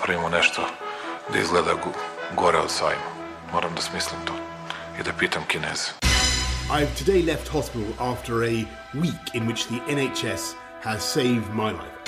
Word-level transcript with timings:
napravimo 0.00 0.28
nešto 0.28 0.62
da 1.32 1.38
izgleda 1.38 1.70
gore 2.36 2.58
od 2.58 2.70
sajma. 2.70 3.10
Moram 3.52 3.74
da 3.74 3.80
smislim 3.80 4.20
to 4.24 4.32
i 5.00 5.02
da 5.02 5.12
pitam 5.18 5.42
Kineze. 5.48 5.90
I've 6.70 7.04
today 7.04 7.26
left 7.26 7.48
hospital 7.48 8.12
after 8.12 8.34
a 8.34 8.64
week 8.94 9.24
in 9.34 9.46
which 9.46 9.62
the 9.66 9.80
NHS 9.94 10.54
has 10.82 11.02
saved 11.02 11.48
my 11.54 11.70
life. 11.70 12.00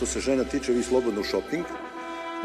To 0.00 0.06
se 0.06 0.20
žena 0.20 0.44
tiče, 0.44 0.72
vi 0.72 0.82
slobodno 0.82 1.24
shopping. 1.24 1.64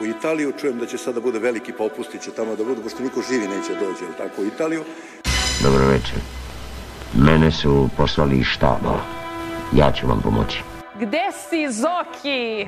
U 0.01 0.05
Italiju 0.05 0.53
čujem 0.61 0.79
da 0.79 0.85
će 0.85 0.97
sada 0.97 1.19
bude 1.19 1.39
veliki 1.39 1.73
popusti, 1.73 2.19
će 2.19 2.31
tamo 2.31 2.55
da 2.55 2.63
budu, 2.63 2.81
pošto 2.81 3.03
niko 3.03 3.21
živi 3.29 3.47
neće 3.47 3.73
dođe, 3.73 4.05
ali 4.05 4.17
tako, 4.17 4.41
u 4.41 4.45
Italiju. 4.45 4.83
Dobro 5.63 5.87
večer. 5.87 6.19
Mene 7.13 7.51
su 7.51 7.89
poslali 7.97 8.37
iz 8.37 8.45
štaba. 8.45 8.99
Ja 9.73 9.91
ću 9.91 10.07
vam 10.07 10.21
pomoći. 10.21 10.63
Gde 10.99 11.25
si, 11.49 11.71
Zoki? 11.71 12.67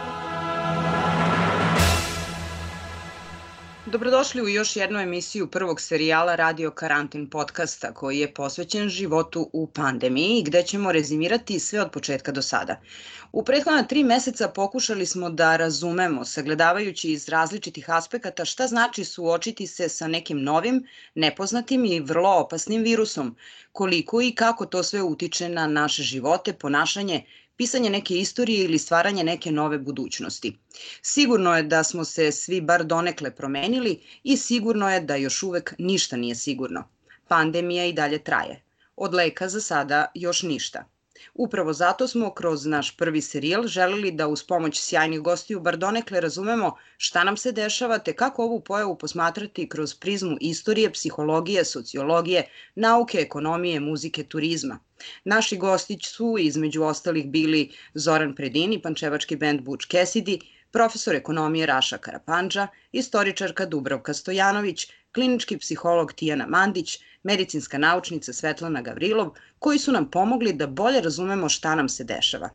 Dobrodošli 3.91 4.41
u 4.41 4.47
još 4.47 4.75
jednu 4.75 4.99
emisiju 4.99 5.47
prvog 5.47 5.81
serijala 5.81 6.35
Radio 6.35 6.71
Karantin 6.71 7.29
podcasta 7.29 7.93
koji 7.93 8.19
je 8.19 8.33
posvećen 8.33 8.89
životu 8.89 9.49
u 9.53 9.67
pandemiji 9.67 10.43
gde 10.43 10.63
ćemo 10.63 10.91
rezimirati 10.91 11.59
sve 11.59 11.81
od 11.81 11.91
početka 11.91 12.31
do 12.31 12.41
sada. 12.41 12.79
U 13.31 13.43
prethodna 13.43 13.83
tri 13.83 14.03
meseca 14.03 14.47
pokušali 14.47 15.05
smo 15.05 15.29
da 15.29 15.57
razumemo, 15.57 16.25
sagledavajući 16.25 17.11
iz 17.11 17.29
različitih 17.29 17.89
aspekata 17.89 18.45
šta 18.45 18.67
znači 18.67 19.03
suočiti 19.03 19.67
se 19.67 19.89
sa 19.89 20.07
nekim 20.07 20.43
novim, 20.43 20.87
nepoznatim 21.15 21.85
i 21.85 21.99
vrlo 21.99 22.29
opasnim 22.29 22.83
virusom, 22.83 23.35
koliko 23.71 24.21
i 24.21 24.35
kako 24.35 24.65
to 24.65 24.83
sve 24.83 25.01
utiče 25.01 25.49
na 25.49 25.67
naše 25.67 26.03
živote, 26.03 26.53
ponašanje, 26.53 27.25
pisanje 27.61 27.89
neke 27.89 28.15
istorije 28.15 28.63
ili 28.65 28.77
stvaranje 28.77 29.23
neke 29.23 29.51
nove 29.51 29.77
budućnosti. 29.77 30.57
Sigurno 31.01 31.51
je 31.57 31.63
da 31.63 31.83
smo 31.83 32.05
se 32.05 32.31
svi 32.31 32.61
bar 32.61 32.83
donekle 32.83 33.31
promenili 33.35 33.99
i 34.23 34.37
sigurno 34.37 34.89
je 34.89 35.01
da 35.01 35.15
još 35.15 35.43
uvek 35.43 35.73
ništa 35.77 36.17
nije 36.17 36.35
sigurno. 36.35 36.83
Pandemija 37.27 37.85
i 37.85 37.93
dalje 37.93 38.23
traje. 38.23 38.63
Od 38.95 39.13
leka 39.13 39.49
za 39.49 39.61
sada 39.61 40.11
još 40.15 40.43
ništa. 40.43 40.83
Upravo 41.33 41.73
zato 41.73 42.07
smo 42.07 42.33
kroz 42.33 42.65
naš 42.65 42.97
prvi 42.97 43.21
serijal 43.21 43.67
želeli 43.67 44.11
da 44.11 44.27
uz 44.27 44.43
pomoć 44.43 44.81
sjajnih 44.81 45.19
gostiju 45.19 45.59
bar 45.59 45.77
donekle 45.77 46.21
razumemo 46.21 46.77
šta 46.97 47.23
nam 47.23 47.37
se 47.37 47.51
dešava 47.51 47.99
te 47.99 48.15
kako 48.15 48.43
ovu 48.43 48.59
pojavu 48.61 48.97
posmatrati 48.97 49.69
kroz 49.69 49.95
prizmu 49.95 50.37
istorije, 50.41 50.93
psihologije, 50.93 51.65
sociologije, 51.65 52.49
nauke, 52.75 53.17
ekonomije, 53.17 53.79
muzike, 53.79 54.23
turizma. 54.23 54.79
Naši 55.23 55.57
gosti 55.57 55.97
su 56.03 56.35
između 56.39 56.83
ostalih 56.83 57.27
bili 57.29 57.71
Zoran 57.93 58.35
Predini, 58.35 58.81
pančevački 58.81 59.35
bend 59.35 59.61
Butch 59.61 59.87
Cassidy, 59.87 60.39
profesor 60.71 61.15
ekonomije 61.15 61.65
Raša 61.65 61.97
Karapandža, 61.97 62.67
istoričarka 62.91 63.65
Dubravka 63.65 64.13
Stojanović, 64.13 64.87
klinički 65.13 65.57
psiholog 65.57 66.13
Tijana 66.13 66.47
Mandić, 66.47 66.99
medicinska 67.23 67.77
naučnica 67.77 68.33
Svetlana 68.33 68.81
Gavrilov, 68.81 69.29
koji 69.59 69.79
su 69.79 69.91
nam 69.91 70.09
pomogli 70.11 70.53
da 70.53 70.67
bolje 70.67 71.01
razumemo 71.01 71.49
šta 71.49 71.75
nam 71.75 71.89
se 71.89 72.03
dešava. 72.03 72.49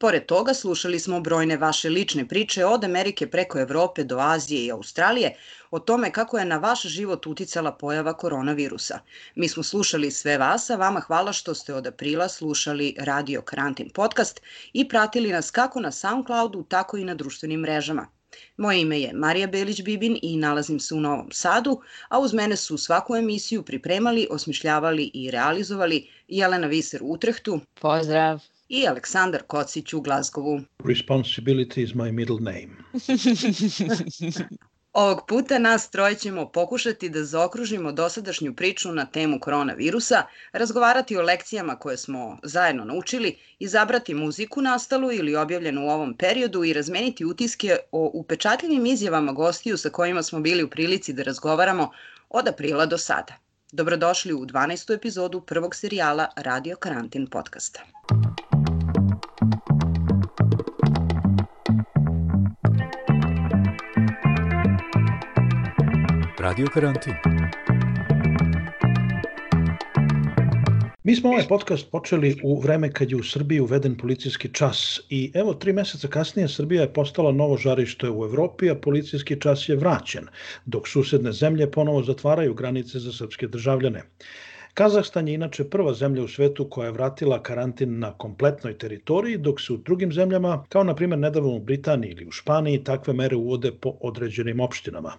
Pored 0.00 0.26
toga, 0.26 0.54
slušali 0.54 0.98
smo 1.00 1.20
brojne 1.20 1.56
vaše 1.56 1.88
lične 1.88 2.28
priče 2.28 2.64
od 2.64 2.84
Amerike 2.84 3.26
preko 3.26 3.58
Evrope 3.58 4.04
do 4.04 4.18
Azije 4.18 4.64
i 4.64 4.70
Australije 4.70 5.34
o 5.70 5.78
tome 5.78 6.12
kako 6.12 6.38
je 6.38 6.44
na 6.44 6.58
vaš 6.58 6.82
život 6.82 7.26
uticala 7.26 7.72
pojava 7.72 8.12
koronavirusa. 8.12 8.98
Mi 9.34 9.48
smo 9.48 9.62
slušali 9.62 10.10
sve 10.10 10.38
vas, 10.38 10.70
a 10.70 10.76
vama 10.76 11.00
hvala 11.00 11.32
što 11.32 11.54
ste 11.54 11.74
od 11.74 11.86
aprila 11.86 12.28
slušali 12.28 12.94
Radio 12.98 13.42
Karantin 13.42 13.90
podcast 13.90 14.40
i 14.72 14.88
pratili 14.88 15.32
nas 15.32 15.50
kako 15.50 15.80
na 15.80 15.92
Soundcloudu, 15.92 16.62
tako 16.62 16.96
i 16.96 17.04
na 17.04 17.14
društvenim 17.14 17.60
mrežama. 17.60 18.06
Moje 18.56 18.80
ime 18.80 19.00
je 19.00 19.12
Marija 19.12 19.48
Belić-Bibin 19.48 20.18
i 20.22 20.36
nalazim 20.36 20.80
se 20.80 20.94
u 20.94 21.00
Novom 21.00 21.32
Sadu, 21.32 21.80
a 22.08 22.18
uz 22.18 22.34
mene 22.34 22.56
su 22.56 22.78
svaku 22.78 23.16
emisiju 23.16 23.62
pripremali, 23.62 24.28
osmišljavali 24.30 25.10
i 25.14 25.30
realizovali 25.30 26.10
Jelena 26.28 26.66
Viser 26.66 27.02
u 27.02 27.12
Utrehtu. 27.12 27.60
Pozdrav! 27.80 28.57
I 28.68 28.86
Aleksandar 28.86 29.42
Kocić 29.42 29.92
u 29.92 30.00
Glazgovu. 30.00 30.60
Responsibility 30.78 31.82
is 31.82 31.90
my 31.90 32.12
middle 32.12 32.40
name. 32.40 32.68
Ovog 34.92 35.26
puta 35.28 35.58
nas 35.58 35.90
troje 35.90 36.14
ćemo 36.14 36.48
pokušati 36.48 37.08
da 37.08 37.24
zaokružimo 37.24 37.92
dosadašnju 37.92 38.54
priču 38.54 38.92
na 38.92 39.06
temu 39.06 39.40
koronavirusa, 39.40 40.22
razgovarati 40.52 41.16
o 41.16 41.22
lekcijama 41.22 41.76
koje 41.76 41.96
smo 41.96 42.38
zajedno 42.42 42.84
naučili, 42.84 43.36
izabrati 43.58 44.14
muziku 44.14 44.62
nastalu 44.62 45.12
ili 45.12 45.36
objavljenu 45.36 45.86
u 45.86 45.90
ovom 45.90 46.16
periodu 46.16 46.64
i 46.64 46.72
razmeniti 46.72 47.24
utiske 47.24 47.76
o 47.92 48.10
upečatljivim 48.14 48.86
izjavama 48.86 49.32
gostiju 49.32 49.76
sa 49.76 49.90
kojima 49.90 50.22
smo 50.22 50.40
bili 50.40 50.62
u 50.62 50.70
prilici 50.70 51.12
da 51.12 51.22
razgovaramo 51.22 51.90
od 52.28 52.48
aprila 52.48 52.86
do 52.86 52.98
sada. 52.98 53.34
Dobrodošli 53.72 54.32
u 54.32 54.46
12. 54.46 54.94
epizodu 54.94 55.40
prvog 55.40 55.74
serijala 55.74 56.28
Radio 56.36 56.76
Karantin 56.76 57.26
podcasta. 57.26 57.80
Radio 66.48 66.66
Karantin. 66.74 67.14
Mi 71.04 71.14
smo 71.16 71.28
ovaj 71.28 71.44
podcast 71.48 71.90
počeli 71.90 72.36
u 72.42 72.60
vreme 72.60 72.92
kad 72.92 73.10
je 73.10 73.16
u 73.16 73.22
Srbiji 73.22 73.60
uveden 73.60 73.96
policijski 73.96 74.48
čas 74.52 75.00
i 75.10 75.30
evo 75.34 75.54
tri 75.54 75.72
meseca 75.72 76.08
kasnije 76.08 76.48
Srbija 76.48 76.82
je 76.82 76.92
postala 76.92 77.32
novo 77.32 77.56
žarište 77.56 78.10
u 78.10 78.24
Evropi, 78.24 78.70
a 78.70 78.74
policijski 78.74 79.40
čas 79.40 79.68
je 79.68 79.76
vraćen, 79.76 80.26
dok 80.66 80.88
susedne 80.88 81.32
zemlje 81.32 81.70
ponovo 81.70 82.02
zatvaraju 82.02 82.54
granice 82.54 82.98
za 82.98 83.12
srpske 83.12 83.48
državljane. 83.48 84.02
Kazahstan 84.78 85.28
je 85.28 85.34
inače 85.34 85.64
prva 85.64 85.92
zemlja 85.94 86.22
u 86.22 86.28
svetu 86.28 86.64
koja 86.70 86.86
je 86.86 86.92
vratila 86.92 87.42
karantin 87.42 87.98
na 87.98 88.12
kompletnoj 88.12 88.76
teritoriji, 88.78 89.38
dok 89.38 89.60
se 89.60 89.72
u 89.72 89.76
drugim 89.76 90.12
zemljama, 90.12 90.64
kao 90.68 90.84
na 90.84 90.94
primjer 90.94 91.18
nedavno 91.18 91.50
u 91.56 91.60
Britaniji 91.60 92.10
ili 92.10 92.26
u 92.26 92.30
Španiji, 92.30 92.84
takve 92.84 93.12
mere 93.12 93.36
uvode 93.36 93.72
po 93.72 93.96
određenim 94.00 94.60
opštinama. 94.60 95.12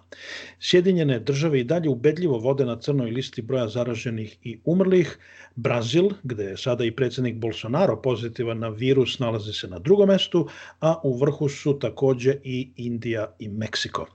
Sjedinjene 0.60 1.18
države 1.18 1.60
i 1.60 1.64
dalje 1.64 1.88
ubedljivo 1.88 2.38
vode 2.38 2.64
na 2.64 2.78
crnoj 2.78 3.10
listi 3.10 3.42
broja 3.42 3.68
zaraženih 3.68 4.36
i 4.44 4.58
umrlih, 4.64 5.18
Brazil, 5.56 6.08
gde 6.22 6.44
je 6.44 6.56
sada 6.56 6.84
i 6.84 6.90
predsednik 6.90 7.36
Bolsonaro 7.36 7.96
pozitivan 8.02 8.58
na 8.58 8.68
virus, 8.68 9.18
nalazi 9.18 9.52
se 9.52 9.68
na 9.68 9.78
drugom 9.78 10.08
mestu, 10.08 10.46
a 10.80 11.00
u 11.04 11.18
vrhu 11.18 11.48
su 11.48 11.78
takođe 11.78 12.34
i 12.44 12.70
Indija 12.76 13.26
i 13.38 13.48
Meksiko. 13.48 14.06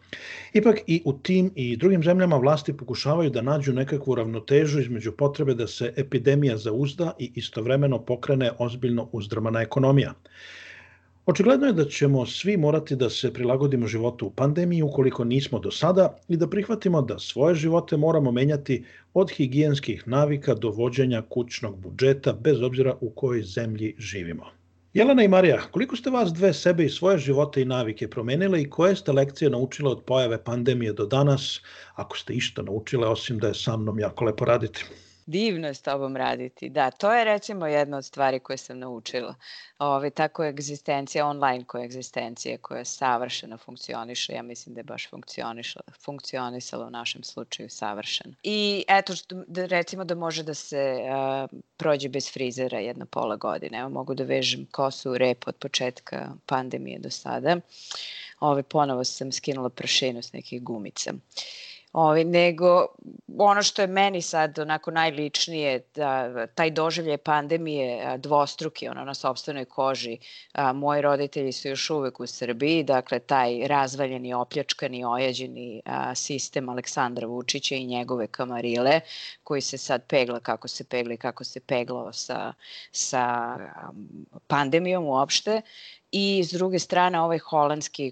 Ipak 0.53 0.79
i 0.87 1.01
u 1.05 1.13
tim 1.13 1.51
i 1.55 1.77
drugim 1.77 2.03
zemljama 2.03 2.37
vlasti 2.37 2.77
pokušavaju 2.77 3.29
da 3.29 3.41
nađu 3.41 3.73
nekakvu 3.73 4.15
ravnotežu 4.15 4.79
između 4.79 5.11
da 5.43 5.67
se 5.67 5.93
epidemija 5.97 6.57
zauzda 6.57 7.13
i 7.19 7.31
istovremeno 7.35 7.99
pokrene 8.05 8.51
ozbiljno 8.59 9.09
uzdrmana 9.11 9.61
ekonomija. 9.61 10.13
Očigledno 11.25 11.67
je 11.67 11.73
da 11.73 11.85
ćemo 11.85 12.25
svi 12.25 12.57
morati 12.57 12.95
da 12.95 13.09
se 13.09 13.33
prilagodimo 13.33 13.87
životu 13.87 14.27
u 14.27 14.31
pandemiji 14.31 14.81
ukoliko 14.81 15.23
nismo 15.23 15.59
do 15.59 15.71
sada 15.71 16.17
i 16.27 16.37
da 16.37 16.49
prihvatimo 16.49 17.01
da 17.01 17.19
svoje 17.19 17.55
živote 17.55 17.97
moramo 17.97 18.31
menjati 18.31 18.83
od 19.13 19.31
higijenskih 19.31 20.07
navika 20.07 20.53
do 20.53 20.69
vođenja 20.69 21.21
kućnog 21.29 21.77
budžeta 21.77 22.33
bez 22.33 22.61
obzira 22.61 22.95
u 23.01 23.09
kojoj 23.09 23.43
zemlji 23.43 23.95
živimo. 23.97 24.45
Jelena 24.93 25.23
i 25.23 25.27
Marija, 25.27 25.61
koliko 25.71 25.95
ste 25.95 26.09
vas 26.09 26.33
dve 26.33 26.53
sebe 26.53 26.85
i 26.85 26.89
svoje 26.89 27.17
živote 27.17 27.61
i 27.61 27.65
navike 27.65 28.09
promenile 28.09 28.61
i 28.61 28.69
koje 28.69 28.95
ste 28.95 29.11
lekcije 29.11 29.49
naučile 29.49 29.91
od 29.91 30.03
pojave 30.03 30.43
pandemije 30.43 30.93
do 30.93 31.05
danas, 31.05 31.61
ako 31.95 32.17
ste 32.17 32.33
išta 32.33 32.61
naučile, 32.61 33.07
osim 33.07 33.39
da 33.39 33.47
je 33.47 33.53
sa 33.53 33.77
mnom 33.77 33.99
jako 33.99 34.25
lepo 34.25 34.45
raditi? 34.45 34.85
Divno 35.25 35.67
je 35.67 35.73
s 35.73 35.81
tobom 35.81 36.17
raditi. 36.17 36.69
Da, 36.69 36.91
to 36.91 37.13
je 37.13 37.23
recimo 37.23 37.67
jedna 37.67 37.97
od 37.97 38.05
stvari 38.05 38.39
koje 38.39 38.57
sam 38.57 38.79
naučila. 38.79 39.35
Ove, 39.79 40.09
ta 40.09 40.27
koegzistencija, 40.27 41.27
online 41.27 41.63
koegzistencija 41.63 42.57
koja 42.57 42.85
savršeno 42.85 43.57
funkcioniše, 43.57 44.33
ja 44.33 44.41
mislim 44.41 44.75
da 44.75 44.79
je 44.79 44.83
baš 44.83 45.09
funkcionisala, 46.05 46.87
u 46.87 46.89
našem 46.89 47.23
slučaju 47.23 47.69
savršeno. 47.69 48.33
I 48.43 48.83
eto, 48.87 49.15
što, 49.15 49.35
da, 49.47 49.65
recimo 49.65 50.03
da 50.03 50.15
može 50.15 50.43
da 50.43 50.53
se 50.53 50.97
uh, 51.01 51.59
prođe 51.77 52.09
bez 52.09 52.33
frizera 52.33 52.79
jedna 52.79 53.05
pola 53.05 53.35
godine. 53.35 53.77
Evo 53.77 53.89
mogu 53.89 54.13
da 54.13 54.23
vežem 54.23 54.65
kosu 54.71 55.11
u 55.11 55.17
rep 55.17 55.47
od 55.47 55.55
početka 55.55 56.29
pandemije 56.45 56.99
do 56.99 57.09
sada. 57.09 57.57
Ove, 58.39 58.63
ponovo 58.63 59.03
sam 59.03 59.31
skinula 59.31 59.69
prašinu 59.69 60.21
s 60.21 60.33
nekih 60.33 60.63
gumica. 60.63 61.13
Ovi, 61.95 62.23
nego 62.23 62.87
ono 63.37 63.63
što 63.63 63.81
je 63.81 63.87
meni 63.87 64.21
sad 64.21 64.59
onako 64.59 64.91
najličnije, 64.91 65.83
da, 65.95 66.47
taj 66.47 66.71
doživlje 66.71 67.17
pandemije 67.17 68.17
dvostruki, 68.17 68.87
ono 68.87 69.05
na 69.05 69.13
sobstvenoj 69.13 69.65
koži. 69.65 70.17
A, 70.53 70.73
moji 70.73 71.01
roditelji 71.01 71.51
su 71.51 71.67
još 71.67 71.89
uvek 71.89 72.19
u 72.19 72.27
Srbiji, 72.27 72.83
dakle 72.83 73.19
taj 73.19 73.67
razvaljeni, 73.67 74.33
opljačkani, 74.33 75.05
ojađeni 75.05 75.81
a, 75.85 76.15
sistem 76.15 76.69
Aleksandra 76.69 77.27
Vučića 77.27 77.75
i 77.75 77.85
njegove 77.85 78.27
kamarile, 78.27 78.99
koji 79.43 79.61
se 79.61 79.77
sad 79.77 80.07
pegla 80.07 80.39
kako 80.39 80.67
se 80.67 80.83
pegla 80.83 81.13
i 81.13 81.17
kako 81.17 81.43
se 81.43 81.59
peglao 81.59 82.13
sa, 82.13 82.53
sa 82.91 83.55
pandemijom 84.47 85.05
uopšte 85.05 85.61
i 86.11 86.43
s 86.43 86.51
druge 86.51 86.79
strane 86.79 87.19
ovaj 87.21 87.39
holandski 87.39 88.11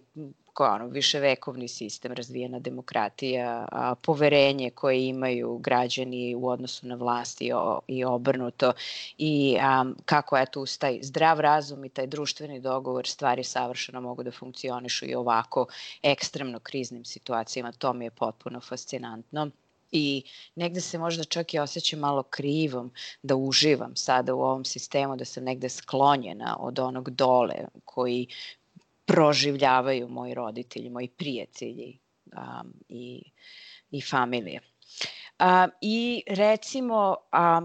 ono, 0.59 0.88
viševekovni 0.88 1.67
sistem, 1.67 2.11
razvijena 2.11 2.59
demokratija, 2.59 3.67
a, 3.71 3.95
poverenje 3.95 4.69
koje 4.69 5.07
imaju 5.07 5.57
građani 5.57 6.35
u 6.35 6.47
odnosu 6.47 6.88
na 6.88 6.95
vlast 6.95 7.41
i, 7.41 7.51
o, 7.53 7.79
i 7.88 8.05
obrnuto 8.05 8.73
i 9.17 9.57
a, 9.61 9.85
kako 10.05 10.38
eto 10.38 10.61
uz 10.61 10.79
taj 10.79 11.00
zdrav 11.01 11.39
razum 11.39 11.85
i 11.85 11.89
taj 11.89 12.07
društveni 12.07 12.59
dogovor 12.59 13.07
stvari 13.07 13.44
savršeno 13.44 14.01
mogu 14.01 14.23
da 14.23 14.31
funkcionišu 14.31 15.05
i 15.05 15.15
ovako 15.15 15.65
ekstremno 16.03 16.59
kriznim 16.59 17.05
situacijama. 17.05 17.71
To 17.71 17.94
mi 17.94 18.05
je 18.05 18.11
potpuno 18.11 18.61
fascinantno 18.61 19.50
i 19.94 20.23
negde 20.55 20.81
se 20.81 20.97
možda 20.97 21.23
čak 21.23 21.53
i 21.53 21.59
osjećam 21.59 22.00
malo 22.00 22.23
krivom 22.23 22.91
da 23.23 23.35
uživam 23.35 23.95
sada 23.95 24.33
u 24.33 24.41
ovom 24.41 24.65
sistemu, 24.65 25.15
da 25.15 25.25
sam 25.25 25.44
negde 25.44 25.69
sklonjena 25.69 26.57
od 26.59 26.79
onog 26.79 27.09
dole 27.09 27.55
koji 27.85 28.27
proživljavaju 29.05 30.07
moji 30.07 30.33
roditelji, 30.33 30.89
moji 30.89 31.07
prijatelji 31.07 32.00
um, 32.25 32.73
i, 32.89 33.23
i 33.91 34.01
familije. 34.01 34.59
A, 35.39 35.67
I 35.81 36.23
recimo, 36.27 37.17
a, 37.31 37.61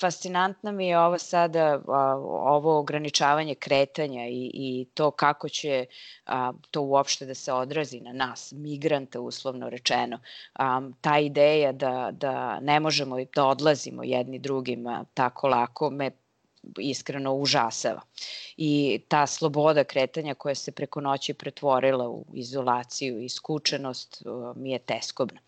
fascinantna 0.00 0.72
mi 0.72 0.86
je 0.86 0.98
ovo 0.98 1.18
sada, 1.18 1.82
a, 1.88 2.16
ovo 2.26 2.78
ograničavanje 2.78 3.54
kretanja 3.54 4.26
i, 4.26 4.50
i 4.54 4.86
to 4.94 5.10
kako 5.10 5.48
će 5.48 5.86
a, 6.26 6.52
to 6.70 6.80
uopšte 6.80 7.26
da 7.26 7.34
se 7.34 7.52
odrazi 7.52 8.00
na 8.00 8.12
nas, 8.12 8.52
migrante 8.52 9.18
uslovno 9.18 9.68
rečeno. 9.68 10.18
A, 10.54 10.80
ta 11.00 11.18
ideja 11.18 11.72
da, 11.72 12.10
da 12.12 12.60
ne 12.60 12.80
možemo 12.80 13.16
da 13.34 13.46
odlazimo 13.46 14.04
jedni 14.04 14.38
drugima 14.38 15.04
tako 15.14 15.48
lako 15.48 15.90
me 15.90 16.10
iskreno 16.78 17.34
užasava. 17.34 18.00
I 18.56 19.00
ta 19.08 19.26
sloboda 19.26 19.84
kretanja 19.84 20.34
koja 20.34 20.54
se 20.54 20.72
preko 20.72 21.00
noći 21.00 21.34
pretvorila 21.34 22.08
u 22.08 22.24
izolaciju 22.34 23.20
i 23.22 23.28
skučenost 23.28 24.22
mi 24.56 24.70
je 24.70 24.78
teskobna 24.78 25.40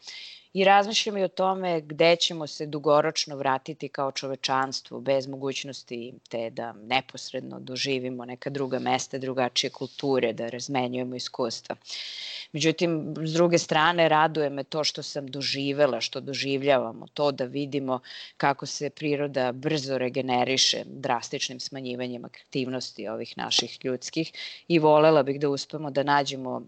i 0.55 0.65
razmišljam 0.65 1.17
i 1.17 1.23
o 1.23 1.29
tome 1.29 1.81
gde 1.81 2.17
ćemo 2.17 2.47
se 2.47 2.67
dugoročno 2.67 3.37
vratiti 3.37 3.89
kao 3.89 4.13
čovečanstvo 4.13 5.01
bez 5.01 5.27
mogućnosti 5.27 6.15
te 6.29 6.51
da 6.51 6.73
neposredno 6.73 7.61
doživimo 7.61 8.25
neka 8.25 8.51
druga 8.51 8.79
mesta, 8.79 9.19
drugačije 9.19 9.71
kulture, 9.71 10.33
da 10.33 10.49
razmenjujemo 10.49 11.15
iskustva. 11.15 11.77
Međutim, 12.53 13.15
s 13.25 13.33
druge 13.33 13.59
strane, 13.59 14.09
raduje 14.09 14.51
me 14.51 14.65
to 14.65 14.85
što 14.85 15.03
sam 15.03 15.27
doživela, 15.27 16.01
što 16.01 16.21
doživljavamo, 16.21 17.07
to 17.15 17.33
da 17.33 17.45
vidimo 17.45 18.01
kako 18.37 18.67
se 18.67 18.91
priroda 18.91 19.53
brzo 19.53 19.99
regeneriše 19.99 20.83
drastičnim 20.87 21.61
smanjivanjem 21.61 22.25
aktivnosti 22.25 23.09
ovih 23.09 23.39
naših 23.39 23.79
ljudskih 23.85 24.33
i 24.69 24.79
volela 24.79 25.23
bih 25.23 25.41
da 25.41 25.49
uspemo 25.49 25.91
da 25.91 26.03
nađemo 26.03 26.63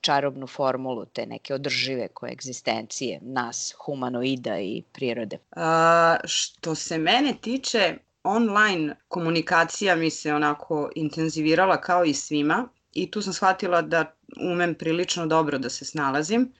čarobnu 0.00 0.46
formulu 0.46 1.06
te 1.06 1.26
neke 1.26 1.54
održive 1.54 2.08
koegzistencije 2.08 3.13
nas, 3.22 3.74
humanoida 3.84 4.58
i 4.58 4.82
prirode? 4.92 5.38
A, 5.56 6.16
što 6.24 6.74
se 6.74 6.98
mene 6.98 7.34
tiče, 7.40 7.96
online 8.24 8.96
komunikacija 9.08 9.96
mi 9.96 10.10
se 10.10 10.34
onako 10.34 10.90
intenzivirala 10.94 11.80
kao 11.80 12.04
i 12.04 12.14
svima 12.14 12.68
i 12.92 13.10
tu 13.10 13.22
sam 13.22 13.32
shvatila 13.32 13.82
da 13.82 14.14
umem 14.52 14.74
prilično 14.74 15.26
dobro 15.26 15.58
da 15.58 15.70
se 15.70 15.84
snalazim, 15.84 16.52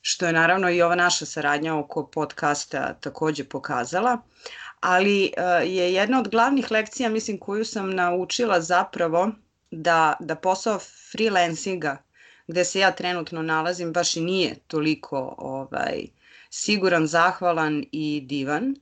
što 0.00 0.26
je 0.26 0.32
naravno 0.32 0.70
i 0.70 0.82
ova 0.82 0.94
naša 0.94 1.26
saradnja 1.26 1.78
oko 1.78 2.06
podcasta 2.06 2.94
takođe 2.94 3.44
pokazala, 3.44 4.18
ali 4.80 5.32
je 5.64 5.94
jedna 5.94 6.20
od 6.20 6.28
glavnih 6.28 6.70
lekcija, 6.70 7.08
mislim, 7.08 7.38
koju 7.38 7.64
sam 7.64 7.90
naučila 7.90 8.60
zapravo 8.60 9.30
da, 9.70 10.16
da 10.20 10.34
posao 10.34 10.78
freelancinga 11.12 12.02
gde 12.46 12.64
se 12.64 12.80
ja 12.80 12.92
trenutno 12.92 13.42
nalazim 13.42 13.92
baš 13.92 14.16
i 14.16 14.20
nije 14.20 14.56
toliko 14.66 15.34
ovaj, 15.38 16.06
siguran, 16.50 17.06
zahvalan 17.06 17.84
i 17.92 18.20
divan 18.24 18.74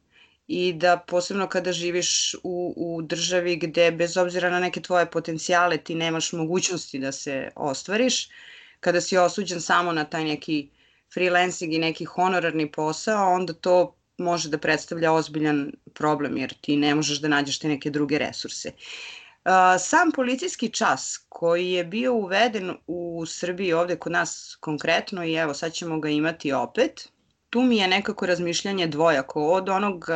i 0.48 0.72
da 0.72 0.96
posebno 1.06 1.46
kada 1.48 1.72
živiš 1.72 2.34
u, 2.42 2.74
u 2.76 3.02
državi 3.02 3.56
gde 3.56 3.90
bez 3.90 4.16
obzira 4.16 4.50
na 4.50 4.60
neke 4.60 4.80
tvoje 4.80 5.10
potencijale 5.10 5.76
ti 5.76 5.94
nemaš 5.94 6.32
mogućnosti 6.32 6.98
da 6.98 7.12
se 7.12 7.50
ostvariš, 7.56 8.28
kada 8.80 9.00
si 9.00 9.16
osuđen 9.16 9.60
samo 9.60 9.92
na 9.92 10.04
taj 10.04 10.24
neki 10.24 10.68
freelancing 11.14 11.74
i 11.74 11.78
neki 11.78 12.04
honorarni 12.04 12.72
posao, 12.72 13.34
onda 13.34 13.52
to 13.52 13.94
može 14.18 14.48
da 14.48 14.58
predstavlja 14.58 15.12
ozbiljan 15.12 15.72
problem 15.94 16.36
jer 16.36 16.54
ti 16.60 16.76
ne 16.76 16.94
možeš 16.94 17.20
da 17.20 17.28
nađeš 17.28 17.58
te 17.58 17.68
neke 17.68 17.90
druge 17.90 18.18
resurse. 18.18 18.72
Sam 19.78 20.12
policijski 20.14 20.68
čas 20.68 21.26
koji 21.28 21.70
je 21.70 21.84
bio 21.84 22.14
uveden 22.14 22.76
u 22.86 23.26
Srbiji 23.26 23.72
ovde 23.72 23.96
kod 23.96 24.12
nas 24.12 24.56
konkretno 24.60 25.24
i 25.24 25.34
evo 25.34 25.54
sad 25.54 25.72
ćemo 25.72 26.00
ga 26.00 26.08
imati 26.08 26.52
opet, 26.52 27.08
tu 27.50 27.62
mi 27.62 27.76
je 27.76 27.88
nekako 27.88 28.26
razmišljanje 28.26 28.86
dvojako 28.86 29.46
od 29.46 29.68
onog 29.68 30.06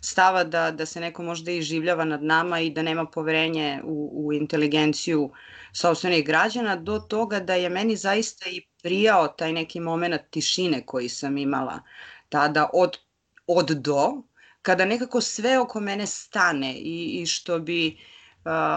stava 0.00 0.44
da, 0.44 0.70
da 0.70 0.86
se 0.86 1.00
neko 1.00 1.22
možda 1.22 1.50
i 1.50 1.62
življava 1.62 2.04
nad 2.04 2.22
nama 2.22 2.60
i 2.60 2.70
da 2.70 2.82
nema 2.82 3.06
poverenje 3.06 3.80
u, 3.84 4.26
u 4.26 4.32
inteligenciju 4.32 5.30
sobstvenih 5.72 6.26
građana 6.26 6.76
do 6.76 6.98
toga 6.98 7.40
da 7.40 7.54
je 7.54 7.68
meni 7.68 7.96
zaista 7.96 8.50
i 8.50 8.66
prijao 8.82 9.28
taj 9.28 9.52
neki 9.52 9.80
moment 9.80 10.22
tišine 10.30 10.86
koji 10.86 11.08
sam 11.08 11.38
imala 11.38 11.80
tada 12.28 12.70
od, 12.72 12.98
od 13.46 13.70
do, 13.70 14.22
kada 14.62 14.84
nekako 14.84 15.20
sve 15.20 15.58
oko 15.58 15.80
mene 15.80 16.06
stane 16.06 16.74
i, 16.74 17.20
i 17.22 17.26
što 17.26 17.58
bi 17.58 17.88
uh, 17.88 18.15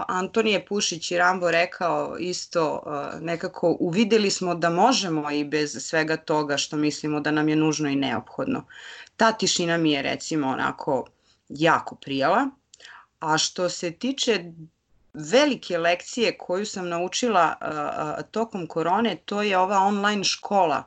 Antonije 0.08 0.66
Pušić 0.66 1.10
i 1.10 1.18
Rambo 1.18 1.50
rekao 1.50 2.16
isto 2.18 2.82
nekako 3.20 3.76
uvideli 3.80 4.30
smo 4.30 4.54
da 4.54 4.70
možemo 4.70 5.30
i 5.30 5.44
bez 5.44 5.76
svega 5.80 6.16
toga 6.16 6.56
što 6.56 6.76
mislimo 6.76 7.20
da 7.20 7.30
nam 7.30 7.48
je 7.48 7.56
nužno 7.56 7.88
i 7.88 7.96
neophodno. 7.96 8.66
Ta 9.16 9.32
tišina 9.32 9.76
mi 9.76 9.92
je 9.92 10.02
recimo 10.02 10.48
onako 10.48 11.06
jako 11.48 11.94
prijala. 11.94 12.48
A 13.20 13.38
što 13.38 13.68
se 13.68 13.90
tiče 13.90 14.44
velike 15.14 15.78
lekcije 15.78 16.38
koju 16.38 16.66
sam 16.66 16.88
naučila 16.88 17.54
tokom 18.30 18.66
korone, 18.66 19.16
to 19.24 19.42
je 19.42 19.58
ova 19.58 19.78
online 19.78 20.24
škola. 20.24 20.84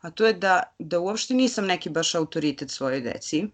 A 0.00 0.10
to 0.10 0.26
je 0.26 0.32
da, 0.32 0.62
da 0.78 0.98
uopšte 0.98 1.34
nisam 1.34 1.66
neki 1.66 1.90
baš 1.90 2.14
autoritet 2.14 2.70
svojoj 2.70 3.00
deci 3.00 3.48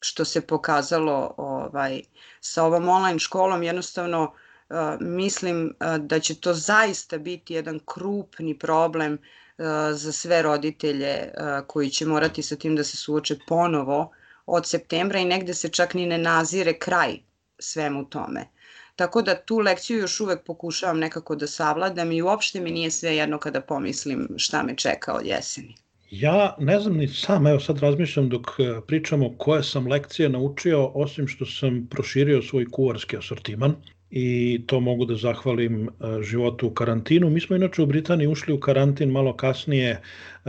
što 0.00 0.24
se 0.24 0.40
pokazalo 0.40 1.34
ovaj, 1.36 2.02
sa 2.40 2.64
ovom 2.64 2.88
online 2.88 3.18
školom, 3.18 3.62
jednostavno 3.62 4.22
uh, 4.22 4.76
mislim 5.00 5.64
uh, 5.80 5.96
da 5.96 6.20
će 6.20 6.34
to 6.34 6.54
zaista 6.54 7.18
biti 7.18 7.54
jedan 7.54 7.80
krupni 7.84 8.58
problem 8.58 9.12
uh, 9.12 9.64
za 9.92 10.12
sve 10.12 10.42
roditelje 10.42 11.32
koji 11.66 11.90
će 11.90 12.06
morati 12.06 12.42
sa 12.42 12.56
tim 12.56 12.76
da 12.76 12.84
se 12.84 12.96
suoče 12.96 13.38
ponovo 13.48 14.12
od 14.46 14.66
septembra 14.66 15.18
i 15.18 15.24
negde 15.24 15.54
se 15.54 15.68
čak 15.68 15.94
ni 15.94 16.06
ne 16.06 16.18
nazire 16.18 16.78
kraj 16.78 17.18
svemu 17.58 18.04
tome. 18.10 18.48
Tako 18.96 19.22
da 19.22 19.34
tu 19.34 19.58
lekciju 19.58 19.98
još 19.98 20.20
uvek 20.20 20.44
pokušavam 20.44 20.98
nekako 20.98 21.36
da 21.36 21.46
savladam 21.46 22.12
i 22.12 22.22
uopšte 22.22 22.60
mi 22.60 22.70
nije 22.70 22.90
sve 22.90 23.16
jedno 23.16 23.38
kada 23.38 23.60
pomislim 23.60 24.28
šta 24.36 24.62
me 24.62 24.76
čeka 24.76 25.14
od 25.14 25.26
jeseni. 25.26 25.74
Ja 26.10 26.56
ne 26.58 26.80
znam 26.80 26.96
ni 26.96 27.08
sam, 27.08 27.46
evo 27.46 27.60
sad 27.60 27.78
razmišljam 27.78 28.28
dok 28.28 28.46
e, 28.58 28.80
pričamo 28.86 29.34
koje 29.38 29.62
sam 29.62 29.86
lekcije 29.88 30.28
naučio, 30.28 30.86
osim 30.86 31.28
što 31.28 31.46
sam 31.46 31.86
proširio 31.90 32.42
svoj 32.42 32.66
kuvarski 32.70 33.16
asortiman 33.16 33.74
i 34.10 34.60
to 34.66 34.80
mogu 34.80 35.04
da 35.04 35.16
zahvalim 35.16 35.88
e, 35.88 35.90
životu 36.22 36.66
u 36.66 36.70
karantinu. 36.70 37.30
Mi 37.30 37.40
smo 37.40 37.56
inače 37.56 37.82
u 37.82 37.86
Britaniji 37.86 38.26
ušli 38.26 38.54
u 38.54 38.60
karantin 38.60 39.10
malo 39.10 39.36
kasnije 39.36 39.90
e, 39.90 40.00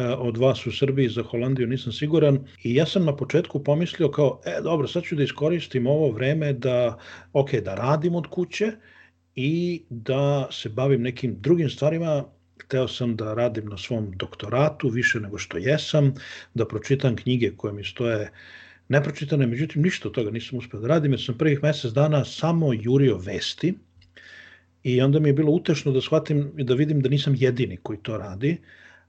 od 0.05 0.37
vas 0.37 0.65
u 0.67 0.71
Srbiji 0.71 1.09
za 1.09 1.23
Holandiju, 1.23 1.67
nisam 1.67 1.93
siguran. 1.93 2.39
I 2.63 2.75
ja 2.75 2.85
sam 2.85 3.05
na 3.05 3.15
početku 3.15 3.63
pomislio 3.63 4.11
kao, 4.11 4.41
e 4.45 4.61
dobro, 4.61 4.87
sad 4.87 5.03
ću 5.03 5.15
da 5.15 5.23
iskoristim 5.23 5.87
ovo 5.87 6.11
vreme 6.11 6.53
da, 6.53 6.97
ok, 7.33 7.51
da 7.51 7.75
radim 7.75 8.15
od 8.15 8.27
kuće 8.27 8.71
i 9.35 9.83
da 9.89 10.47
se 10.51 10.69
bavim 10.69 11.01
nekim 11.01 11.35
drugim 11.39 11.69
stvarima 11.69 12.25
hteo 12.63 12.87
sam 12.87 13.15
da 13.15 13.33
radim 13.33 13.69
na 13.69 13.77
svom 13.77 14.11
doktoratu 14.15 14.89
više 14.89 15.19
nego 15.19 15.37
što 15.37 15.57
jesam, 15.57 16.13
da 16.53 16.67
pročitam 16.67 17.15
knjige 17.15 17.51
koje 17.57 17.73
mi 17.73 17.83
stoje 17.83 18.31
nepročitane, 18.89 19.47
međutim 19.47 19.81
ništa 19.81 20.07
od 20.07 20.15
toga 20.15 20.31
nisam 20.31 20.59
uspeo 20.59 20.79
da 20.79 20.87
radim, 20.87 21.11
jer 21.11 21.21
sam 21.25 21.37
prvih 21.37 21.63
mesec 21.63 21.91
dana 21.91 22.25
samo 22.25 22.73
jurio 22.73 23.17
vesti 23.17 23.73
i 24.83 25.01
onda 25.01 25.19
mi 25.19 25.29
je 25.29 25.33
bilo 25.33 25.51
utešno 25.51 25.91
da 25.91 26.01
shvatim 26.01 26.51
i 26.57 26.63
da 26.63 26.73
vidim 26.73 27.01
da 27.01 27.09
nisam 27.09 27.35
jedini 27.37 27.77
koji 27.77 27.99
to 28.03 28.17
radi, 28.17 28.57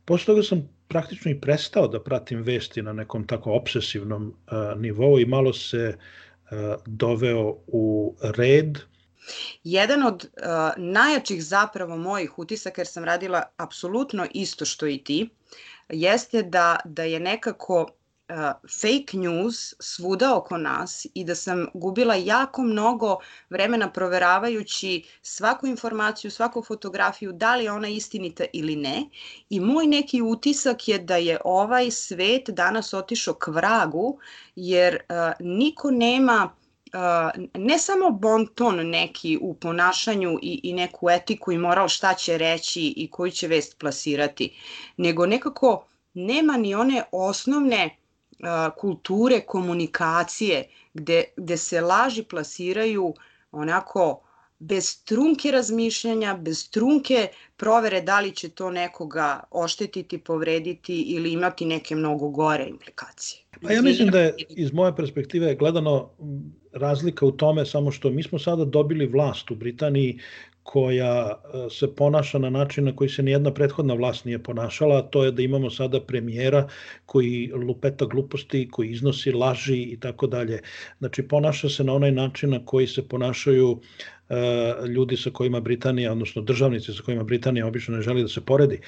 Posle 0.05 0.27
toga 0.27 0.43
sam 0.43 0.69
praktično 0.89 1.31
i 1.31 1.41
prestao 1.41 1.89
da 1.89 2.03
pratim 2.03 2.43
vesti 2.43 2.83
na 2.83 2.93
nekom 2.93 3.27
tako 3.27 3.53
obsesivnom 3.53 4.27
uh, 4.27 4.81
nivou 4.81 5.21
i 5.21 5.27
malo 5.27 5.53
se 5.53 5.97
uh, 5.97 6.59
doveo 6.87 7.57
u 7.67 8.17
red. 8.23 8.79
Jedan 9.65 10.03
od 10.03 10.25
uh, 10.25 10.49
najjačih 10.77 11.45
zapravo 11.45 11.97
mojih 11.97 12.39
utisaka, 12.39 12.81
jer 12.81 12.89
sam 12.89 13.05
radila 13.05 13.43
apsolutno 13.57 14.27
isto 14.35 14.65
što 14.65 14.87
i 14.87 14.99
ti, 15.05 15.29
jeste 15.89 16.43
da, 16.43 16.77
da 16.85 17.03
je 17.03 17.21
nekako 17.21 17.87
fake 18.81 19.17
news 19.17 19.75
svuda 19.79 20.37
oko 20.37 20.59
nas 20.59 21.07
i 21.15 21.25
da 21.25 21.35
sam 21.35 21.67
gubila 21.75 22.15
jako 22.15 22.63
mnogo 22.63 23.17
vremena 23.51 23.91
proveravajući 23.91 25.05
svaku 25.23 25.67
informaciju, 25.67 26.31
svaku 26.31 26.63
fotografiju, 26.63 27.33
da 27.33 27.57
li 27.57 27.65
je 27.65 27.73
ona 27.73 27.89
istinita 27.89 28.45
ili 28.53 28.77
ne. 28.77 29.05
I 29.51 29.61
moj 29.61 29.87
neki 29.87 30.23
utisak 30.23 30.89
je 30.89 30.99
da 30.99 31.17
je 31.17 31.39
ovaj 31.45 31.91
svet 31.91 32.51
danas 32.51 32.95
otišao 32.95 33.35
k 33.35 33.47
vragu, 33.47 34.19
jer 34.57 34.95
uh, 34.95 35.17
niko 35.41 35.91
nema 35.91 36.51
Uh, 36.53 36.62
ne 37.55 37.79
samo 37.79 38.11
bonton 38.11 38.91
neki 38.91 39.39
u 39.41 39.55
ponašanju 39.55 40.39
i, 40.43 40.61
i 40.63 40.73
neku 40.73 41.11
etiku 41.11 41.53
i 41.53 41.59
moral 41.59 41.89
šta 41.89 42.15
će 42.15 42.39
reći 42.39 42.95
i 42.97 43.11
koju 43.11 43.31
će 43.31 43.49
vest 43.49 43.79
plasirati, 43.79 44.57
nego 44.97 45.27
nekako 45.27 45.87
nema 46.15 46.57
ni 46.57 46.75
one 46.75 47.03
osnovne 47.13 47.97
kulture 48.79 49.41
komunikacije 49.41 50.69
gde, 50.95 51.25
gde 51.37 51.57
se 51.57 51.81
laži 51.81 52.23
plasiraju 52.23 53.15
onako 53.53 54.23
bez 54.59 55.05
trunke 55.05 55.51
razmišljanja, 55.51 56.37
bez 56.37 56.71
trunke 56.71 57.29
provere 57.57 58.01
da 58.01 58.21
li 58.21 58.31
će 58.31 58.49
to 58.49 58.71
nekoga 58.71 59.41
oštetiti, 59.51 60.19
povrediti 60.19 61.01
ili 61.03 61.33
imati 61.33 61.65
neke 61.65 61.95
mnogo 61.97 62.29
gore 62.29 62.67
implikacije. 62.69 63.43
Pa 63.63 63.73
ja 63.73 63.83
mislim 63.83 64.09
da 64.09 64.21
je 64.21 64.35
iz 64.49 64.73
moje 64.73 64.97
perspektive 64.97 65.55
gledano 65.55 66.11
razlika 66.73 67.27
u 67.27 67.33
tome 67.33 67.67
samo 67.67 67.91
što 67.91 68.11
mi 68.11 68.23
smo 68.23 68.39
sada 68.39 68.65
dobili 68.65 69.07
vlast 69.07 69.51
u 69.51 69.55
Britaniji 69.55 70.19
koja 70.63 71.31
e, 71.31 71.71
se 71.71 71.95
ponaša 71.95 72.39
na 72.39 72.51
način 72.51 72.85
na 72.85 72.97
koji 72.97 73.11
se 73.11 73.23
nijedna 73.23 73.55
prethodna 73.55 73.95
vlast 73.95 74.25
nije 74.25 74.43
ponašala, 74.43 74.99
a 74.99 75.03
to 75.03 75.25
je 75.25 75.33
da 75.33 75.43
imamo 75.43 75.71
sada 75.71 76.01
premijera 76.01 76.69
koji 77.07 77.51
lupeta 77.55 78.07
gluposti, 78.07 78.69
koji 78.71 78.91
iznosi 78.91 79.33
laži 79.33 79.83
i 79.83 80.01
tako 80.01 80.27
dalje. 80.27 80.61
Znači, 80.99 81.23
ponaša 81.23 81.69
se 81.69 81.85
na 81.85 81.95
onaj 81.95 82.13
način 82.13 82.51
na 82.51 82.65
koji 82.65 82.87
se 82.87 83.09
ponašaju 83.09 83.71
uh, 83.71 84.89
ljudi 84.89 85.17
sa 85.17 85.31
kojima 85.31 85.61
Britanija, 85.61 86.13
odnosno 86.13 86.43
državnici 86.43 86.93
sa 86.93 87.03
kojima 87.03 87.25
Britanija 87.25 87.67
obično 87.67 87.97
ne 87.97 88.03
želi 88.03 88.23
da 88.23 88.29
se 88.29 88.41
poredi. 88.41 88.81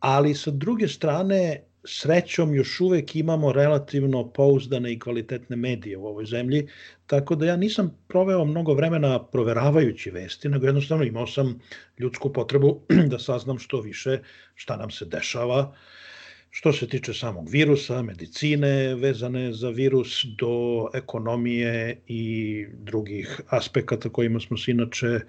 Ali 0.00 0.34
sa 0.34 0.50
druge 0.50 0.88
strane, 0.88 1.64
srećom 1.84 2.54
još 2.54 2.80
uvek 2.80 3.16
imamo 3.16 3.52
relativno 3.52 4.28
pouzdane 4.32 4.92
i 4.92 4.98
kvalitetne 4.98 5.56
medije 5.56 5.96
u 5.96 6.06
ovoj 6.06 6.24
zemlji, 6.24 6.68
tako 7.06 7.34
da 7.34 7.46
ja 7.46 7.56
nisam 7.56 7.98
proveo 8.08 8.44
mnogo 8.44 8.74
vremena 8.74 9.24
proveravajući 9.24 10.10
vesti, 10.10 10.48
nego 10.48 10.66
jednostavno 10.66 11.04
imao 11.04 11.26
sam 11.26 11.60
ljudsku 11.98 12.32
potrebu 12.32 12.80
da 13.10 13.18
saznam 13.18 13.58
što 13.58 13.80
više 13.80 14.18
šta 14.54 14.76
nam 14.76 14.90
se 14.90 15.04
dešava, 15.04 15.74
što 16.50 16.72
se 16.72 16.88
tiče 16.88 17.14
samog 17.14 17.48
virusa, 17.50 18.02
medicine 18.02 18.94
vezane 18.94 19.52
za 19.52 19.70
virus, 19.70 20.24
do 20.38 20.88
ekonomije 20.94 22.00
i 22.06 22.66
drugih 22.72 23.40
aspekata 23.48 24.08
kojima 24.08 24.40
smo 24.40 24.56
se 24.56 24.70
inače 24.70 25.06
uh, 25.14 25.20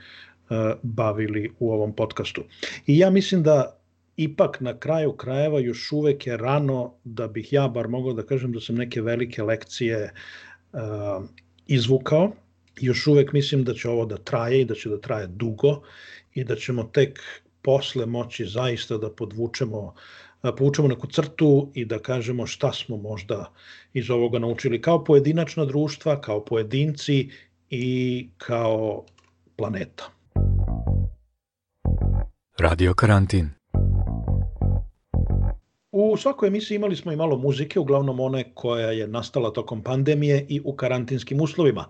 bavili 0.84 1.52
u 1.60 1.72
ovom 1.72 1.96
podcastu. 1.96 2.44
I 2.88 2.98
ja 2.98 3.10
mislim 3.10 3.44
da 3.44 3.81
ipak 4.24 4.62
na 4.62 4.78
kraju 4.80 5.14
krajeva 5.14 5.60
još 5.60 5.92
uvek 5.92 6.28
je 6.28 6.38
rano 6.38 6.94
da 7.04 7.28
bih 7.28 7.54
ja 7.54 7.68
bar 7.68 7.88
mogao 7.88 8.14
da 8.14 8.26
kažem 8.26 8.52
da 8.52 8.62
sam 8.62 8.76
neke 8.76 9.02
velike 9.02 9.44
lekcije 9.44 10.14
uh, 10.74 10.80
izvukao. 11.68 12.32
Još 12.80 13.08
uvek 13.08 13.34
mislim 13.34 13.64
da 13.64 13.74
će 13.74 13.90
ovo 13.90 14.06
da 14.06 14.18
traje 14.18 14.62
i 14.62 14.66
da 14.66 14.76
će 14.76 14.90
da 14.90 15.02
traje 15.02 15.28
dugo 15.28 15.82
i 16.34 16.44
da 16.44 16.56
ćemo 16.56 16.84
tek 16.84 17.20
posle 17.62 18.06
moći 18.06 18.46
zaista 18.46 18.98
da 18.98 19.10
podvučemo 19.10 19.94
povučemo 20.58 20.88
neku 20.88 21.08
crtu 21.08 21.72
i 21.74 21.86
da 21.86 22.00
kažemo 22.00 22.48
šta 22.48 22.74
smo 22.74 22.98
možda 22.98 23.52
iz 23.94 24.10
ovoga 24.10 24.40
naučili 24.40 24.82
kao 24.82 25.04
pojedinačna 25.04 25.66
društva, 25.66 26.22
kao 26.22 26.46
pojedinci 26.46 27.30
i 27.70 28.30
kao 28.38 29.06
planeta. 29.56 30.10
Radio 32.60 32.94
karantin. 32.94 33.61
U 36.04 36.18
svakoj 36.18 36.48
emisiji 36.48 36.76
imali 36.76 36.96
smo 36.96 37.12
i 37.12 37.16
malo 37.16 37.38
muzike, 37.38 37.80
uglavnom 37.80 38.20
one 38.20 38.44
koja 38.54 38.92
je 38.92 39.08
nastala 39.08 39.52
tokom 39.54 39.84
pandemije 39.84 40.46
i 40.50 40.62
u 40.66 40.74
karantinskim 40.76 41.42
uslovima. 41.42 41.86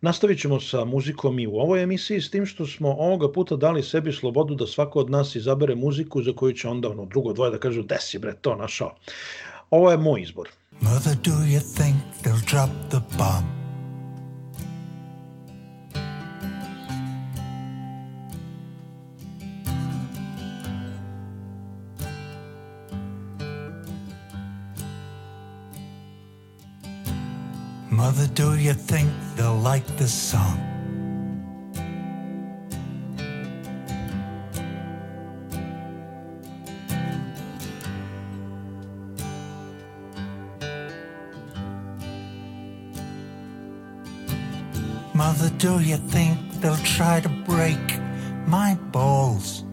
Nastavit 0.00 0.40
ćemo 0.40 0.60
sa 0.60 0.84
muzikom 0.84 1.38
i 1.38 1.46
u 1.46 1.56
ovoj 1.56 1.82
emisiji, 1.82 2.20
s 2.20 2.30
tim 2.30 2.46
što 2.46 2.66
smo 2.66 2.88
ovoga 2.88 3.32
puta 3.32 3.56
dali 3.56 3.82
sebi 3.82 4.12
slobodu 4.12 4.54
da 4.54 4.66
svako 4.66 5.00
od 5.00 5.10
nas 5.10 5.36
izabere 5.36 5.74
muziku 5.74 6.22
za 6.22 6.32
koju 6.32 6.52
će 6.52 6.68
onda 6.68 6.90
ono 6.90 7.04
drugo 7.04 7.32
dvoje 7.32 7.50
da 7.50 7.58
kažu 7.58 7.82
desi 7.82 8.18
bre 8.18 8.34
to 8.40 8.56
našao. 8.56 8.94
Ovo 9.70 9.90
je 9.90 9.96
moj 9.96 10.22
izbor. 10.22 10.48
Mother, 10.80 11.16
do 11.24 11.30
you 11.30 11.60
think 11.76 11.96
they'll 12.22 12.50
drop 12.50 12.70
the 12.90 13.00
bomb? 13.18 13.67
Mother, 27.98 28.28
do 28.28 28.56
you 28.56 28.74
think 28.74 29.10
they'll 29.34 29.56
like 29.56 29.84
this 29.96 30.12
song? 30.12 30.56
Mother, 45.12 45.50
do 45.58 45.80
you 45.80 45.96
think 45.96 46.38
they'll 46.60 46.76
try 46.96 47.18
to 47.18 47.28
break 47.28 47.82
my 48.46 48.78
balls? 48.92 49.64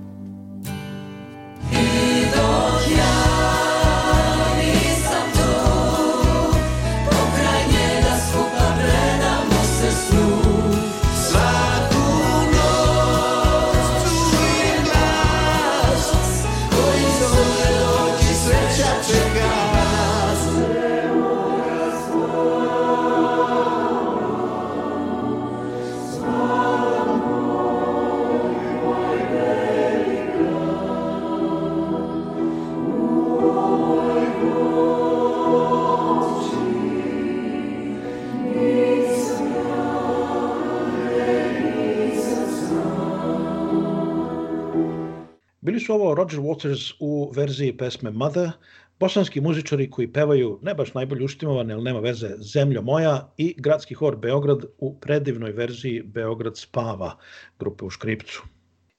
Su 45.86 45.94
ovo 45.94 46.16
Roger 46.16 46.40
Waters 46.40 46.94
u 47.00 47.32
verziji 47.36 47.78
pesme 47.78 48.12
Mother, 48.12 48.52
bosanski 49.00 49.42
muzičari 49.42 49.90
koji 49.90 50.14
pevaju 50.14 50.60
ne 50.62 50.74
baš 50.74 50.94
najbolje 50.94 51.26
uštimovane, 51.26 51.74
ali 51.74 51.84
nema 51.84 52.00
veze, 52.00 52.30
Zemljo 52.38 52.82
moja 52.82 53.34
i 53.38 53.56
gradski 53.58 53.94
hor 53.94 54.16
Beograd 54.16 54.66
u 54.78 55.00
predivnoj 55.00 55.52
verziji 55.52 56.02
Beograd 56.02 56.58
spava 56.58 57.18
grupe 57.60 57.86
u 57.86 57.90
Škripcu. 57.90 58.44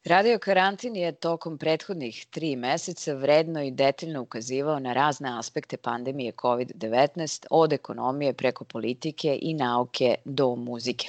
Radio 0.07 0.39
karantin 0.39 0.97
je 0.97 1.13
tokom 1.13 1.59
prethodnih 1.59 2.27
tri 2.31 2.57
meseca 2.57 3.15
vredno 3.15 3.63
i 3.63 3.71
detaljno 3.71 4.21
ukazivao 4.23 4.79
na 4.79 4.93
razne 4.93 5.39
aspekte 5.39 5.77
pandemije 5.77 6.33
COVID-19, 6.33 7.47
od 7.51 7.73
ekonomije 7.73 8.33
preko 8.33 8.65
politike 8.65 9.39
i 9.43 9.55
nauke 9.55 10.15
do 10.25 10.57
muzike. 10.57 11.09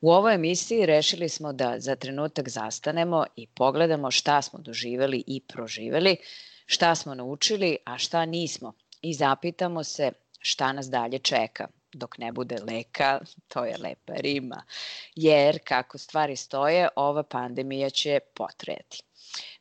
U 0.00 0.10
ovoj 0.12 0.34
emisiji 0.34 0.86
rešili 0.86 1.28
smo 1.28 1.52
da 1.52 1.74
za 1.78 1.96
trenutak 1.96 2.48
zastanemo 2.48 3.24
i 3.36 3.46
pogledamo 3.46 4.10
šta 4.10 4.42
smo 4.42 4.58
doživeli 4.58 5.24
i 5.26 5.40
proživeli, 5.40 6.16
šta 6.66 6.94
smo 6.94 7.14
naučili, 7.14 7.76
a 7.84 7.98
šta 7.98 8.24
nismo 8.24 8.72
i 9.02 9.14
zapitamo 9.14 9.84
se 9.84 10.12
šta 10.40 10.72
nas 10.72 10.90
dalje 10.90 11.18
čeka 11.18 11.68
dok 11.96 12.18
ne 12.18 12.32
bude 12.32 12.56
leka, 12.68 13.20
to 13.48 13.64
je 13.64 13.76
lepa 13.78 14.12
rima, 14.16 14.62
jer 15.14 15.58
kako 15.64 15.98
stvari 15.98 16.36
stoje, 16.36 16.88
ova 16.96 17.22
pandemija 17.22 17.90
će 17.90 18.20
potrejati. 18.34 19.02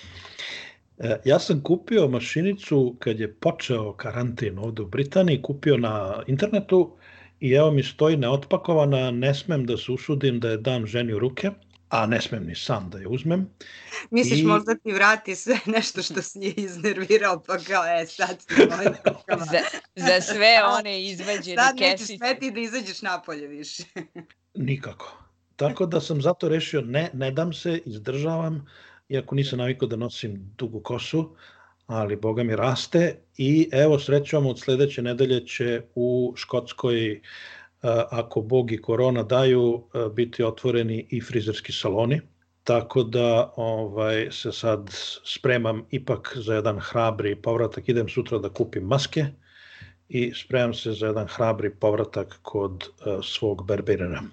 E, 1.00 1.18
ja 1.25 1.39
sam 1.39 1.63
kupio 1.63 2.08
mašinicu 2.08 2.96
kad 3.00 3.20
je 3.20 3.34
počeo 3.34 3.94
karantin 3.94 4.60
ovde 4.60 4.82
u 4.82 4.88
Britaniji, 4.88 5.41
kupio 5.41 5.77
na 5.77 6.24
internetu 6.27 6.98
i 7.39 7.51
evo 7.53 7.72
mi 7.72 7.84
stoji 7.84 8.18
neotpakovana, 8.18 9.12
ne 9.12 9.34
smem 9.34 9.65
da 9.65 9.77
se 9.77 9.91
usudim 9.91 10.39
da 10.39 10.50
je 10.50 10.58
dam 10.58 10.86
ženi 10.86 11.13
u 11.13 11.20
ruke 11.20 11.51
a 11.89 12.06
ne 12.06 12.22
smem 12.22 12.46
ni 12.46 12.56
sam 12.56 12.89
da 12.89 12.98
je 12.98 13.08
uzmem. 13.08 13.50
Misliš 14.12 14.39
I... 14.39 14.44
možda 14.44 14.75
ti 14.75 14.91
vrati 14.91 15.36
sve 15.36 15.60
nešto 15.75 16.01
što 16.01 16.22
si 16.22 16.39
je 16.39 16.53
iznervirao, 16.58 17.44
pa 17.48 17.58
kao, 17.58 17.84
e, 17.86 18.06
sad 18.06 18.46
ti 18.46 18.56
za, 19.51 19.60
za 19.96 20.22
sve 20.22 20.63
one 20.79 21.03
izvađene 21.03 21.63
sad 21.63 21.77
kesice. 21.77 22.06
Sad 22.06 22.10
nećeš 22.10 22.18
smeti 22.18 22.51
da 22.51 22.60
izađeš 22.60 23.01
napolje 23.01 23.48
više. 23.48 23.84
Nikako. 24.70 25.18
Tako 25.56 25.86
da 25.86 26.01
sam 26.01 26.22
zato 26.22 26.50
rešio, 26.50 26.82
ne, 26.82 27.10
ne 27.13 27.32
dam 27.32 27.53
se, 27.53 27.82
izdržavam, 27.86 28.68
iako 29.10 29.36
nisam 29.36 29.60
navikao 29.60 29.88
da 29.88 29.96
nosim 29.96 30.54
dugu 30.58 30.80
kosu, 30.80 31.36
ali 31.88 32.16
Boga 32.16 32.44
mi 32.44 32.56
raste 32.56 33.16
i 33.38 33.70
evo 33.72 34.00
srećom 34.00 34.46
od 34.46 34.60
sledeće 34.60 35.01
nedelje 35.01 35.46
će 35.48 35.82
u 35.96 36.34
Škotskoj 36.36 37.22
ako 38.10 38.42
Bog 38.42 38.72
i 38.72 38.82
korona 38.82 39.24
daju, 39.24 39.84
biti 40.13 40.44
otvoreni 40.44 41.08
i 41.10 41.22
frizerski 41.22 41.72
saloni. 41.72 42.22
Tako 42.63 43.04
da 43.04 43.54
ovaj, 43.56 44.28
se 44.32 44.51
sad 44.51 44.89
spremam 45.25 45.86
ipak 45.92 46.38
za 46.38 46.56
jedan 46.56 46.80
hrabri 46.80 47.36
povratak. 47.36 47.89
Idem 47.89 48.10
sutra 48.10 48.38
da 48.38 48.50
kupim 48.50 48.84
maske 48.84 49.25
i 50.10 50.32
spremam 50.36 50.74
se 50.74 50.92
za 50.92 51.08
jedan 51.08 51.28
hrabri 51.28 51.70
povratak 51.70 52.39
kod 52.42 52.84
uh, 52.84 53.24
svog 53.24 53.66
berberina. 53.68 54.24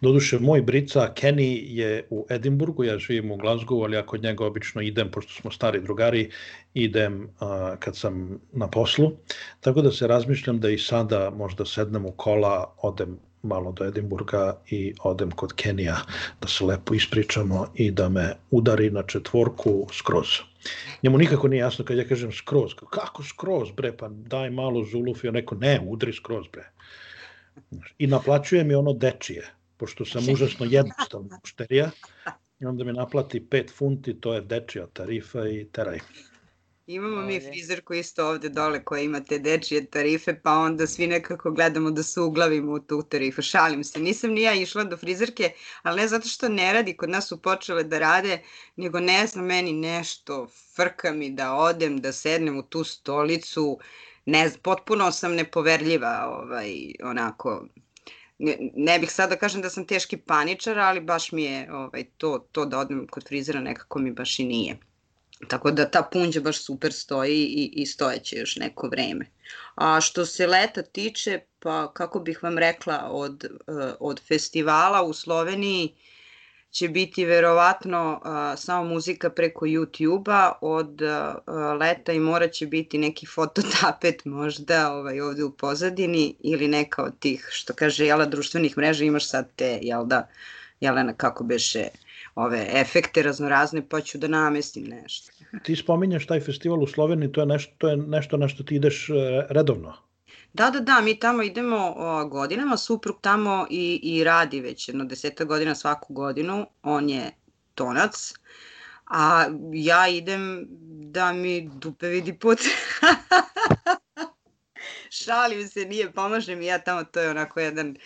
Doduše, 0.00 0.38
moj 0.38 0.62
brica 0.62 1.12
Kenny 1.14 1.62
je 1.66 2.06
u 2.10 2.26
Edimburgu, 2.30 2.84
ja 2.84 2.98
živim 2.98 3.30
u 3.30 3.36
Glasgow, 3.36 3.84
ali 3.84 3.96
ja 3.96 4.06
kod 4.06 4.22
njega 4.22 4.46
obično 4.46 4.82
idem, 4.82 5.10
pošto 5.10 5.32
smo 5.32 5.50
stari 5.50 5.80
drugari, 5.80 6.30
idem 6.74 7.22
uh, 7.22 7.48
kad 7.78 7.96
sam 7.96 8.40
na 8.52 8.68
poslu. 8.68 9.12
Tako 9.60 9.82
da 9.82 9.92
se 9.92 10.06
razmišljam 10.06 10.60
da 10.60 10.70
i 10.70 10.78
sada 10.78 11.30
možda 11.30 11.64
sednem 11.64 12.06
u 12.06 12.12
kola, 12.12 12.74
odem 12.82 13.18
malo 13.42 13.72
do 13.72 13.84
Edimburga 13.84 14.60
i 14.70 14.94
odem 15.02 15.30
kod 15.30 15.52
Kenija 15.52 15.96
da 16.40 16.48
se 16.48 16.64
lepo 16.64 16.94
ispričamo 16.94 17.66
i 17.74 17.90
da 17.90 18.08
me 18.08 18.34
udari 18.50 18.90
na 18.90 19.02
četvorku 19.02 19.86
skroz. 19.92 20.26
Njemu 21.02 21.18
nikako 21.18 21.48
nije 21.48 21.60
jasno 21.60 21.84
kad 21.84 21.98
ja 21.98 22.08
kažem 22.08 22.32
skroz. 22.32 22.74
Kako 22.90 23.22
skroz, 23.22 23.70
bre, 23.76 23.96
pa 23.96 24.08
daj 24.08 24.50
malo 24.50 24.84
zuluf 24.84 25.24
i 25.24 25.28
on 25.28 25.34
neko, 25.34 25.54
ne, 25.54 25.80
udri 25.86 26.12
skroz, 26.12 26.46
bre. 26.52 26.70
I 27.98 28.06
naplaćuje 28.06 28.64
mi 28.64 28.74
ono 28.74 28.92
dečije, 28.92 29.46
pošto 29.76 30.04
sam 30.04 30.28
užasno 30.32 30.66
jednostavna 30.66 31.38
mušterija. 31.42 31.90
I 32.60 32.66
onda 32.66 32.84
mi 32.84 32.92
naplati 32.92 33.40
5 33.50 33.70
funti, 33.70 34.20
to 34.20 34.34
je 34.34 34.40
dečija 34.40 34.86
tarifa 34.86 35.48
i 35.48 35.68
teraj. 35.72 35.98
Imamo 36.88 37.20
mi 37.22 37.40
frizerku 37.40 37.94
isto 37.94 38.26
ovde 38.28 38.48
dole 38.48 38.84
koja 38.84 39.02
ima 39.02 39.20
te 39.20 39.38
dečije 39.38 39.86
tarife, 39.86 40.40
pa 40.42 40.52
onda 40.52 40.86
svi 40.86 41.06
nekako 41.06 41.50
gledamo 41.50 41.90
da 41.90 42.02
se 42.02 42.20
uglavimo 42.20 42.72
u 42.72 42.80
tu 42.80 43.02
tarifu. 43.02 43.42
Šalim 43.42 43.84
se, 43.84 43.98
nisam 44.00 44.30
ni 44.30 44.42
ja 44.42 44.54
išla 44.54 44.84
do 44.84 44.96
frizerke, 44.96 45.52
ali 45.82 46.00
ne 46.00 46.08
zato 46.08 46.28
što 46.28 46.48
ne 46.48 46.72
radi, 46.72 46.96
kod 46.96 47.10
nas 47.10 47.28
su 47.28 47.42
počele 47.42 47.84
da 47.84 47.98
rade, 47.98 48.42
nego 48.76 49.00
ne 49.00 49.26
znam, 49.26 49.44
meni 49.44 49.72
nešto 49.72 50.48
frka 50.76 51.12
mi 51.12 51.30
da 51.30 51.54
odem, 51.54 51.98
da 52.00 52.12
sednem 52.12 52.56
u 52.58 52.62
tu 52.62 52.84
stolicu, 52.84 53.78
ne 54.24 54.48
znam, 54.48 54.60
potpuno 54.62 55.12
sam 55.12 55.34
nepoverljiva, 55.34 56.40
ovaj, 56.40 56.72
onako, 57.02 57.66
ne, 58.38 58.56
ne 58.74 58.98
bih 58.98 59.12
sad 59.12 59.30
da 59.30 59.36
kažem 59.36 59.62
da 59.62 59.70
sam 59.70 59.86
teški 59.86 60.16
paničar, 60.16 60.78
ali 60.78 61.00
baš 61.00 61.32
mi 61.32 61.44
je 61.44 61.72
ovaj, 61.72 62.04
to, 62.16 62.38
to 62.52 62.64
da 62.64 62.78
odem 62.78 63.06
kod 63.06 63.28
frizera 63.28 63.60
nekako 63.60 63.98
mi 63.98 64.10
baš 64.12 64.38
i 64.38 64.44
nije. 64.44 64.87
Tako 65.48 65.70
da 65.70 65.90
ta 65.90 66.02
punđa 66.12 66.40
baš 66.40 66.64
super 66.64 66.92
stoji 66.92 67.44
i, 67.44 67.82
i 67.82 67.86
stojeće 67.86 68.36
još 68.36 68.56
neko 68.56 68.88
vreme. 68.88 69.26
A 69.74 70.00
što 70.00 70.26
se 70.26 70.46
leta 70.46 70.82
tiče, 70.82 71.40
pa 71.58 71.92
kako 71.92 72.20
bih 72.20 72.42
vam 72.42 72.58
rekla, 72.58 73.08
od, 73.10 73.44
eh, 73.44 73.92
od 74.00 74.20
festivala 74.28 75.02
u 75.02 75.12
Sloveniji 75.12 75.94
će 76.70 76.88
biti 76.88 77.24
verovatno 77.24 78.20
a, 78.24 78.52
eh, 78.52 78.56
samo 78.56 78.84
muzika 78.84 79.30
preko 79.30 79.66
YouTube-a, 79.66 80.52
od 80.60 81.02
a, 81.02 81.38
eh, 81.46 81.50
leta 81.52 82.12
i 82.12 82.20
mora 82.20 82.48
će 82.48 82.66
biti 82.66 82.98
neki 82.98 83.26
fototapet 83.26 84.24
možda 84.24 84.92
ovaj, 84.92 85.20
ovde 85.20 85.44
u 85.44 85.52
pozadini 85.52 86.34
ili 86.40 86.68
neka 86.68 87.02
od 87.02 87.18
tih, 87.18 87.48
što 87.50 87.74
kaže, 87.74 88.06
jela, 88.06 88.26
društvenih 88.26 88.76
mreža, 88.76 89.04
imaš 89.04 89.28
sad 89.28 89.48
te, 89.56 89.78
jel 89.82 90.06
da, 90.06 90.28
Jelena, 90.80 91.12
kako 91.12 91.44
beše, 91.44 91.88
ove 92.38 92.66
efekte 92.72 93.22
raznorazne, 93.22 93.88
pa 93.88 94.00
ću 94.00 94.18
da 94.18 94.28
namestim 94.28 94.84
nešto. 94.84 95.32
Ti 95.64 95.76
spominješ 95.76 96.26
taj 96.26 96.40
festival 96.40 96.82
u 96.82 96.86
Sloveniji, 96.86 97.32
to 97.32 97.40
je 97.40 97.46
nešto, 97.46 97.72
to 97.78 97.88
je 97.88 97.96
nešto 97.96 98.36
na 98.36 98.48
što 98.48 98.62
ti 98.62 98.76
ideš 98.76 99.08
e, 99.10 99.14
redovno. 99.48 99.94
Da, 100.52 100.70
da, 100.70 100.80
da, 100.80 101.00
mi 101.00 101.18
tamo 101.18 101.42
idemo 101.42 101.94
o, 101.96 102.28
godinama, 102.28 102.76
suprug 102.76 103.18
tamo 103.20 103.66
i, 103.70 104.00
i 104.02 104.24
radi 104.24 104.60
već 104.60 104.88
jedno 104.88 105.04
deseta 105.04 105.44
godina 105.44 105.74
svaku 105.74 106.14
godinu, 106.14 106.66
on 106.82 107.08
je 107.08 107.30
tonac, 107.74 108.34
a 109.06 109.44
ja 109.72 110.08
idem 110.08 110.66
da 111.12 111.32
mi 111.32 111.70
dupe 111.74 112.08
vidi 112.08 112.38
put. 112.38 112.58
Šalim 115.10 115.68
se, 115.68 115.84
nije, 115.84 116.12
pomaže 116.12 116.56
mi 116.56 116.66
ja 116.66 116.78
tamo, 116.78 117.04
to 117.04 117.20
je 117.20 117.30
onako 117.30 117.60
jedan 117.60 117.96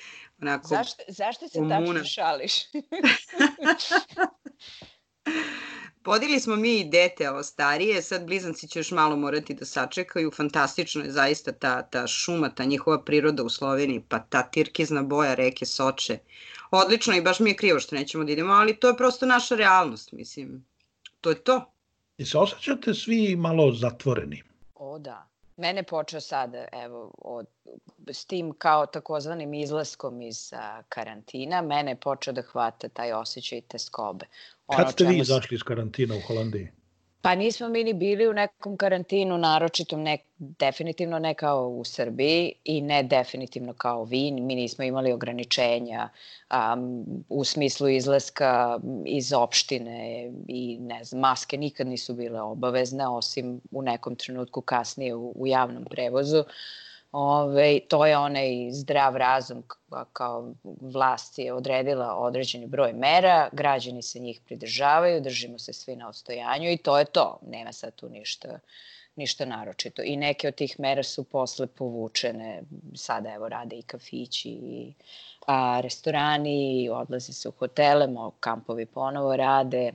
onako... 0.43 0.69
Zašto, 0.69 1.03
zašto 1.09 1.49
se 1.49 1.59
umuna. 1.59 1.79
tačno 1.79 2.05
šališ? 2.05 2.53
Podili 6.05 6.41
smo 6.41 6.57
mi 6.57 6.81
i 6.81 6.85
dete, 6.85 7.31
ovo 7.31 7.43
starije, 7.43 8.03
sad 8.03 8.27
blizanci 8.27 8.69
će 8.69 8.79
još 8.79 8.91
malo 8.91 9.17
morati 9.17 9.55
da 9.55 9.65
sačekaju, 9.65 10.31
fantastično 10.31 11.05
je 11.05 11.13
zaista 11.13 11.53
ta, 11.53 11.83
ta 11.83 12.07
šuma, 12.07 12.49
ta 12.55 12.65
njihova 12.65 13.05
priroda 13.05 13.43
u 13.43 13.49
Sloveniji, 13.49 14.05
pa 14.09 14.19
ta 14.19 14.43
tirkizna 14.43 15.03
boja 15.03 15.35
reke 15.35 15.67
Soče. 15.67 16.19
Odlično 16.71 17.17
i 17.17 17.23
baš 17.23 17.41
mi 17.41 17.51
je 17.51 17.57
krivo 17.57 17.81
što 17.81 17.97
nećemo 17.97 18.25
da 18.25 18.33
idemo, 18.33 18.53
ali 18.53 18.77
to 18.77 18.89
je 18.89 18.97
prosto 18.97 19.27
naša 19.27 19.55
realnost, 19.55 20.13
mislim. 20.13 20.67
To 21.21 21.31
je 21.31 21.45
to. 21.45 21.73
I 22.19 22.25
se 22.25 22.39
osjećate 22.39 22.95
svi 22.95 23.37
malo 23.37 23.73
zatvoreni? 23.73 24.43
O 24.75 24.99
da. 24.99 25.32
Mene 25.63 25.83
počeo 25.83 26.21
sada, 26.21 26.65
evo, 26.73 27.11
od, 27.19 27.47
s 28.09 28.25
tim 28.25 28.53
kao 28.59 28.87
takozvanim 28.87 29.55
izlaskom 29.55 30.23
iz 30.23 30.53
a, 30.53 30.83
karantina, 30.89 31.63
mene 31.63 31.97
počeo 31.97 32.35
da 32.35 32.43
hvata 32.43 32.89
taj 32.89 33.13
osjećaj 33.13 33.61
te 33.61 33.79
skobe. 33.79 34.27
Ono 34.67 34.79
Kad 34.79 34.93
ste 34.93 35.05
vi 35.05 35.19
izašli 35.19 35.55
iz 35.55 35.63
karantina 35.63 36.15
u 36.17 36.21
Holandiji? 36.27 36.69
Pa 37.23 37.35
nismo 37.35 37.69
mi 37.69 37.85
ni 37.85 37.93
bili 37.93 38.29
u 38.29 38.33
nekom 38.33 38.77
karantinu, 38.77 39.39
naročitom 39.39 40.03
ne, 40.03 40.19
definitivno 40.39 41.19
ne 41.19 41.35
kao 41.35 41.69
u 41.69 41.85
Srbiji 41.85 42.53
i 42.65 42.81
ne 42.81 43.03
definitivno 43.03 43.75
kao 43.75 44.05
vi. 44.05 44.31
Mi 44.31 44.55
nismo 44.55 44.85
imali 44.85 45.13
ograničenja 45.13 46.09
um, 46.51 47.05
u 47.29 47.45
smislu 47.45 47.89
izlaska 47.89 48.79
iz 49.07 49.33
opštine 49.33 50.31
i 50.49 50.79
ne 50.81 51.05
znam, 51.05 51.21
maske 51.21 51.57
nikad 51.57 51.87
nisu 51.87 52.15
bile 52.15 52.41
obavezne, 52.41 53.09
osim 53.09 53.61
u 53.71 53.83
nekom 53.83 54.17
trenutku 54.17 54.61
kasnije 54.61 55.15
u, 55.15 55.33
u 55.37 55.47
javnom 55.47 55.85
prevozu. 55.85 56.45
Ove, 57.13 57.81
to 57.89 58.07
je 58.07 58.19
onaj 58.19 58.71
zdrav 58.71 59.17
razum 59.17 59.63
kao 60.13 60.53
vlast 60.81 61.39
je 61.39 61.53
odredila 61.53 62.17
određeni 62.17 62.67
broj 62.67 62.93
mera, 62.93 63.49
građani 63.53 64.03
se 64.03 64.19
njih 64.19 64.41
pridržavaju, 64.45 65.21
držimo 65.21 65.59
se 65.59 65.73
svi 65.73 65.97
na 65.97 66.09
ostojanju 66.09 66.71
i 66.71 66.77
to 66.77 66.99
je 66.99 67.05
to. 67.05 67.39
Nema 67.47 67.73
sad 67.73 67.95
tu 67.95 68.09
ništa 68.09 68.59
ništa 69.17 69.45
naročito. 69.45 70.03
I 70.03 70.17
neke 70.17 70.49
od 70.49 70.55
tih 70.55 70.81
mera 70.81 71.03
su 71.03 71.25
posle 71.25 71.67
povučene. 71.67 72.63
Sada 72.95 73.33
evo 73.33 73.49
rade 73.49 73.77
i 73.77 73.83
kafići 73.83 74.49
i 74.49 74.93
a, 75.47 75.81
restorani, 75.81 76.89
odlazi 76.93 77.33
se 77.33 77.49
u 77.49 77.53
hotele, 77.53 78.09
kampovi 78.41 78.87
ponovo 78.87 79.37
rade, 79.37 79.93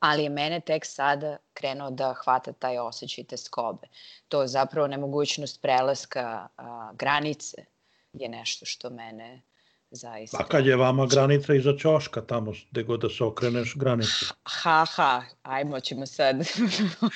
ali 0.00 0.22
je 0.22 0.28
mene 0.28 0.60
tek 0.60 0.86
sada 0.86 1.36
krenuo 1.54 1.90
da 1.90 2.14
hvata 2.24 2.52
taj 2.52 2.78
osjećaj 2.78 3.24
te 3.24 3.36
skobe. 3.36 3.86
To 4.28 4.42
je 4.42 4.48
zapravo 4.48 4.86
nemogućnost 4.86 5.62
prelaska 5.62 6.48
a, 6.56 6.90
granice 6.94 7.64
je 8.12 8.28
nešto 8.28 8.66
što 8.66 8.90
mene 8.90 9.42
zaista... 9.90 10.38
A 10.40 10.48
kad 10.48 10.66
je 10.66 10.76
vama 10.76 11.06
granica 11.06 11.54
iza 11.54 11.76
ćoška 11.76 12.20
tamo 12.20 12.52
gde 12.70 12.82
god 12.82 13.00
da 13.00 13.08
se 13.08 13.24
okreneš 13.24 13.74
granicu? 13.76 14.34
Ha, 14.44 14.84
ha, 14.94 15.22
ajmo, 15.42 15.80
ćemo 15.80 16.06
sad... 16.06 16.36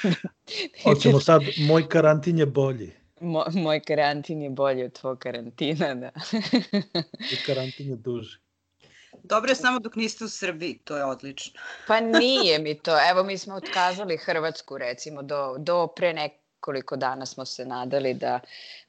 Hoćemo 0.84 1.20
sad, 1.20 1.42
moj 1.68 1.88
karantin 1.88 2.38
je 2.38 2.46
bolji. 2.46 2.92
Mo, 3.20 3.44
moj 3.52 3.80
karantin 3.80 4.42
je 4.42 4.50
bolji 4.50 4.84
od 4.84 4.92
tvoj 4.92 5.18
karantina, 5.18 5.94
da. 5.94 6.10
I 7.32 7.36
karantin 7.46 7.90
je 7.90 7.96
duži. 7.96 8.43
Dobro 9.22 9.50
je 9.50 9.54
samo 9.54 9.78
dok 9.78 9.96
niste 9.96 10.24
u 10.24 10.28
Srbiji, 10.28 10.78
to 10.84 10.96
je 10.96 11.04
odlično. 11.04 11.60
Pa 11.88 12.00
nije 12.00 12.58
mi 12.58 12.74
to. 12.74 13.10
Evo 13.10 13.22
mi 13.22 13.38
smo 13.38 13.54
otkazali 13.54 14.16
Hrvatsku 14.16 14.78
recimo 14.78 15.22
do, 15.22 15.54
do 15.58 15.86
pre 15.86 16.12
nekoliko 16.12 16.96
dana 16.96 17.26
smo 17.26 17.44
se 17.44 17.66
nadali 17.66 18.14
da, 18.14 18.40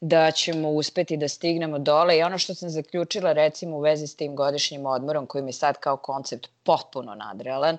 da 0.01 0.31
ćemo 0.31 0.69
uspeti 0.69 1.17
da 1.17 1.27
stignemo 1.27 1.79
dole 1.79 2.17
i 2.17 2.23
ono 2.23 2.37
što 2.37 2.55
sam 2.55 2.69
zaključila 2.69 3.33
recimo 3.33 3.77
u 3.77 3.81
vezi 3.81 4.07
s 4.07 4.15
tim 4.15 4.35
godišnjim 4.35 4.85
odmorom 4.85 5.25
koji 5.25 5.43
mi 5.43 5.53
sad 5.53 5.77
kao 5.79 5.97
koncept 5.97 6.49
potpuno 6.63 7.15
nadrealan, 7.15 7.77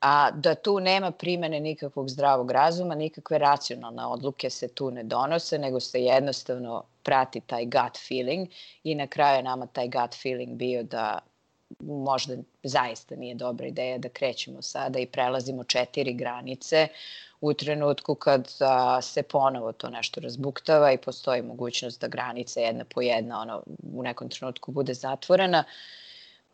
a 0.00 0.30
da 0.30 0.54
tu 0.54 0.80
nema 0.80 1.10
primene 1.10 1.60
nikakvog 1.60 2.08
zdravog 2.08 2.50
razuma, 2.50 2.94
nikakve 2.94 3.38
racionalne 3.38 4.06
odluke 4.06 4.50
se 4.50 4.68
tu 4.68 4.90
ne 4.90 5.02
donose, 5.02 5.58
nego 5.58 5.80
se 5.80 6.02
jednostavno 6.02 6.82
prati 7.02 7.40
taj 7.40 7.64
gut 7.64 7.98
feeling 8.08 8.48
i 8.84 8.94
na 8.94 9.06
kraju 9.06 9.42
nama 9.42 9.66
taj 9.66 9.88
gut 9.88 10.14
feeling 10.22 10.56
bio 10.56 10.82
da 10.82 11.18
možda 11.80 12.36
zaista 12.62 13.16
nije 13.16 13.34
dobra 13.34 13.66
ideja 13.66 13.98
da 13.98 14.08
krećemo 14.08 14.62
sada 14.62 14.98
i 14.98 15.06
prelazimo 15.06 15.64
četiri 15.64 16.12
granice 16.12 16.88
u 17.40 17.54
trenutku 17.54 18.14
kad 18.14 18.52
a, 18.60 19.02
se 19.02 19.22
ponovo 19.22 19.72
to 19.72 19.90
nešto 19.90 20.20
razbuktava 20.20 20.92
i 20.92 20.98
postoji 20.98 21.42
mogućnost 21.42 22.00
da 22.00 22.08
granica 22.08 22.60
jedna 22.60 22.84
po 22.84 23.00
jedna 23.00 23.40
ono, 23.40 23.62
u 23.92 24.02
nekom 24.02 24.28
trenutku 24.28 24.72
bude 24.72 24.94
zatvorena. 24.94 25.64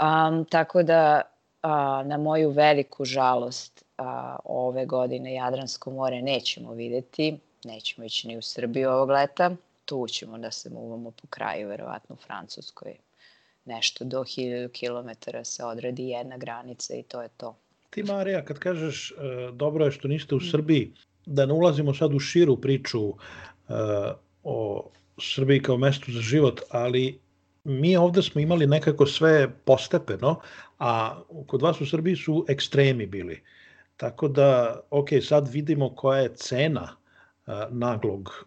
Um, 0.00 0.44
tako 0.44 0.82
da 0.82 1.22
a, 1.62 2.02
na 2.06 2.16
moju 2.16 2.50
veliku 2.50 3.04
žalost 3.04 3.84
a, 3.98 4.36
ove 4.44 4.86
godine 4.86 5.34
Jadransko 5.34 5.90
more 5.90 6.22
nećemo 6.22 6.72
videti, 6.72 7.38
nećemo 7.64 8.06
ići 8.06 8.28
ni 8.28 8.38
u 8.38 8.42
Srbiju 8.42 8.90
ovog 8.90 9.10
leta, 9.10 9.50
tu 9.84 10.06
ćemo 10.08 10.38
da 10.38 10.50
se 10.50 10.70
muvamo 10.70 11.10
po 11.10 11.26
kraju, 11.30 11.68
verovatno 11.68 12.14
u 12.14 12.18
Francuskoj 12.18 12.96
nešto 13.70 14.04
do 14.04 14.18
1000 14.18 14.68
km 14.68 15.30
se 15.44 15.64
odredi 15.64 16.08
jedna 16.08 16.36
granica 16.36 16.94
i 16.94 17.02
to 17.02 17.22
je 17.22 17.28
to. 17.36 17.56
Ti 17.90 18.02
Marija, 18.02 18.44
kad 18.44 18.58
kažeš 18.58 19.10
e, 19.10 19.14
dobro 19.52 19.84
je 19.84 19.90
što 19.90 20.08
niste 20.08 20.34
u 20.34 20.40
Srbiji, 20.40 20.92
da 21.26 21.46
ne 21.46 21.52
ulazimo 21.52 21.94
sad 21.94 22.14
u 22.14 22.18
širu 22.18 22.56
priču 22.60 23.08
e, 23.08 23.14
o 24.42 24.90
Srbiji 25.18 25.62
kao 25.62 25.76
mestu 25.76 26.12
za 26.12 26.20
život, 26.20 26.60
ali 26.70 27.20
mi 27.64 27.96
ovde 27.96 28.22
smo 28.22 28.40
imali 28.40 28.66
nekako 28.66 29.06
sve 29.06 29.48
postepeno, 29.64 30.40
a 30.78 31.22
kod 31.46 31.62
vas 31.62 31.80
u 31.80 31.86
Srbiji 31.86 32.16
su 32.16 32.44
ekstremi 32.48 33.06
bili. 33.06 33.42
Tako 33.96 34.28
da, 34.28 34.80
ok, 34.90 35.08
sad 35.22 35.48
vidimo 35.48 35.94
koja 35.94 36.20
je 36.20 36.34
cena 36.34 36.99
naglog 37.70 38.46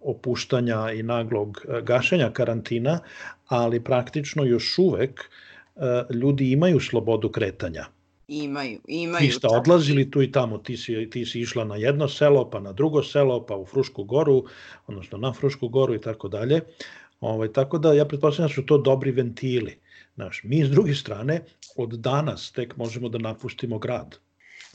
opuštanja 0.00 0.92
i 0.92 1.02
naglog 1.02 1.66
gašenja 1.82 2.30
karantina, 2.30 3.00
ali 3.48 3.84
praktično 3.84 4.44
još 4.44 4.78
uvek 4.78 5.30
ljudi 6.10 6.50
imaju 6.50 6.80
slobodu 6.80 7.28
kretanja. 7.28 7.84
Imaju, 8.28 8.80
imaju. 8.88 9.26
Ti 9.26 9.32
ste 9.32 9.46
odlazili 9.46 10.10
tu 10.10 10.22
i 10.22 10.32
tamo, 10.32 10.58
ti 10.58 10.76
si, 10.76 11.10
ti 11.10 11.26
si 11.26 11.40
išla 11.40 11.64
na 11.64 11.76
jedno 11.76 12.08
selo, 12.08 12.50
pa 12.50 12.60
na 12.60 12.72
drugo 12.72 13.02
selo, 13.02 13.46
pa 13.46 13.56
u 13.56 13.66
Frušku 13.66 14.04
goru, 14.04 14.44
odnosno 14.86 15.18
na 15.18 15.32
Frušku 15.32 15.68
goru 15.68 15.94
i 15.94 16.00
tako 16.00 16.28
dalje. 16.28 16.60
Ovaj, 17.20 17.52
tako 17.52 17.78
da 17.78 17.92
ja 17.92 18.04
pretpostavljam 18.04 18.48
da 18.48 18.54
su 18.54 18.66
to 18.66 18.78
dobri 18.78 19.10
ventili. 19.10 19.78
Znaš, 20.14 20.40
mi 20.44 20.64
s 20.64 20.70
druge 20.70 20.94
strane, 20.94 21.40
od 21.76 21.90
danas 21.90 22.52
tek 22.52 22.76
možemo 22.76 23.08
da 23.08 23.18
napustimo 23.18 23.78
grad. 23.78 24.16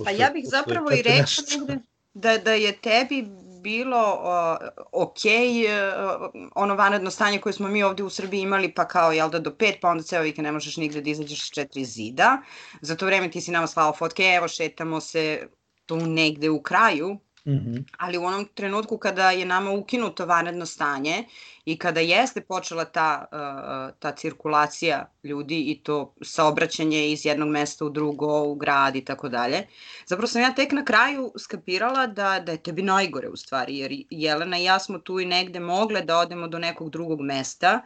Pa 0.03 0.11
ja 0.11 0.29
bih 0.33 0.43
zapravo 0.47 0.91
i 0.91 1.01
rekla 1.01 1.77
da, 2.13 2.37
da 2.37 2.51
je 2.51 2.71
tebi 2.81 3.27
bilo 3.61 3.97
uh, 4.13 4.67
ok, 4.91 5.17
uh, 5.17 6.29
ono 6.55 6.75
vanredno 6.75 7.11
stanje 7.11 7.39
koje 7.39 7.53
smo 7.53 7.67
mi 7.67 7.83
ovde 7.83 8.03
u 8.03 8.09
Srbiji 8.09 8.41
imali, 8.41 8.73
pa 8.73 8.87
kao, 8.87 9.11
jel 9.11 9.29
da, 9.29 9.39
do 9.39 9.55
pet, 9.55 9.77
pa 9.81 9.89
onda 9.89 10.03
ceo 10.03 10.21
vikend 10.21 10.45
ne 10.45 10.51
možeš 10.51 10.77
nigde 10.77 11.01
da 11.01 11.09
izađeš 11.09 11.47
s 11.47 11.53
četiri 11.53 11.85
zida. 11.85 12.41
Za 12.81 12.95
to 12.95 13.05
vreme 13.05 13.31
ti 13.31 13.41
si 13.41 13.51
nama 13.51 13.67
slao 13.67 13.93
fotke, 13.93 14.23
evo, 14.23 14.47
šetamo 14.47 14.99
se 15.01 15.47
tu 15.85 15.97
negde 15.97 16.49
u 16.49 16.61
kraju, 16.61 17.17
-hmm. 17.47 17.85
Ali 17.97 18.17
u 18.17 18.23
onom 18.23 18.45
trenutku 18.53 18.97
kada 18.97 19.31
je 19.31 19.45
nama 19.45 19.71
ukinuto 19.71 20.25
vanredno 20.25 20.65
stanje 20.65 21.23
i 21.65 21.77
kada 21.77 21.99
jeste 21.99 22.41
počela 22.41 22.85
ta, 22.85 23.25
uh, 23.31 23.95
ta 23.99 24.11
cirkulacija 24.11 25.11
ljudi 25.23 25.61
i 25.71 25.79
to 25.83 26.13
saobraćanje 26.21 27.11
iz 27.11 27.25
jednog 27.25 27.49
mesta 27.49 27.85
u 27.85 27.89
drugo, 27.89 28.43
u 28.43 28.55
grad 28.55 28.95
i 28.95 29.05
tako 29.05 29.29
dalje, 29.29 29.67
zapravo 30.05 30.27
sam 30.27 30.41
ja 30.41 30.53
tek 30.55 30.71
na 30.71 30.85
kraju 30.85 31.31
skapirala 31.37 32.07
da, 32.07 32.39
da 32.39 32.51
je 32.51 32.63
tebi 32.63 32.81
najgore 32.81 33.29
u 33.29 33.35
stvari, 33.35 33.77
jer 33.77 33.91
Jelena 34.09 34.57
i 34.57 34.63
ja 34.63 34.79
smo 34.79 34.99
tu 34.99 35.19
i 35.19 35.25
negde 35.25 35.59
mogle 35.59 36.01
da 36.01 36.17
odemo 36.17 36.47
do 36.47 36.59
nekog 36.59 36.89
drugog 36.89 37.21
mesta, 37.21 37.81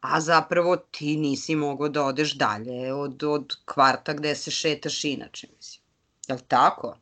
a 0.00 0.20
zapravo 0.20 0.76
ti 0.76 1.16
nisi 1.16 1.56
mogao 1.56 1.88
da 1.88 2.04
odeš 2.04 2.34
dalje 2.34 2.92
od, 2.92 3.22
od 3.22 3.56
kvarta 3.64 4.12
gde 4.12 4.34
se 4.34 4.50
šetaš 4.50 5.04
inače, 5.04 5.46
mislim. 5.56 5.82
Je 6.28 6.34
li 6.34 6.42
tako? 6.48 6.96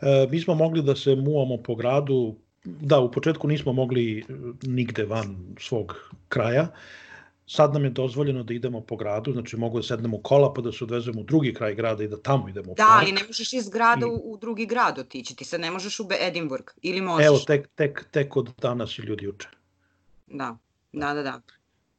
E, 0.00 0.26
mi 0.30 0.40
smo 0.40 0.54
mogli 0.54 0.82
da 0.82 0.96
se 0.96 1.14
muvamo 1.14 1.56
po 1.56 1.74
gradu, 1.74 2.34
da, 2.64 3.00
u 3.00 3.10
početku 3.10 3.48
nismo 3.48 3.72
mogli 3.72 4.18
e, 4.18 4.24
nigde 4.62 5.04
van 5.04 5.36
svog 5.60 6.10
kraja, 6.28 6.68
sad 7.46 7.72
nam 7.72 7.84
je 7.84 7.90
dozvoljeno 7.90 8.42
da 8.42 8.54
idemo 8.54 8.80
po 8.80 8.96
gradu, 8.96 9.32
znači 9.32 9.56
mogu 9.56 9.78
da 9.78 9.82
sednemo 9.82 10.16
u 10.16 10.20
kola 10.20 10.52
pa 10.54 10.62
da 10.62 10.72
se 10.72 10.84
odvezemo 10.84 11.20
u 11.20 11.24
drugi 11.24 11.54
kraj 11.54 11.74
grada 11.74 12.04
i 12.04 12.08
da 12.08 12.16
tamo 12.16 12.48
idemo 12.48 12.72
u 12.72 12.74
da, 12.74 12.82
park. 12.82 12.88
Da, 12.88 12.98
ali 13.00 13.12
ne 13.12 13.24
možeš 13.26 13.52
iz 13.52 13.68
grada 13.68 14.06
I... 14.06 14.10
u 14.24 14.36
drugi 14.40 14.66
grad 14.66 14.98
otići, 14.98 15.36
ti 15.36 15.44
sad 15.44 15.60
ne 15.60 15.70
možeš 15.70 16.00
u 16.00 16.08
Edinburgh, 16.20 16.72
ili 16.82 17.00
možeš? 17.00 17.26
Evo, 17.26 17.38
tek, 17.46 17.68
tek, 17.74 18.06
tek 18.10 18.36
od 18.36 18.50
danas 18.60 18.98
ili 18.98 19.12
od 19.12 19.22
juče. 19.22 19.48
Da, 20.26 20.56
da, 20.92 21.14
da, 21.14 21.22
da. 21.22 21.40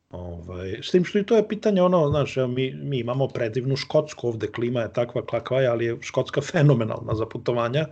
Ovaj, 0.09 0.79
s 0.81 0.91
tim 0.91 1.05
što 1.05 1.19
i 1.19 1.25
to 1.25 1.35
je 1.35 1.47
pitanje 1.47 1.81
ono, 1.81 2.09
znaš, 2.09 2.35
mi, 2.35 2.73
mi 2.73 2.99
imamo 2.99 3.27
predivnu 3.27 3.75
Škotsku 3.75 4.27
ovde, 4.27 4.47
klima 4.47 4.81
je 4.81 4.93
takva 4.93 5.25
kakva 5.25 5.61
je, 5.61 5.67
ali 5.67 5.85
je 5.85 5.97
Škotska 6.01 6.41
fenomenalna 6.51 7.15
za 7.15 7.25
putovanja, 7.25 7.85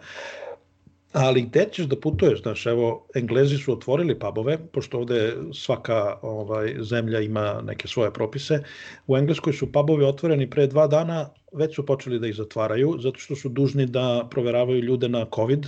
ali 1.13 1.41
gde 1.41 1.65
ćeš 1.71 1.85
da 1.85 1.99
putuješ, 1.99 2.41
znaš, 2.41 2.65
evo, 2.65 3.07
Englezi 3.15 3.57
su 3.57 3.73
otvorili 3.73 4.19
pubove, 4.19 4.57
pošto 4.71 4.97
ovde 4.97 5.33
svaka 5.53 6.17
ovaj, 6.21 6.75
zemlja 6.79 7.19
ima 7.19 7.61
neke 7.63 7.87
svoje 7.87 8.13
propise, 8.13 8.59
u 9.07 9.17
Engleskoj 9.17 9.53
su 9.53 9.71
pubovi 9.71 10.05
otvoreni 10.05 10.49
pre 10.49 10.67
dva 10.67 10.87
dana, 10.87 11.29
već 11.53 11.75
su 11.75 11.85
počeli 11.85 12.19
da 12.19 12.27
ih 12.27 12.35
zatvaraju, 12.35 12.97
zato 12.99 13.19
što 13.19 13.35
su 13.35 13.49
dužni 13.49 13.85
da 13.85 14.27
proveravaju 14.31 14.83
ljude 14.83 15.09
na 15.09 15.25
COVID 15.35 15.65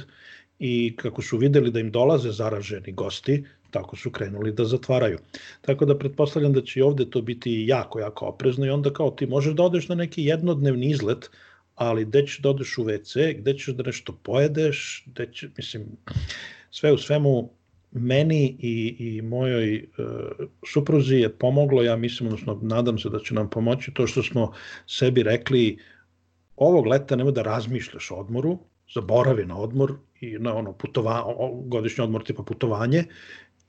i 0.59 0.95
kako 0.95 1.21
su 1.21 1.37
videli 1.37 1.71
da 1.71 1.79
im 1.79 1.91
dolaze 1.91 2.31
zaraženi 2.31 2.91
gosti, 2.91 3.43
tako 3.71 3.95
su 3.95 4.11
krenuli 4.11 4.51
da 4.51 4.65
zatvaraju. 4.65 5.17
Tako 5.61 5.85
da 5.85 5.97
pretpostavljam 5.97 6.53
da 6.53 6.61
će 6.61 6.79
i 6.79 6.83
ovde 6.83 7.09
to 7.09 7.21
biti 7.21 7.65
jako, 7.67 7.99
jako 7.99 8.25
oprezno 8.25 8.65
i 8.65 8.69
onda 8.69 8.93
kao 8.93 9.11
ti 9.11 9.25
možeš 9.25 9.53
da 9.53 9.63
odeš 9.63 9.87
na 9.87 9.95
neki 9.95 10.23
jednodnevni 10.23 10.89
izlet, 10.89 11.29
ali 11.75 12.05
gde 12.05 12.27
ćeš 12.27 12.39
da 12.39 12.49
odeš 12.49 12.77
u 12.77 12.83
WC, 12.83 13.37
gde 13.37 13.53
ćeš 13.53 13.67
da 13.67 13.83
nešto 13.83 14.19
pojedeš, 14.23 15.03
gde 15.05 15.29
će, 15.33 15.49
mislim, 15.57 15.85
sve 16.71 16.91
u 16.91 16.97
svemu 16.97 17.49
meni 17.91 18.57
i, 18.59 18.95
i 18.99 19.21
mojoj 19.21 19.75
e, 19.75 19.83
supruzi 20.67 21.15
je 21.15 21.29
pomoglo, 21.29 21.83
ja 21.83 21.95
mislim, 21.95 22.27
odnosno 22.27 22.59
nadam 22.61 22.97
se 22.99 23.09
da 23.09 23.19
će 23.19 23.33
nam 23.33 23.49
pomoći 23.49 23.93
to 23.93 24.07
što 24.07 24.23
smo 24.23 24.51
sebi 24.87 25.23
rekli 25.23 25.77
ovog 26.55 26.87
leta 26.87 27.15
nemoj 27.15 27.31
da 27.31 27.41
razmišljaš 27.41 28.11
o 28.11 28.15
odmoru, 28.15 28.57
zaboravi 28.93 29.45
na 29.45 29.57
odmor 29.57 29.93
i 30.21 30.37
na 30.39 30.55
ono 30.55 30.73
putova, 30.73 31.23
godišnji 31.65 32.03
odmor 32.03 32.23
tipa 32.23 32.43
putovanje 32.43 33.03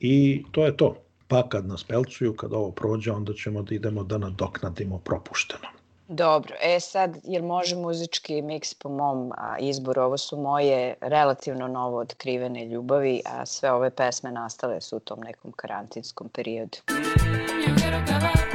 I 0.01 0.45
to 0.53 0.65
je 0.65 0.77
to. 0.77 0.97
Pa 1.29 1.49
kad 1.49 1.67
nas 1.67 1.85
pelcuju, 1.85 2.37
kad 2.37 2.53
ovo 2.53 2.71
prođe, 2.71 3.13
onda 3.13 3.33
ćemo 3.33 3.63
da 3.63 3.75
idemo 3.75 4.05
da 4.05 4.19
nadoknadimo 4.19 4.99
propušteno. 4.99 5.69
Dobro, 6.09 6.55
e 6.63 6.81
sad, 6.81 7.17
jel 7.25 7.43
može 7.43 7.77
muzički 7.77 8.43
miks 8.43 8.75
po 8.75 8.89
mom 8.89 9.33
izboru? 9.61 10.03
Ovo 10.03 10.19
su 10.19 10.37
moje 10.37 10.95
relativno 11.01 11.69
novo 11.69 11.99
otkrivene 11.99 12.67
ljubavi, 12.67 13.21
a 13.25 13.47
sve 13.47 13.73
ove 13.73 13.91
pesme 13.91 14.33
nastale 14.33 14.81
su 14.81 14.97
u 14.97 15.01
tom 15.01 15.21
nekom 15.21 15.53
karantinskom 15.53 16.29
periodu. 16.29 16.79
You 16.89 18.48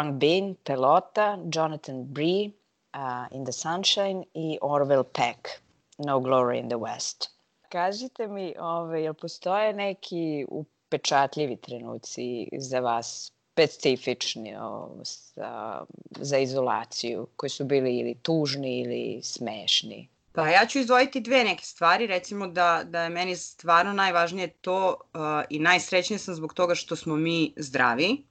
Krung 0.00 0.18
Bean, 0.18 0.56
Pelota, 0.64 1.38
Jonathan 1.50 2.04
Bree, 2.04 2.54
uh, 2.94 3.26
In 3.32 3.44
the 3.44 3.52
Sunshine 3.52 4.24
i 4.34 4.58
Orville 4.62 5.04
Peck, 5.04 5.60
No 5.98 6.20
Glory 6.20 6.58
in 6.58 6.68
the 6.68 6.78
West. 6.78 7.28
Kažite 7.68 8.26
mi, 8.26 8.54
ove, 8.58 9.02
jel 9.02 9.14
postoje 9.14 9.72
neki 9.72 10.46
upečatljivi 10.48 11.56
trenuci 11.56 12.48
za 12.58 12.80
vas 12.80 13.32
specifični 13.52 14.56
o, 14.56 14.88
sa, 15.04 15.84
za 16.16 16.38
izolaciju, 16.38 17.26
koji 17.36 17.50
su 17.50 17.64
bili 17.64 17.96
ili 17.98 18.14
tužni 18.14 18.80
ili 18.80 19.20
smešni? 19.22 20.08
Pa 20.32 20.48
ja 20.48 20.66
ću 20.66 20.78
izdvojiti 20.78 21.20
dve 21.20 21.44
neke 21.44 21.64
stvari, 21.64 22.06
recimo 22.06 22.46
da, 22.46 22.82
da 22.84 23.02
je 23.02 23.08
meni 23.08 23.36
stvarno 23.36 23.92
najvažnije 23.92 24.48
to 24.48 24.94
uh, 24.94 25.20
i 25.50 25.58
najsrećnije 25.58 26.18
sam 26.18 26.34
zbog 26.34 26.54
toga 26.54 26.74
što 26.74 26.96
smo 26.96 27.16
mi 27.16 27.52
zdravi, 27.56 28.29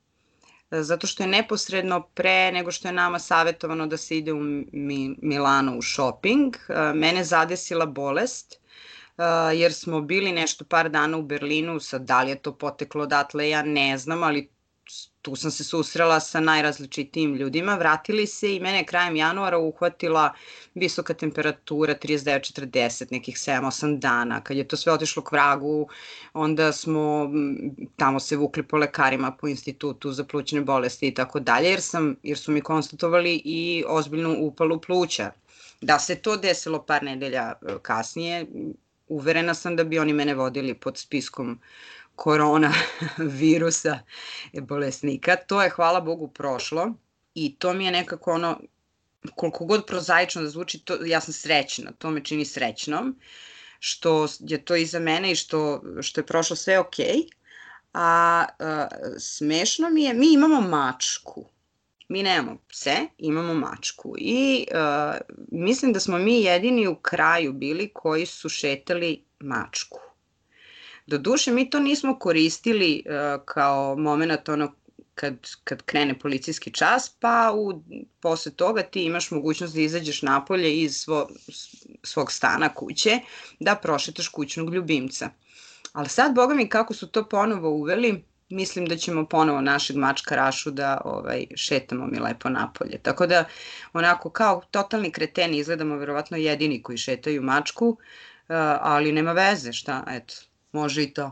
zato 0.71 1.07
što 1.07 1.23
je 1.23 1.27
neposredno 1.27 2.01
pre 2.01 2.51
nego 2.51 2.71
što 2.71 2.87
je 2.87 2.91
nama 2.93 3.19
savetovano 3.19 3.87
da 3.87 3.97
se 3.97 4.17
ide 4.17 4.33
u 4.33 4.39
Mi, 4.71 5.15
Milano 5.21 5.77
u 5.77 5.81
shopping, 5.81 6.55
uh, 6.55 6.95
mene 6.95 7.23
zadesila 7.23 7.85
bolest, 7.85 8.59
uh, 9.17 9.23
jer 9.53 9.73
smo 9.73 10.01
bili 10.01 10.31
nešto 10.31 10.65
par 10.65 10.89
dana 10.89 11.17
u 11.17 11.21
Berlinu, 11.21 11.79
sad 11.79 12.01
da 12.01 12.23
li 12.23 12.29
je 12.29 12.41
to 12.41 12.57
poteklo 12.57 13.03
odatle, 13.03 13.49
ja 13.49 13.63
ne 13.63 13.97
znam, 13.97 14.23
ali 14.23 14.49
tu 15.21 15.35
sam 15.35 15.51
se 15.51 15.63
susrela 15.63 16.19
sa 16.19 16.39
najrazličitijim 16.39 17.35
ljudima, 17.35 17.75
vratili 17.75 18.27
se 18.27 18.55
i 18.55 18.59
mene 18.59 18.77
je 18.77 18.85
krajem 18.85 19.15
januara 19.15 19.57
uhvatila 19.57 20.33
visoka 20.75 21.13
temperatura, 21.13 21.95
39-40, 21.95 23.11
nekih 23.11 23.35
7-8 23.35 23.99
dana. 23.99 24.41
Kad 24.43 24.57
je 24.57 24.67
to 24.67 24.77
sve 24.77 24.93
otišlo 24.93 25.23
k 25.23 25.31
vragu, 25.31 25.87
onda 26.33 26.71
smo 26.71 27.29
tamo 27.97 28.19
se 28.19 28.35
vukli 28.35 28.63
po 28.63 28.77
lekarima, 28.77 29.31
po 29.31 29.47
institutu 29.47 30.11
za 30.11 30.23
plućne 30.23 30.61
bolesti 30.61 31.07
i 31.07 31.13
tako 31.13 31.39
dalje, 31.39 31.69
jer, 31.69 31.81
sam, 31.81 32.15
jer 32.23 32.37
su 32.37 32.51
mi 32.51 32.61
konstatovali 32.61 33.41
i 33.45 33.83
ozbiljnu 33.87 34.37
upalu 34.39 34.81
pluća. 34.81 35.31
Da 35.81 35.99
se 35.99 36.15
to 36.15 36.37
desilo 36.37 36.83
par 36.85 37.03
nedelja 37.03 37.53
e, 37.61 37.75
kasnije, 37.81 38.45
uverena 39.09 39.53
sam 39.53 39.75
da 39.75 39.83
bi 39.83 39.99
oni 39.99 40.13
mene 40.13 40.33
vodili 40.33 40.73
pod 40.73 40.97
spiskom 40.97 41.59
korona 42.19 42.73
virusa 43.41 43.99
bolesnika. 44.53 45.35
To 45.35 45.61
je, 45.61 45.69
hvala 45.69 46.01
Bogu, 46.01 46.27
prošlo 46.27 46.93
i 47.33 47.55
to 47.55 47.73
mi 47.73 47.85
je 47.85 47.91
nekako 47.91 48.31
ono, 48.31 48.59
koliko 49.35 49.65
god 49.65 49.85
prozaično 49.85 50.41
da 50.41 50.49
zvuči, 50.49 50.79
to, 50.79 50.97
ja 51.05 51.21
sam 51.21 51.33
srećna, 51.33 51.91
to 51.91 52.11
me 52.11 52.23
čini 52.23 52.45
srećnom, 52.45 53.15
što 53.79 54.27
je 54.39 54.65
to 54.65 54.75
iza 54.75 54.99
mene 54.99 55.31
i 55.31 55.35
što, 55.35 55.81
što 56.01 56.21
je 56.21 56.25
prošlo 56.25 56.55
sve 56.55 56.79
okej. 56.79 57.05
Okay. 57.05 57.29
A, 57.93 58.45
a 58.59 58.87
smešno 59.19 59.89
mi 59.89 60.03
je, 60.03 60.13
mi 60.13 60.33
imamo 60.33 60.61
mačku. 60.61 61.45
Mi 62.09 62.23
nemamo 62.23 62.57
pse, 62.67 62.95
imamo 63.17 63.53
mačku. 63.53 64.15
I 64.17 64.67
a, 64.73 65.17
mislim 65.51 65.93
da 65.93 65.99
smo 65.99 66.17
mi 66.17 66.41
jedini 66.41 66.87
u 66.87 66.95
kraju 66.95 67.53
bili 67.53 67.91
koji 67.93 68.25
su 68.25 68.49
šetali 68.49 69.23
mačku. 69.39 70.08
Doduše, 71.09 71.51
mi 71.51 71.69
to 71.69 71.79
nismo 71.79 72.19
koristili 72.19 73.03
uh, 73.05 73.45
kao 73.45 73.95
moment 73.95 74.49
ono 74.49 74.73
kad, 75.15 75.35
kad 75.63 75.81
krene 75.81 76.19
policijski 76.19 76.71
čas, 76.71 77.09
pa 77.19 77.51
u, 77.55 77.83
posle 78.19 78.51
toga 78.51 78.83
ti 78.83 79.03
imaš 79.03 79.31
mogućnost 79.31 79.75
da 79.75 79.81
izađeš 79.81 80.21
napolje 80.21 80.81
iz 80.81 80.95
svo, 80.95 81.29
svog 82.03 82.31
stana 82.31 82.73
kuće, 82.73 83.19
da 83.59 83.75
prošetaš 83.75 84.27
kućnog 84.27 84.73
ljubimca. 84.73 85.29
Ali 85.93 86.09
sad, 86.09 86.35
boga 86.35 86.55
mi, 86.55 86.69
kako 86.69 86.93
su 86.93 87.07
to 87.07 87.23
ponovo 87.29 87.69
uveli, 87.69 88.23
mislim 88.49 88.85
da 88.85 88.97
ćemo 88.97 89.25
ponovo 89.25 89.61
našeg 89.61 89.97
mačka 89.97 90.35
Rašu 90.35 90.71
da 90.71 91.01
ovaj, 91.05 91.45
šetamo 91.55 92.07
mi 92.07 92.19
lepo 92.19 92.49
napolje. 92.49 92.97
Tako 93.01 93.27
da, 93.27 93.45
onako, 93.93 94.29
kao 94.29 94.61
totalni 94.71 95.11
kreteni 95.11 95.57
izgledamo 95.57 95.97
verovatno 95.97 96.37
jedini 96.37 96.83
koji 96.83 96.97
šetaju 96.97 97.41
mačku, 97.41 97.87
uh, 97.87 97.97
ali 98.81 99.11
nema 99.11 99.31
veze, 99.31 99.73
šta, 99.73 100.03
eto, 100.07 100.33
može 100.71 101.03
i 101.03 101.13
to. 101.13 101.31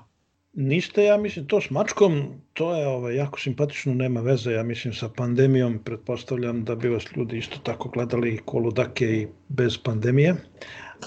Niste, 0.53 1.03
ja 1.03 1.17
mislim, 1.17 1.47
to 1.47 1.61
s 1.61 1.69
mačkom, 1.69 2.41
to 2.53 2.75
je 2.75 2.87
ovaj, 2.87 3.15
jako 3.15 3.39
simpatično, 3.39 3.93
nema 3.93 4.21
veze, 4.21 4.51
ja 4.51 4.63
mislim, 4.63 4.93
sa 4.93 5.09
pandemijom, 5.09 5.79
pretpostavljam 5.83 6.63
da 6.63 6.75
bi 6.75 6.89
vas 6.89 7.03
ljudi 7.15 7.37
isto 7.37 7.57
tako 7.63 7.89
gledali 7.89 8.41
koludake 8.45 9.05
i 9.05 9.27
bez 9.47 9.77
pandemije, 9.77 10.35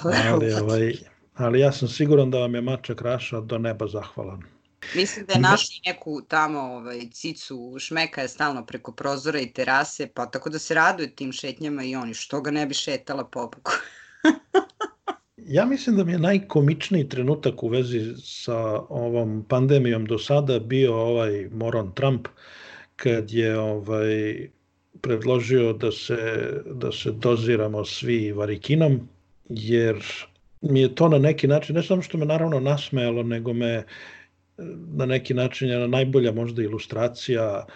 ali, 0.05 0.53
ovaj, 0.53 0.93
ali 1.35 1.61
ja 1.61 1.73
sam 1.73 1.89
siguran 1.89 2.31
da 2.31 2.39
vam 2.39 2.55
je 2.55 2.61
mačak 2.61 3.03
Raša 3.03 3.41
do 3.41 3.59
neba 3.59 3.87
zahvalan. 3.87 4.43
Mislim 4.95 5.27
da 5.27 5.33
je 5.33 5.41
našli 5.41 5.81
neku 5.87 6.23
tamo 6.29 6.61
ovaj, 6.61 7.01
cicu, 7.13 7.77
šmeka 7.79 8.23
je 8.23 8.29
stalno 8.29 8.67
preko 8.67 8.93
prozora 8.93 9.41
i 9.41 9.53
terase, 9.53 10.09
pa 10.15 10.27
tako 10.27 10.51
da 10.51 10.59
se 10.59 10.75
raduje 10.75 11.15
tim 11.15 11.33
šetnjama 11.33 11.85
i 11.85 11.97
oni, 11.97 12.15
što 12.15 12.41
ga 12.41 12.51
ne 12.51 12.67
bi 12.67 12.75
šetala 12.75 13.25
po 13.25 13.41
boku. 13.41 13.73
Ja 15.51 15.65
mislim 15.67 15.97
da 15.97 16.05
mi 16.05 16.13
je 16.13 16.19
najkomičniji 16.19 17.09
trenutak 17.09 17.63
u 17.63 17.69
vezi 17.69 18.01
sa 18.17 18.57
ovom 18.89 19.45
pandemijom 19.49 20.05
do 20.05 20.19
sada 20.19 20.59
bio 20.59 20.95
ovaj 20.95 21.49
Moron 21.53 21.95
Trump 21.95 22.29
kad 22.97 23.31
je 23.31 23.59
ovaj 23.59 24.49
predložio 25.01 25.73
da 25.73 25.91
se, 25.93 26.17
da 26.75 26.93
se 26.93 27.11
doziramo 27.11 27.85
svi 27.85 28.33
varikinom, 28.33 29.01
jer 29.49 30.05
mi 30.61 30.81
je 30.81 30.95
to 30.95 31.09
na 31.09 31.19
neki 31.19 31.49
način, 31.49 31.77
ne 31.77 31.83
samo 31.83 32.03
što 32.03 32.19
me 32.19 32.27
naravno 32.27 32.61
nasmejalo, 32.61 33.23
nego 33.23 33.53
me 33.53 33.85
na 34.97 35.07
neki 35.07 35.35
način 35.35 35.69
je 35.69 35.89
najbolja 35.89 36.33
možda 36.33 36.63
ilustracija 36.63 37.67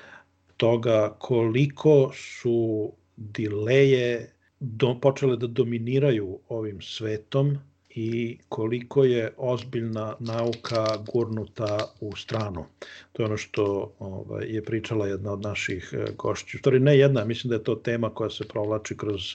toga 0.57 1.17
koliko 1.19 2.13
su 2.15 2.93
dileje 3.17 4.34
do, 4.61 4.99
počele 5.01 5.37
da 5.37 5.47
dominiraju 5.47 6.38
ovim 6.49 6.83
svetom 6.83 7.59
i 7.95 8.38
koliko 8.49 9.05
je 9.05 9.31
ozbiljna 9.37 10.17
nauka 10.21 10.87
gurnuta 11.12 11.79
u 12.01 12.17
stranu. 12.17 12.64
To 13.12 13.23
je 13.23 13.27
ono 13.27 13.37
što 13.37 13.95
ovaj, 13.99 14.47
je 14.47 14.64
pričala 14.64 15.07
jedna 15.07 15.33
od 15.33 15.43
naših 15.43 15.90
e, 15.93 16.12
gošća. 16.19 16.59
Stvari 16.59 16.81
ne 16.81 16.99
jedna, 16.99 17.25
mislim 17.25 17.49
da 17.49 17.55
je 17.55 17.62
to 17.64 17.75
tema 17.75 18.11
koja 18.11 18.31
se 18.31 18.49
provlači 18.49 18.97
kroz 18.97 19.21
e, 19.31 19.35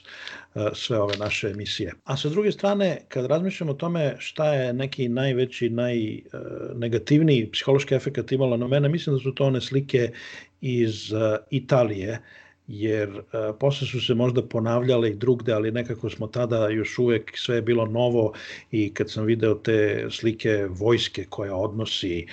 sve 0.74 0.98
ove 1.00 1.16
naše 1.16 1.48
emisije. 1.48 1.92
A 2.04 2.16
sa 2.16 2.28
druge 2.28 2.52
strane, 2.52 3.00
kad 3.08 3.26
razmišljamo 3.26 3.72
o 3.72 3.74
tome 3.74 4.16
šta 4.18 4.54
je 4.54 4.72
neki 4.72 5.08
najveći, 5.08 5.70
najnegativniji 5.70 7.50
psihološki 7.52 7.94
efekt 7.94 8.32
imala 8.32 8.56
na 8.56 8.68
mene, 8.68 8.88
mislim 8.88 9.16
da 9.16 9.22
su 9.22 9.34
to 9.34 9.44
one 9.44 9.60
slike 9.60 10.12
iz 10.60 11.12
e, 11.12 11.38
Italije, 11.50 12.18
jer 12.72 13.08
e, 13.08 13.52
posle 13.58 13.86
su 13.86 14.00
se 14.00 14.14
možda 14.14 14.42
ponavljale 14.42 15.10
i 15.10 15.14
drugde, 15.14 15.52
ali 15.52 15.70
nekako 15.70 16.10
smo 16.10 16.26
tada 16.26 16.68
još 16.68 16.98
uvek 16.98 17.32
sve 17.38 17.56
je 17.56 17.62
bilo 17.62 17.86
novo 17.86 18.32
i 18.70 18.94
kad 18.94 19.10
sam 19.10 19.24
video 19.24 19.54
te 19.54 20.06
slike 20.10 20.66
vojske 20.70 21.24
koja 21.24 21.56
odnosi 21.56 22.18
e, 22.20 22.26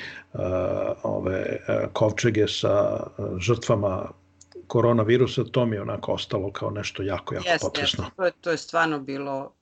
ove 1.04 1.39
e, 1.39 1.88
kovčege 1.93 2.47
sa 2.47 3.08
žrtvama 3.39 4.12
koronavirusa, 4.67 5.43
to 5.43 5.65
mi 5.65 5.76
je 5.76 5.82
onako 5.82 6.13
ostalo 6.13 6.52
kao 6.52 6.69
nešto 6.69 7.04
jako, 7.04 7.36
jako 7.36 7.47
Jeste, 7.47 7.65
potresno. 7.65 8.04
jeste, 8.04 8.15
to 8.15 8.26
je, 8.26 8.32
to 8.41 8.52
je 8.52 8.58
stvarno 8.58 9.00
bilo 9.00 9.54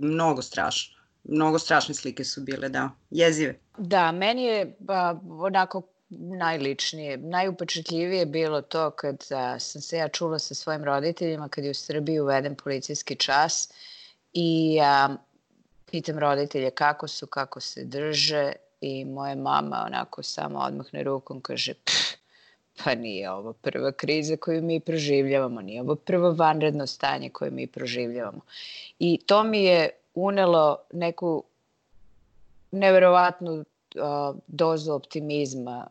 mnogo 0.00 0.42
strašno. 0.42 0.94
Mnogo 1.24 1.58
strašne 1.58 1.94
slike 1.94 2.24
su 2.24 2.42
bile, 2.42 2.68
da, 2.68 2.90
jezive. 3.10 3.58
Da, 3.78 4.12
meni 4.12 4.42
je 4.42 4.76
ba, 4.78 5.20
onako 5.28 5.82
najličnije, 6.18 7.16
najupečetljivije 7.16 8.26
bilo 8.26 8.62
to 8.62 8.90
kad 8.90 9.24
a, 9.30 9.58
sam 9.58 9.82
se 9.82 9.96
ja 9.96 10.08
čula 10.08 10.38
sa 10.38 10.54
svojim 10.54 10.84
roditeljima 10.84 11.48
kad 11.48 11.64
je 11.64 11.70
u 11.70 11.74
Srbiji 11.74 12.20
uveden 12.20 12.54
policijski 12.54 13.16
čas 13.16 13.72
i 14.32 14.78
a, 14.82 15.16
pitam 15.90 16.18
roditelje 16.18 16.70
kako 16.70 17.08
su, 17.08 17.26
kako 17.26 17.60
se 17.60 17.84
drže 17.84 18.52
i 18.80 19.04
moja 19.04 19.34
mama 19.34 19.84
onako 19.86 20.22
samo 20.22 20.58
odmahne 20.58 21.02
rukom 21.02 21.40
kaže 21.40 21.74
pa 22.84 22.94
nije 22.94 23.30
ovo 23.30 23.52
prva 23.52 23.92
kriza 23.92 24.36
koju 24.36 24.62
mi 24.62 24.80
proživljavamo, 24.80 25.60
nije 25.60 25.80
ovo 25.80 25.94
prvo 25.94 26.32
vanredno 26.32 26.86
stanje 26.86 27.30
koje 27.30 27.50
mi 27.50 27.66
proživljavamo. 27.66 28.40
I 28.98 29.20
to 29.26 29.42
mi 29.44 29.64
je 29.64 29.90
unelo 30.14 30.78
neku 30.92 31.44
neverovatnu 32.70 33.64
dozu 34.46 34.92
optimizma 34.92 35.86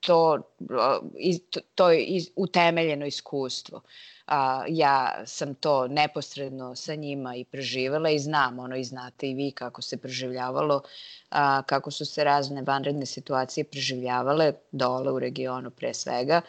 to, 0.00 0.38
to, 1.74 1.90
je 1.90 2.04
iz, 2.04 2.30
utemeljeno 2.36 3.06
iskustvo. 3.06 3.82
A, 4.26 4.64
ja 4.68 5.22
sam 5.26 5.54
to 5.54 5.88
neposredno 5.88 6.76
sa 6.76 6.94
njima 6.94 7.36
i 7.36 7.44
preživala 7.44 8.10
i 8.10 8.18
znam, 8.18 8.58
ono 8.58 8.76
i 8.76 8.84
znate 8.84 9.30
i 9.30 9.34
vi 9.34 9.50
kako 9.50 9.82
se 9.82 9.96
preživljavalo, 9.96 10.82
kako 11.66 11.90
su 11.90 12.04
se 12.04 12.24
razne 12.24 12.62
vanredne 12.62 13.06
situacije 13.06 13.64
preživljavale 13.64 14.52
dole 14.72 15.12
u 15.12 15.18
regionu 15.18 15.70
pre 15.70 15.94
svega 15.94 16.40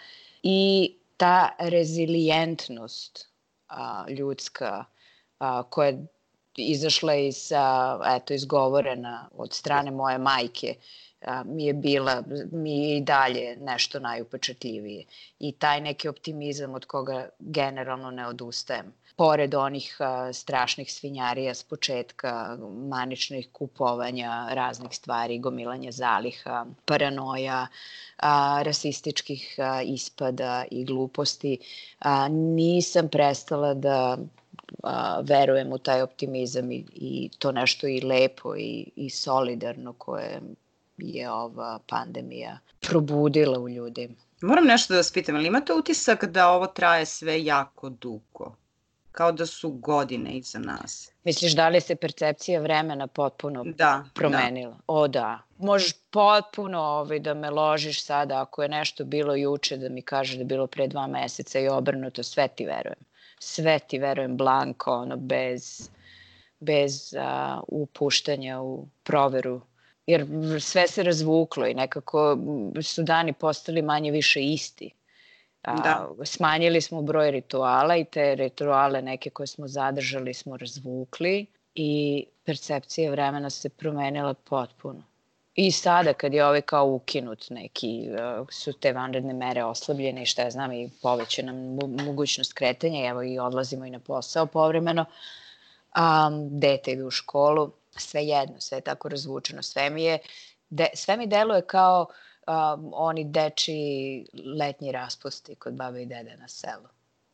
i 0.43 0.95
ta 1.17 1.55
rezilijentnost 1.59 3.27
a, 3.67 4.05
ljudska 4.09 4.85
koja 5.69 5.87
je 5.87 6.05
izašla 6.55 7.15
iz, 7.15 7.51
a, 7.55 7.99
eto, 8.05 8.33
izgovorena 8.33 9.29
od 9.31 9.53
strane 9.53 9.91
moje 9.91 10.17
majke, 10.17 10.75
a, 11.25 11.43
mi 11.43 11.65
je 11.65 11.73
bila, 11.73 12.23
mi 12.51 12.83
je 12.83 12.97
i 12.97 13.01
dalje 13.01 13.57
nešto 13.61 13.99
najupečatljivije. 13.99 15.05
I 15.39 15.51
taj 15.51 15.81
neki 15.81 16.07
optimizam 16.07 16.73
od 16.73 16.85
koga 16.85 17.29
generalno 17.39 18.11
ne 18.11 18.27
odustajem. 18.27 18.93
Pored 19.15 19.55
onih 19.55 19.95
a, 19.99 20.33
strašnih 20.33 20.93
svinjarija 20.93 21.53
s 21.53 21.63
početka, 21.63 22.57
maničnih 22.89 23.49
kupovanja 23.51 24.47
raznih 24.51 24.95
stvari, 24.95 25.39
gomilanja 25.39 25.91
zaliha, 25.91 26.65
paranoja, 26.85 27.67
a, 28.17 28.61
rasističkih 28.63 29.55
a, 29.57 29.81
ispada 29.81 30.63
i 30.71 30.85
gluposti, 30.85 31.57
a, 31.99 32.27
nisam 32.27 33.09
prestala 33.09 33.73
da 33.73 34.17
a, 34.83 35.21
verujem 35.23 35.73
u 35.73 35.77
taj 35.77 36.01
optimizam 36.01 36.71
i, 36.71 36.85
i 36.95 37.29
to 37.39 37.51
nešto 37.51 37.87
i 37.87 38.01
lepo 38.01 38.55
i, 38.55 38.91
i 38.95 39.09
solidarno 39.09 39.93
koje 39.93 40.41
je 41.01 41.31
ova 41.31 41.79
pandemija 41.87 42.59
probudila 42.79 43.59
u 43.59 43.69
ljudima. 43.69 44.15
Moram 44.41 44.65
nešto 44.65 44.93
da 44.93 44.97
vas 44.97 45.11
pitam, 45.11 45.35
ali 45.35 45.47
imate 45.47 45.73
utisak 45.73 46.25
da 46.25 46.49
ovo 46.49 46.67
traje 46.67 47.05
sve 47.05 47.43
jako 47.43 47.89
dugo? 47.89 48.55
Kao 49.11 49.31
da 49.31 49.45
su 49.45 49.69
godine 49.69 50.31
iza 50.31 50.59
nas. 50.59 51.11
Misliš 51.23 51.55
da 51.55 51.69
li 51.69 51.81
se 51.81 51.95
percepcija 51.95 52.61
vremena 52.61 53.07
potpuno 53.07 53.63
Da, 53.63 54.05
promenila? 54.13 54.77
O 54.87 55.07
da. 55.07 55.39
Možeš 55.57 55.93
potpuno 56.09 56.79
ovaj, 56.79 57.19
da 57.19 57.33
me 57.33 57.49
ložiš 57.49 58.03
sada 58.03 58.41
ako 58.41 58.63
je 58.63 58.69
nešto 58.69 59.03
bilo 59.05 59.35
juče 59.35 59.77
da 59.77 59.89
mi 59.89 60.01
kaže 60.01 60.35
da 60.35 60.41
je 60.41 60.45
bilo 60.45 60.67
pre 60.67 60.87
dva 60.87 61.07
meseca 61.07 61.59
i 61.59 61.67
obrnuto, 61.67 62.23
sve 62.23 62.47
ti 62.47 62.65
verujem. 62.65 62.99
Sve 63.39 63.79
ti 63.79 63.99
verujem 63.99 64.37
blanko, 64.37 64.91
ono, 64.91 65.17
bez, 65.17 65.89
bez 66.59 67.13
a, 67.19 67.61
upuštanja 67.67 68.61
u 68.61 68.87
proveru 69.03 69.61
jer 70.09 70.25
sve 70.61 70.87
se 70.87 71.03
razvuklo 71.03 71.67
i 71.67 71.73
nekako 71.73 72.37
su 72.81 73.03
dani 73.03 73.33
postali 73.33 73.81
manje 73.81 74.11
više 74.11 74.43
isti. 74.43 74.91
A, 75.63 75.75
Da. 75.75 76.25
Smanjili 76.25 76.81
smo 76.81 77.01
broj 77.01 77.31
rituala 77.31 77.95
i 77.95 78.05
te 78.05 78.35
rituale 78.35 79.01
neke 79.01 79.29
koje 79.29 79.47
smo 79.47 79.67
zadržali 79.67 80.33
smo 80.33 80.57
razvukli 80.57 81.45
i 81.75 82.25
percepcija 82.45 83.11
vremena 83.11 83.49
se 83.49 83.69
promenila 83.69 84.33
potpuno. 84.33 85.03
I 85.55 85.71
sada 85.71 86.13
kad 86.13 86.33
je 86.33 86.45
ovaj 86.45 86.61
kao 86.61 86.85
ukinut 86.87 87.49
neki, 87.49 88.07
uh, 88.41 88.47
su 88.51 88.73
te 88.73 88.93
vanredne 88.93 89.33
mere 89.33 89.63
oslabljene 89.63 90.23
i 90.23 90.25
šta 90.25 90.41
ja 90.41 90.51
znam 90.51 90.71
i 90.71 90.89
povećana 91.01 91.53
mu- 91.53 92.03
mogućnost 92.05 92.53
kretanja, 92.53 93.09
evo 93.09 93.23
i 93.23 93.39
odlazimo 93.39 93.85
i 93.85 93.89
na 93.89 93.99
posao 93.99 94.45
povremeno, 94.45 95.05
um, 95.97 96.59
dete 96.59 96.91
ide 96.91 97.03
u 97.03 97.11
školu, 97.11 97.71
sve 97.97 98.21
jedno, 98.25 98.55
sve 98.61 98.77
je 98.77 98.81
tako 98.81 99.09
razvučeno, 99.09 99.63
sve 99.63 99.89
mi 99.89 100.03
je, 100.03 100.19
de, 100.69 100.87
sve 100.93 101.17
mi 101.17 101.27
deluje 101.27 101.61
kao 101.67 102.05
um, 102.47 102.91
oni 102.93 103.23
deči 103.23 103.75
letnji 104.57 104.91
raspusti 104.91 105.55
kod 105.55 105.73
babe 105.73 106.01
i 106.01 106.05
dede 106.05 106.37
na 106.37 106.47
selu. 106.47 106.87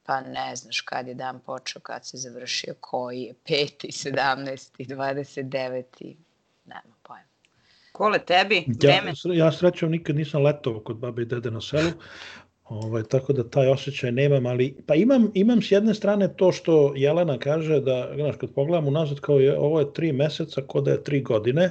Pa 0.04 0.22
ne 0.22 0.56
znaš 0.56 0.82
kad 0.82 1.08
je 1.08 1.14
dan 1.14 1.40
počeo, 1.40 1.82
kad 1.82 2.06
se 2.06 2.18
završio, 2.18 2.74
koji 2.80 3.22
je, 3.22 3.34
peti, 3.48 3.92
sedamnesti, 3.92 4.86
dvadeset 4.86 5.50
deveti, 5.50 6.18
nema 6.66 6.96
pojma. 7.04 7.24
Kole, 7.92 8.20
tebi, 8.20 8.66
Ja, 8.68 9.02
vreme? 9.02 9.14
ja 9.36 9.52
srećom 9.52 9.92
nikad 9.92 10.16
nisam 10.16 10.44
letovao 10.44 10.80
kod 10.84 10.98
babe 10.98 11.22
i 11.22 11.26
dede 11.26 11.52
na 11.52 11.62
selu, 11.62 11.92
ovaj, 12.66 13.04
tako 13.04 13.34
da 13.34 13.50
taj 13.50 13.68
osjećaj 13.68 14.12
nemam, 14.12 14.46
ali 14.46 14.76
pa 14.88 14.96
imam, 14.96 15.32
imam 15.34 15.62
s 15.62 15.72
jedne 15.72 15.94
strane 15.94 16.34
to 16.38 16.52
što 16.52 16.94
Jelena 16.96 17.38
kaže 17.38 17.80
da, 17.80 18.12
znaš, 18.16 18.36
kad 18.36 18.54
pogledam 18.54 18.88
unazad 18.88 19.20
kao 19.20 19.40
je, 19.40 19.58
ovo 19.58 19.80
je 19.80 19.94
tri 19.94 20.12
meseca, 20.12 20.62
ko 20.68 20.82
da 20.82 20.92
je 20.92 21.04
tri 21.04 21.22
godine, 21.22 21.70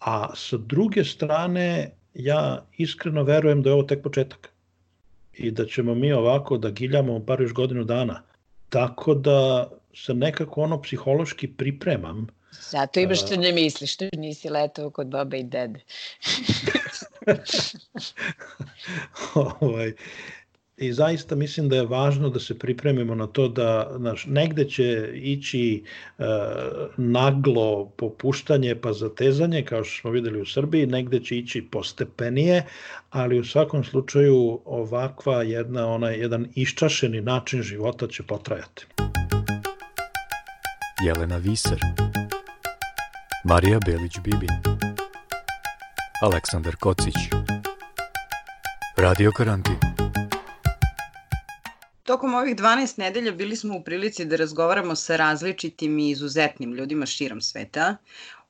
a 0.00 0.34
sa 0.36 0.56
druge 0.56 1.04
strane 1.04 1.90
ja 2.14 2.66
iskreno 2.76 3.22
verujem 3.22 3.62
da 3.62 3.70
je 3.70 3.74
ovo 3.74 3.82
tek 3.82 4.02
početak 4.02 4.52
i 5.32 5.50
da 5.50 5.66
ćemo 5.66 5.94
mi 5.94 6.12
ovako 6.12 6.58
da 6.58 6.70
giljamo 6.70 7.18
bar 7.18 7.40
još 7.40 7.52
godinu 7.52 7.84
dana. 7.84 8.22
Tako 8.68 9.14
da 9.14 9.70
se 9.94 10.14
nekako 10.14 10.62
ono 10.62 10.82
psihološki 10.82 11.48
pripremam 11.48 12.26
Zato 12.70 13.00
imaš 13.00 13.26
što 13.26 13.36
ne 13.36 13.52
misliš, 13.52 13.94
što 13.94 14.04
nisi 14.12 14.48
letovao 14.48 14.90
kod 14.90 15.06
babe 15.06 15.38
i 15.38 15.44
dede. 15.44 15.80
ovaj, 19.60 19.92
I 20.76 20.92
zaista 20.92 21.34
mislim 21.34 21.68
da 21.68 21.76
je 21.76 21.86
važno 21.86 22.28
da 22.28 22.40
se 22.40 22.58
pripremimo 22.58 23.14
na 23.14 23.26
to 23.26 23.48
da 23.48 23.92
znaš, 23.96 24.26
negde 24.26 24.64
će 24.64 25.10
ići 25.14 25.84
e, 26.18 26.24
naglo 26.96 27.92
popuštanje 27.96 28.74
pa 28.74 28.92
zatezanje, 28.92 29.62
kao 29.62 29.84
što 29.84 30.00
smo 30.00 30.10
videli 30.10 30.40
u 30.40 30.46
Srbiji, 30.46 30.86
negde 30.86 31.20
će 31.20 31.38
ići 31.38 31.68
postepenije, 31.70 32.64
ali 33.10 33.40
u 33.40 33.44
svakom 33.44 33.84
slučaju 33.84 34.60
ovakva 34.64 35.42
jedna, 35.42 35.86
onaj, 35.86 36.20
jedan 36.20 36.46
iščašeni 36.54 37.20
način 37.20 37.62
života 37.62 38.06
će 38.06 38.22
potrajati. 38.22 38.86
Jelena 41.06 41.36
Viser, 41.36 41.80
Marija 43.44 43.80
Belić-Bibin, 43.80 44.85
Aleksandar 46.22 46.76
Kocić, 46.76 47.14
Radio 48.96 49.32
Karantin. 49.36 49.76
Tokom 52.02 52.34
ovih 52.34 52.56
12 52.56 52.98
nedelja 52.98 53.32
bili 53.32 53.56
smo 53.56 53.76
u 53.76 53.82
prilici 53.84 54.24
da 54.24 54.36
razgovaramo 54.36 54.94
sa 54.94 55.16
različitim 55.16 55.98
i 55.98 56.10
izuzetnim 56.10 56.74
ljudima 56.74 57.06
širom 57.06 57.40
sveta 57.40 57.96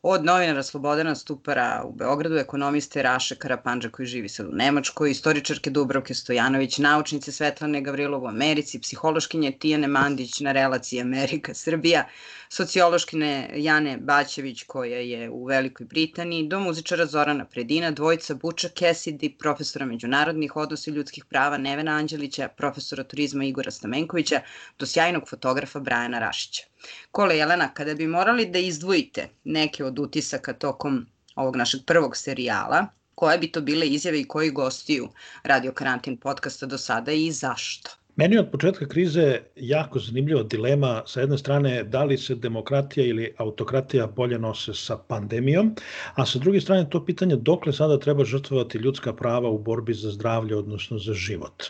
Od 0.03 0.25
novinara 0.25 0.63
Slobodana 0.63 1.15
Stupara 1.15 1.83
u 1.85 1.93
Beogradu, 1.93 2.37
ekonomiste 2.37 3.03
Raše 3.03 3.37
Karapanđa 3.37 3.89
koji 3.91 4.07
živi 4.07 4.29
sad 4.29 4.47
u 4.47 4.53
Nemačkoj, 4.53 5.11
istoričarke 5.11 5.71
Dubrovke 5.71 6.15
Stojanović, 6.15 6.79
naučnice 6.79 7.33
Svetlane 7.33 7.81
Gavrilov 7.81 8.25
u 8.25 8.29
Americi, 8.29 8.81
psihološkinje 8.81 9.53
Tijane 9.53 9.89
Mandić 9.89 10.41
na 10.41 10.53
relaciji 10.53 11.01
Amerika-Srbija, 11.01 12.05
sociološkine 12.49 13.51
Jane 13.55 13.97
Baćević 13.97 14.63
koja 14.63 14.99
je 14.99 15.31
u 15.31 15.45
Velikoj 15.45 15.87
Britaniji, 15.87 16.49
do 16.49 16.61
muzičara 16.61 17.07
Zorana 17.07 17.45
Predina, 17.45 17.91
dvojica 17.91 18.35
Buča 18.35 18.69
Kesidi, 18.69 19.37
profesora 19.39 19.87
međunarodnih 19.87 20.57
odnosa 20.57 20.91
i 20.91 20.95
ljudskih 20.95 21.25
prava 21.25 21.59
Nevena 21.59 21.93
Anđelića, 21.93 22.49
profesora 22.49 23.05
turizma 23.05 23.45
Igora 23.45 23.71
Stamenkovića, 23.71 24.41
do 24.79 24.87
sjajnog 24.87 25.29
fotografa 25.29 25.81
Brajana 25.81 26.19
Rašića. 26.19 26.76
Kole 27.11 27.37
Jelena, 27.37 27.69
kada 27.75 27.95
bi 27.95 28.07
morali 28.07 28.47
da 28.47 28.59
izdvojite 28.59 29.29
neke 29.45 29.85
od 29.85 29.99
utisaka 29.99 30.53
tokom 30.53 31.07
ovog 31.35 31.57
našeg 31.57 31.81
prvog 31.87 32.17
serijala, 32.17 32.87
koje 33.15 33.39
bi 33.39 33.53
to 33.53 33.61
bile 33.61 33.87
izjave 33.87 34.21
i 34.21 34.29
koji 34.29 34.51
gostiju 34.51 35.09
Radio 35.43 35.73
Karantin 35.73 36.17
podcasta 36.17 36.67
do 36.67 36.79
sada 36.79 37.13
i 37.13 37.33
zašto? 37.33 37.91
Meni 38.17 38.39
od 38.39 38.47
početka 38.53 38.87
krize 38.89 39.41
jako 39.57 39.99
zanimljiva 39.99 40.43
dilema 40.43 41.03
sa 41.07 41.21
jedne 41.21 41.39
strane 41.39 41.85
da 41.85 42.05
li 42.05 42.19
se 42.19 42.35
demokratija 42.35 43.07
ili 43.07 43.35
autokratija 43.39 44.07
bolje 44.07 44.39
nose 44.39 44.75
sa 44.75 44.97
pandemijom, 44.97 45.75
a 46.15 46.27
sa 46.27 46.39
druge 46.39 46.61
strane 46.61 46.87
to 46.91 47.05
pitanje 47.05 47.37
dokle 47.37 47.73
sada 47.73 47.99
treba 48.01 48.25
žrtvovati 48.25 48.79
ljudska 48.79 49.13
prava 49.13 49.49
u 49.49 49.59
borbi 49.59 49.95
za 49.95 50.11
zdravlje, 50.11 50.57
odnosno 50.57 50.99
za 50.99 51.15
život. 51.15 51.65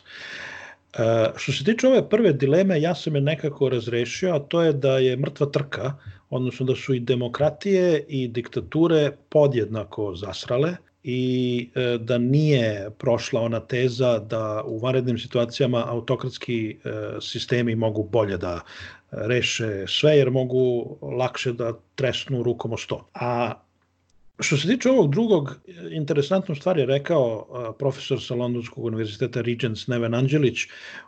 Što 1.36 1.52
se 1.52 1.64
tiče 1.64 1.88
ove 1.88 2.08
prve 2.08 2.32
dileme, 2.32 2.80
ja 2.80 2.94
sam 2.94 3.14
je 3.14 3.20
nekako 3.20 3.68
razrešio, 3.68 4.34
a 4.34 4.38
to 4.38 4.62
je 4.62 4.72
da 4.72 4.98
je 4.98 5.16
mrtva 5.16 5.46
trka, 5.46 5.92
odnosno 6.30 6.66
da 6.66 6.74
su 6.74 6.94
i 6.94 7.00
demokratije 7.00 8.04
i 8.08 8.28
diktature 8.28 9.12
podjednako 9.28 10.14
zasrale, 10.14 10.76
i 11.08 11.70
e, 11.74 11.98
da 11.98 12.18
nije 12.18 12.90
prošla 12.98 13.40
ona 13.40 13.60
teza 13.60 14.18
da 14.18 14.62
u 14.66 14.78
vanrednim 14.78 15.18
situacijama 15.18 15.84
autokratski 15.88 16.70
e, 16.70 16.90
sistemi 17.20 17.74
mogu 17.74 18.02
bolje 18.02 18.36
da 18.36 18.60
reše 19.10 19.84
sve 19.86 20.16
jer 20.16 20.30
mogu 20.30 20.96
lakše 21.02 21.52
da 21.52 21.72
tresnu 21.94 22.42
rukom 22.42 22.72
o 22.72 22.76
sto. 22.76 23.06
A 23.14 23.52
Što 24.38 24.56
se 24.56 24.68
tiče 24.68 24.90
ovog 24.90 25.10
drugog, 25.10 25.54
interesantnu 25.90 26.54
stvar 26.54 26.78
je 26.78 26.86
rekao 26.86 27.46
profesor 27.78 28.22
sa 28.22 28.34
Londonskog 28.34 28.84
univerziteta 28.84 29.40
Regents 29.40 29.86
Neven 29.86 30.14
Anđelić 30.14 30.58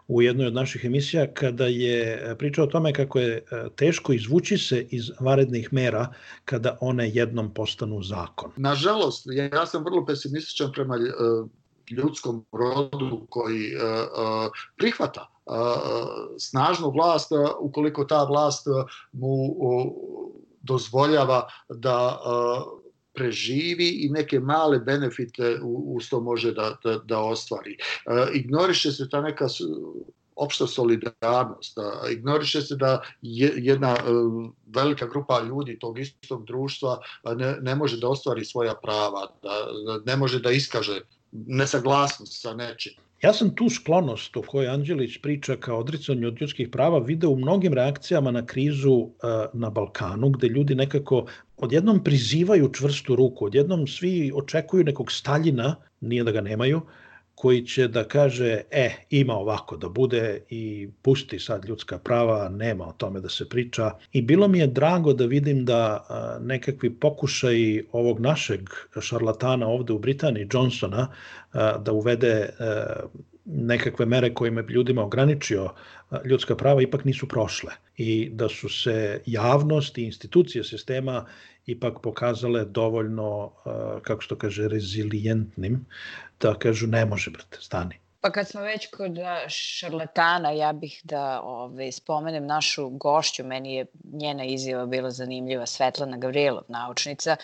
u 0.08 0.22
jednoj 0.22 0.46
od 0.46 0.54
naših 0.54 0.84
emisija 0.84 1.26
kada 1.34 1.66
je 1.66 2.34
pričao 2.38 2.64
o 2.64 2.68
tome 2.68 2.92
kako 2.92 3.18
je 3.18 3.44
teško 3.76 4.12
izvući 4.12 4.58
se 4.58 4.86
iz 4.90 5.10
varednih 5.20 5.72
mera 5.72 6.12
kada 6.44 6.78
one 6.80 7.10
jednom 7.14 7.54
postanu 7.54 8.02
zakon. 8.02 8.50
Nažalost, 8.56 9.26
ja 9.52 9.66
sam 9.66 9.84
vrlo 9.84 10.06
pesimističan 10.06 10.72
prema 10.72 10.96
ljudskom 11.90 12.44
rodu 12.52 13.26
koji 13.28 13.72
prihvata 14.76 15.28
snažnu 16.38 16.90
vlast 16.90 17.32
ukoliko 17.60 18.04
ta 18.04 18.24
vlast 18.24 18.66
mu 19.12 19.56
dozvoljava 20.62 21.48
da 21.68 22.18
preživi 23.18 23.88
i 23.88 24.08
neke 24.08 24.40
male 24.40 24.78
benefite 24.78 25.58
uz 25.62 26.08
to 26.10 26.20
može 26.20 26.52
da, 26.52 26.76
da, 26.84 26.98
da 26.98 27.20
ostvari. 27.20 27.76
E, 28.06 28.26
ignoriše 28.34 28.92
se 28.92 29.08
ta 29.08 29.20
neka 29.20 29.46
opšta 30.36 30.66
solidarnost, 30.66 31.78
ignoriše 32.12 32.62
se 32.62 32.76
da 32.76 33.02
jedna 33.22 33.96
e, 33.96 34.02
velika 34.66 35.06
grupa 35.06 35.40
ljudi 35.40 35.78
tog 35.78 35.98
istog 35.98 36.46
društva 36.46 37.00
ne, 37.24 37.56
ne 37.60 37.74
može 37.74 37.98
da 37.98 38.08
ostvari 38.08 38.44
svoja 38.44 38.74
prava, 38.82 39.26
da, 39.42 39.66
da 39.86 40.12
ne 40.12 40.16
može 40.16 40.40
da 40.40 40.50
iskaže 40.50 41.00
nesaglasnost 41.32 42.40
sa 42.42 42.54
nečim. 42.54 42.92
Ja 43.22 43.32
sam 43.32 43.48
tu 43.54 43.66
sklonost 43.70 44.36
o 44.36 44.42
kojoj 44.42 44.68
Anđelić 44.68 45.16
priča 45.22 45.56
kao 45.56 45.78
odricanju 45.78 46.28
od 46.28 46.40
ljudskih 46.40 46.68
prava 46.68 46.98
video 46.98 47.30
u 47.30 47.36
mnogim 47.36 47.74
reakcijama 47.74 48.30
na 48.30 48.46
krizu 48.46 48.92
uh, 48.92 49.10
na 49.52 49.70
Balkanu, 49.70 50.30
gde 50.30 50.48
ljudi 50.48 50.74
nekako 50.74 51.26
odjednom 51.56 52.04
prizivaju 52.04 52.72
čvrstu 52.72 53.16
ruku, 53.16 53.44
odjednom 53.44 53.86
svi 53.86 54.32
očekuju 54.34 54.84
nekog 54.84 55.12
Staljina, 55.12 55.74
nije 56.00 56.24
da 56.24 56.32
ga 56.32 56.40
nemaju, 56.40 56.80
koji 57.40 57.66
će 57.66 57.88
da 57.88 58.04
kaže, 58.04 58.60
e, 58.70 58.90
ima 59.10 59.34
ovako 59.34 59.76
da 59.76 59.88
bude 59.88 60.40
i 60.50 60.88
pusti 61.02 61.38
sad 61.38 61.64
ljudska 61.64 61.98
prava, 61.98 62.48
nema 62.48 62.88
o 62.88 62.92
tome 62.92 63.20
da 63.20 63.28
se 63.28 63.48
priča. 63.48 63.90
I 64.12 64.22
bilo 64.22 64.48
mi 64.48 64.58
je 64.58 64.66
drago 64.66 65.12
da 65.12 65.26
vidim 65.26 65.64
da 65.64 66.06
nekakvi 66.40 66.90
pokušaj 66.90 67.82
ovog 67.92 68.20
našeg 68.20 68.60
šarlatana 69.00 69.68
ovde 69.68 69.92
u 69.92 69.98
Britaniji, 69.98 70.48
Johnsona, 70.52 71.08
da 71.54 71.92
uvede 71.92 72.48
nekakve 73.48 74.06
mere 74.06 74.34
kojima 74.34 74.62
bi 74.62 74.72
ljudima 74.72 75.02
ograničio 75.02 75.70
ljudska 76.24 76.56
prava 76.56 76.82
ipak 76.82 77.04
nisu 77.04 77.28
prošle 77.28 77.72
i 77.96 78.30
da 78.32 78.48
su 78.48 78.68
se 78.68 79.22
javnost 79.26 79.98
i 79.98 80.04
institucije 80.04 80.64
sistema 80.64 81.26
ipak 81.66 82.00
pokazale 82.02 82.64
dovoljno, 82.64 83.52
kako 84.02 84.22
se 84.22 84.28
to 84.28 84.36
kaže, 84.36 84.68
rezilijentnim 84.68 85.86
da 86.40 86.54
kažu 86.54 86.86
ne 86.86 87.04
može, 87.04 87.30
brate, 87.30 87.58
stani. 87.60 87.98
Pa 88.20 88.30
kad 88.32 88.48
smo 88.48 88.60
već 88.60 88.90
kod 88.90 89.18
šarlatana, 89.48 90.50
ja 90.50 90.72
bih 90.72 91.00
da 91.04 91.40
ove, 91.42 91.92
spomenem 91.92 92.46
našu 92.46 92.88
gošću, 92.88 93.44
meni 93.44 93.74
je 93.74 93.86
njena 94.12 94.44
izjava 94.44 94.86
bila 94.86 95.10
zanimljiva, 95.10 95.66
Svetlana 95.66 96.18
Gavrilov, 96.18 96.62
naučnica, 96.68 97.36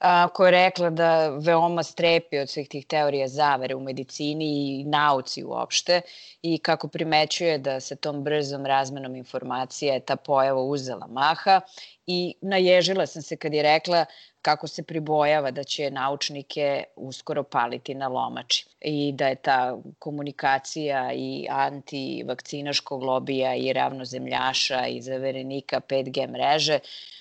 a, 0.00 0.28
koja 0.28 0.46
je 0.48 0.64
rekla 0.64 0.90
da 0.90 1.28
veoma 1.28 1.82
strepi 1.82 2.38
od 2.38 2.48
svih 2.48 2.68
tih 2.68 2.86
teorija 2.86 3.28
zavere 3.28 3.74
u 3.74 3.80
medicini 3.80 4.80
i 4.80 4.84
nauci 4.84 5.44
uopšte 5.44 6.00
i 6.42 6.58
kako 6.58 6.88
primećuje 6.88 7.58
da 7.58 7.80
se 7.80 7.96
tom 7.96 8.24
brzom 8.24 8.66
razmenom 8.66 9.16
informacija 9.16 9.94
je 9.94 10.00
ta 10.00 10.16
pojava 10.16 10.62
uzela 10.62 11.06
maha 11.06 11.60
i 12.06 12.34
naježila 12.40 13.06
sam 13.06 13.22
se 13.22 13.36
kad 13.36 13.54
je 13.54 13.62
rekla 13.62 14.04
kako 14.42 14.66
se 14.66 14.82
pribojava 14.82 15.50
da 15.50 15.64
će 15.64 15.90
naučnike 15.90 16.84
uskoro 16.96 17.42
paliti 17.42 17.94
na 17.94 18.08
lomači 18.08 18.66
i 18.80 19.12
da 19.12 19.28
je 19.28 19.34
ta 19.34 19.78
komunikacija 19.98 21.12
i 21.12 21.46
antivakcinaškog 21.50 23.02
lobija 23.02 23.54
i 23.54 23.72
ravnozemljaša 23.72 24.86
i 24.86 25.02
zaverenika 25.02 25.80
5G 25.80 26.30
mreže 26.30 26.78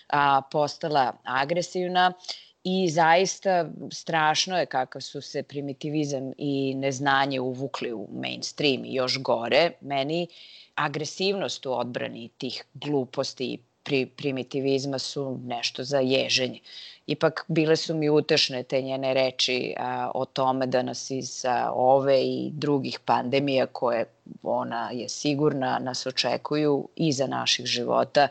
a, 0.08 0.42
postala 0.52 1.14
agresivna 1.24 2.14
i 2.64 2.90
zaista 2.90 3.70
strašno 3.92 4.58
je 4.58 4.66
kakav 4.66 5.02
su 5.02 5.22
se 5.22 5.44
primitivizam 5.44 6.32
i 6.38 6.74
neznanje 6.76 7.40
uvukli 7.40 7.94
u 7.94 8.08
mainstream 8.12 8.86
i 8.86 8.94
još 8.94 9.22
gore. 9.22 9.72
Meni 9.82 10.28
agresivnost 10.76 11.66
u 11.66 11.74
odbrani 11.74 12.30
tih 12.38 12.64
gluposti 12.74 13.46
i 13.46 13.60
pri, 13.84 14.06
primitivizma 14.06 15.00
su 15.00 15.40
nešto 15.46 15.84
za 15.84 16.00
ježenje. 16.00 16.60
Ipak 17.08 17.46
bile 17.48 17.76
su 17.76 17.96
mi 17.96 18.10
utešne 18.10 18.64
te 18.64 18.82
njene 18.82 19.14
reči 19.14 19.74
a, 19.78 20.12
o 20.16 20.26
tome 20.26 20.68
da 20.68 20.82
nas 20.82 21.12
iz 21.12 21.46
a, 21.46 21.72
ove 21.74 22.22
i 22.22 22.50
drugih 22.54 23.00
pandemija 23.06 23.66
koje 23.66 24.06
ona 24.44 24.90
je 24.92 25.10
sigurna 25.10 25.80
nas 25.80 26.06
očekuju 26.06 26.88
iza 26.96 27.28
naših 27.28 27.66
života. 27.66 28.28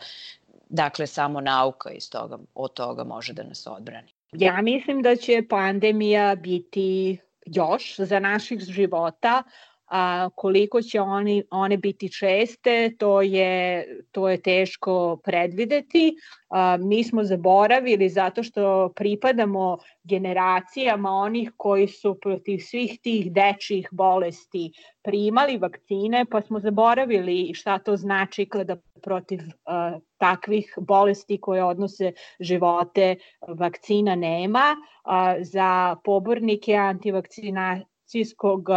Dakle, 0.69 1.07
samo 1.07 1.41
nauka 1.41 1.91
iz 1.91 2.11
toga, 2.11 2.39
od 2.55 2.73
toga 2.73 3.05
može 3.05 3.33
da 3.33 3.43
nas 3.43 3.67
odbrani. 3.67 4.18
Ja 4.33 4.63
mislim 4.63 5.03
da 5.03 5.17
će 5.17 5.43
pandemija 5.49 6.35
biti 6.35 7.19
još 7.47 7.97
za 7.97 8.19
naših 8.21 8.61
života, 8.61 9.43
a 9.91 10.29
koliko 10.35 10.83
će 10.83 11.01
oni, 11.01 11.43
one 11.51 11.77
biti 11.77 12.13
česte, 12.13 12.93
to 12.99 13.23
je, 13.23 13.87
to 14.13 14.29
je 14.29 14.43
teško 14.43 15.21
predvideti. 15.25 16.17
A, 16.49 16.77
mi 16.81 17.05
smo 17.05 17.25
zaboravili 17.25 18.09
zato 18.09 18.43
što 18.43 18.93
pripadamo 18.97 19.79
generacijama 20.05 21.11
onih 21.11 21.53
koji 21.57 21.89
su 21.89 22.19
protiv 22.23 22.59
svih 22.59 23.01
tih 23.03 23.33
dečjih 23.33 23.89
bolesti 23.93 24.73
primali 25.03 25.59
vakcine, 25.59 26.27
pa 26.31 26.41
smo 26.43 26.61
zaboravili 26.61 27.55
šta 27.55 27.79
to 27.79 27.97
znači 27.97 28.47
kada 28.47 28.77
protiv 29.03 29.41
a, 29.65 29.99
takvih 30.19 30.75
bolesti 30.81 31.41
koje 31.41 31.65
odnose 31.65 32.13
živote 32.41 33.17
vakcina 33.49 34.15
nema. 34.15 34.77
A, 35.05 35.35
za 35.41 35.97
pobornike 36.05 36.75
antivakcina 36.75 37.81
akcijskog 38.09 38.69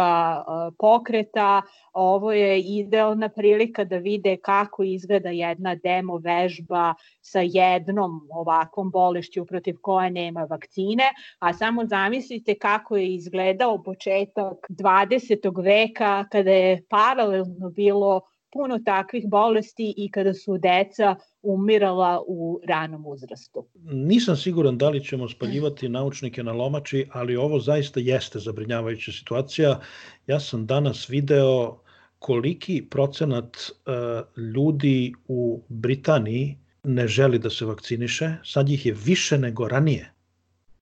pokreta. 0.78 1.62
Ovo 1.92 2.32
je 2.32 2.60
idealna 2.60 3.28
prilika 3.28 3.84
da 3.84 3.96
vide 3.96 4.36
kako 4.36 4.82
izgleda 4.82 5.28
jedna 5.28 5.74
demo 5.74 6.16
vežba 6.18 6.94
sa 7.20 7.40
jednom 7.40 8.28
ovakvom 8.30 8.90
bolešću 8.90 9.46
protiv 9.46 9.76
koje 9.80 10.10
nema 10.10 10.44
vakcine, 10.44 11.04
a 11.38 11.52
samo 11.52 11.86
zamislite 11.86 12.54
kako 12.54 12.96
je 12.96 13.14
izgledao 13.14 13.82
početak 13.82 14.66
20. 14.68 15.64
veka 15.64 16.24
kada 16.30 16.50
je 16.50 16.84
paralelno 16.88 17.70
bilo 17.70 18.20
puno 18.52 18.78
takvih 18.84 19.28
bolesti 19.28 19.94
i 19.96 20.10
kada 20.10 20.34
su 20.34 20.58
deca 20.58 21.16
umirala 21.42 22.22
u 22.26 22.60
ranom 22.64 23.06
uzrastu. 23.06 23.66
Nisam 23.84 24.36
siguran 24.36 24.78
da 24.78 24.88
li 24.88 25.04
ćemo 25.04 25.28
spaljivati 25.28 25.88
naučnike 25.88 26.42
na 26.42 26.52
lomači, 26.52 27.08
ali 27.12 27.36
ovo 27.36 27.60
zaista 27.60 28.00
jeste 28.00 28.38
zabrinjavajuća 28.38 29.12
situacija. 29.12 29.80
Ja 30.26 30.40
sam 30.40 30.66
danas 30.66 31.08
video 31.08 31.78
koliki 32.18 32.86
procenat 32.90 33.56
uh, 33.56 34.42
ljudi 34.54 35.14
u 35.28 35.62
Britaniji 35.68 36.58
ne 36.82 37.08
želi 37.08 37.38
da 37.38 37.50
se 37.50 37.64
vakciniše. 37.64 38.34
Sad 38.44 38.68
ih 38.68 38.86
je 38.86 38.96
više 39.04 39.38
nego 39.38 39.68
ranije. 39.68 40.12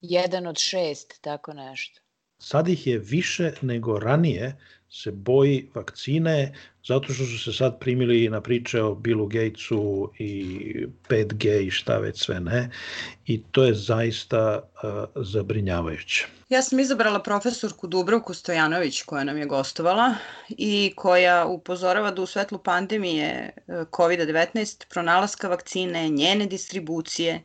Jedan 0.01 0.47
od 0.47 0.59
šest, 0.59 1.19
tako 1.21 1.53
nešto. 1.53 2.01
Sad 2.39 2.69
ih 2.69 2.87
je 2.87 2.99
više 2.99 3.53
nego 3.63 3.99
ranije 3.99 4.57
se 4.91 5.11
boji 5.11 5.69
vakcine 5.75 6.53
zato 6.87 7.13
što 7.13 7.25
su 7.25 7.39
se 7.39 7.53
sad 7.53 7.79
primili 7.81 8.29
na 8.29 8.41
priče 8.41 8.83
o 8.83 8.95
Billu 8.95 9.27
Gatesu 9.27 10.11
i 10.19 10.87
5G 11.09 11.67
i 11.67 11.71
šta 11.71 11.99
već 11.99 12.25
sve 12.25 12.41
ne 12.41 12.71
i 13.27 13.43
to 13.43 13.65
je 13.65 13.75
zaista 13.75 14.61
uh, 14.83 15.25
zabrinjavajuće. 15.25 16.27
Ja 16.49 16.63
sam 16.63 16.81
izabrala 16.81 17.23
profesorku 17.23 17.87
Dubrovku 17.87 18.35
Stojanović 18.35 19.03
koja 19.03 19.25
nam 19.25 19.39
je 19.39 19.47
gostovala 19.47 20.15
i 20.49 20.93
koja 20.97 21.47
upozorava 21.47 22.11
da 22.11 22.23
u 22.23 22.27
svetlu 22.27 22.59
pandemije 22.59 23.51
COVID-19 23.69 24.85
pronalaska 24.89 25.49
vakcine, 25.49 26.09
njene 26.09 26.47
distribucije 26.47 27.43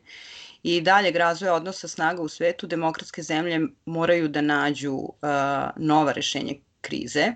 i 0.62 0.80
daljeg 0.80 1.16
razvoja 1.16 1.54
odnosa 1.54 1.88
snaga 1.88 2.22
u 2.22 2.28
svetu, 2.28 2.66
demokratske 2.66 3.22
zemlje 3.22 3.60
moraju 3.84 4.28
da 4.28 4.40
nađu 4.40 4.92
uh, 4.92 5.12
nova 5.76 6.12
rešenja 6.12 6.54
krize. 6.86 7.32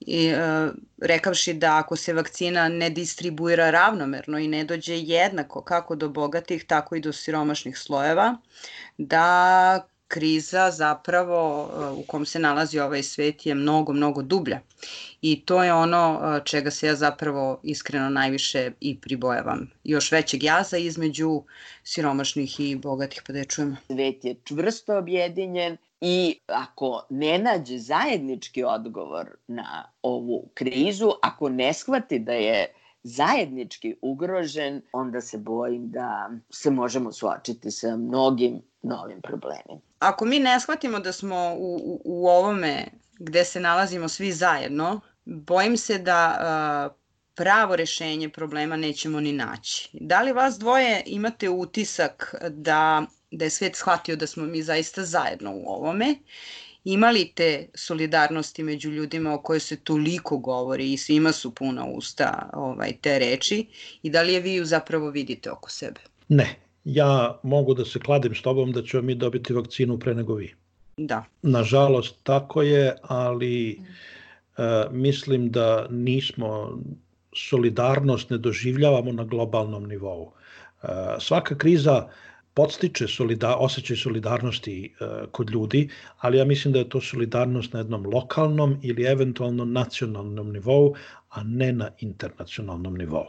I, 0.00 0.32
uh, 0.32 0.74
rekavši 1.00 1.54
da 1.54 1.76
ako 1.76 1.96
se 1.96 2.12
vakcina 2.12 2.68
ne 2.68 2.90
distribuira 2.90 3.70
ravnomerno 3.70 4.38
i 4.38 4.48
ne 4.48 4.64
dođe 4.64 4.98
jednako 4.98 5.62
kako 5.62 5.96
do 5.96 6.08
bogatih, 6.08 6.64
tako 6.64 6.96
i 6.96 7.00
do 7.00 7.12
siromašnih 7.12 7.78
slojeva, 7.78 8.36
da 8.98 9.88
kriza 10.08 10.70
zapravo 10.70 11.70
u 11.96 12.02
kom 12.02 12.26
se 12.26 12.38
nalazi 12.38 12.78
ovaj 12.78 13.02
svet 13.02 13.46
je 13.46 13.54
mnogo, 13.54 13.92
mnogo 13.92 14.22
dublja. 14.22 14.60
I 15.22 15.40
to 15.40 15.62
je 15.64 15.72
ono 15.74 16.40
čega 16.44 16.70
se 16.70 16.86
ja 16.86 16.94
zapravo 16.94 17.60
iskreno 17.62 18.08
najviše 18.10 18.70
i 18.80 19.00
pribojavam. 19.00 19.70
Još 19.84 20.12
većeg 20.12 20.42
jaza 20.42 20.76
između 20.76 21.42
siromašnih 21.84 22.60
i 22.60 22.76
bogatih, 22.76 23.22
pa 23.26 23.32
da 23.32 23.38
je 23.38 23.44
čujemo. 23.44 23.76
Svet 23.86 24.24
je 24.24 24.34
čvrsto 24.44 24.98
objedinjen 24.98 25.76
i 26.00 26.40
ako 26.46 27.06
ne 27.10 27.38
nađe 27.38 27.78
zajednički 27.78 28.64
odgovor 28.64 29.30
na 29.46 29.92
ovu 30.02 30.50
krizu, 30.54 31.10
ako 31.22 31.48
ne 31.48 31.72
shvati 31.72 32.18
da 32.18 32.32
je 32.32 32.74
zajednički 33.02 33.96
ugrožen, 34.02 34.82
onda 34.92 35.20
se 35.20 35.38
bojim 35.38 35.90
da 35.90 36.30
se 36.50 36.70
možemo 36.70 37.12
suočiti 37.12 37.70
sa 37.70 37.96
mnogim 37.96 38.62
novim 38.82 39.20
problemima. 39.22 39.80
Ako 39.98 40.24
mi 40.24 40.38
ne 40.38 40.60
shvatimo 40.60 41.00
da 41.00 41.12
smo 41.12 41.54
u, 41.58 41.74
u, 41.76 42.00
u 42.04 42.28
ovome 42.28 42.86
gde 43.18 43.44
se 43.44 43.60
nalazimo 43.60 44.08
svi 44.08 44.32
zajedno, 44.32 45.00
bojim 45.24 45.76
se 45.76 45.98
da 45.98 46.36
uh, 46.90 47.04
pravo 47.34 47.76
rešenje 47.76 48.28
problema 48.28 48.76
nećemo 48.76 49.20
ni 49.20 49.32
naći. 49.32 49.90
Da 49.92 50.22
li 50.22 50.32
vas 50.32 50.58
dvoje 50.58 51.02
imate 51.06 51.48
utisak 51.48 52.34
da, 52.50 53.02
da 53.36 53.44
je 53.44 53.50
svet 53.50 53.76
shvatio 53.76 54.16
da 54.16 54.26
smo 54.26 54.46
mi 54.46 54.62
zaista 54.62 55.04
zajedno 55.04 55.52
u 55.54 55.64
ovome 55.66 56.14
imali 56.84 57.32
te 57.34 57.66
solidarnosti 57.74 58.62
među 58.62 58.90
ljudima 58.90 59.34
o 59.34 59.38
kojoj 59.38 59.60
se 59.60 59.76
toliko 59.76 60.38
govori 60.38 60.92
i 60.92 60.96
svima 60.96 61.32
su 61.32 61.54
puna 61.54 61.86
usta 61.86 62.50
ovaj, 62.52 62.92
te 63.00 63.18
reči 63.18 63.66
i 64.02 64.10
da 64.10 64.22
li 64.22 64.32
je 64.32 64.40
vi 64.40 64.54
ju 64.54 64.64
zapravo 64.64 65.10
vidite 65.10 65.50
oko 65.50 65.70
sebe? 65.70 66.00
Ne, 66.28 66.56
ja 66.84 67.40
mogu 67.42 67.74
da 67.74 67.84
se 67.84 68.00
kladim 68.00 68.34
s 68.34 68.42
tobom 68.42 68.72
da 68.72 68.82
ćemo 68.82 69.02
mi 69.02 69.14
dobiti 69.14 69.52
vakcinu 69.52 69.98
pre 69.98 70.14
nego 70.14 70.34
vi. 70.34 70.54
Da. 70.96 71.24
Nažalost, 71.42 72.16
tako 72.22 72.62
je, 72.62 72.96
ali 73.02 73.70
e, 73.70 73.78
mislim 74.90 75.50
da 75.50 75.86
nismo 75.90 76.78
solidarnost 77.36 78.30
ne 78.30 78.38
doživljavamo 78.38 79.12
na 79.12 79.24
globalnom 79.24 79.88
nivou. 79.88 80.32
E, 80.82 80.86
svaka 81.20 81.58
kriza 81.58 82.08
podstiče 82.54 83.08
solida, 83.08 83.56
osjećaj 83.56 83.96
solidarnosti 83.96 84.74
e, 84.84 85.06
kod 85.30 85.50
ljudi, 85.50 85.88
ali 86.18 86.38
ja 86.38 86.44
mislim 86.44 86.72
da 86.72 86.78
je 86.78 86.88
to 86.88 87.00
solidarnost 87.00 87.72
na 87.72 87.80
jednom 87.80 88.06
lokalnom 88.06 88.76
ili 88.82 89.04
eventualno 89.04 89.64
nacionalnom 89.64 90.52
nivou, 90.52 90.94
a 91.30 91.42
ne 91.42 91.72
na 91.72 91.90
internacionalnom 91.98 92.94
nivou. 92.94 93.26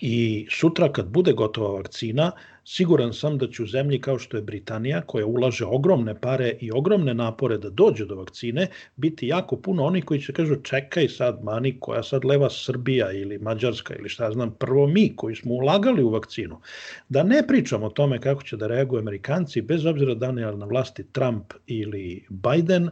I 0.00 0.46
sutra 0.50 0.92
kad 0.92 1.08
bude 1.08 1.32
gotova 1.32 1.70
vakcina, 1.76 2.32
siguran 2.68 3.12
sam 3.12 3.38
da 3.38 3.46
će 3.48 3.62
u 3.62 3.66
zemlji 3.66 4.00
kao 4.00 4.18
što 4.18 4.36
je 4.36 4.42
Britanija, 4.42 5.00
koja 5.00 5.26
ulaže 5.26 5.64
ogromne 5.64 6.14
pare 6.20 6.48
i 6.60 6.70
ogromne 6.72 7.14
napore 7.14 7.58
da 7.58 7.70
dođe 7.70 8.04
do 8.06 8.14
vakcine, 8.14 8.66
biti 8.96 9.28
jako 9.28 9.56
puno 9.56 9.84
onih 9.84 10.04
koji 10.04 10.20
će 10.20 10.32
kažu 10.32 10.56
čekaj 10.62 11.08
sad 11.08 11.38
mani, 11.44 11.76
koja 11.80 12.02
sad 12.02 12.24
leva 12.24 12.50
Srbija 12.50 13.12
ili 13.12 13.38
Mađarska 13.38 13.94
ili 13.96 14.08
šta 14.08 14.30
znam, 14.32 14.50
prvo 14.50 14.86
mi 14.86 15.16
koji 15.16 15.36
smo 15.36 15.54
ulagali 15.54 16.02
u 16.02 16.10
vakcinu. 16.10 16.60
Da 17.08 17.22
ne 17.22 17.46
pričamo 17.46 17.86
o 17.86 17.90
tome 17.90 18.20
kako 18.20 18.42
će 18.42 18.56
da 18.56 18.66
reaguju 18.66 19.00
Amerikanci, 19.00 19.62
bez 19.62 19.86
obzira 19.86 20.14
da 20.14 20.30
li 20.30 20.42
je 20.42 20.56
na 20.56 20.66
vlasti 20.66 21.06
Trump 21.12 21.52
ili 21.66 22.24
Biden, 22.28 22.90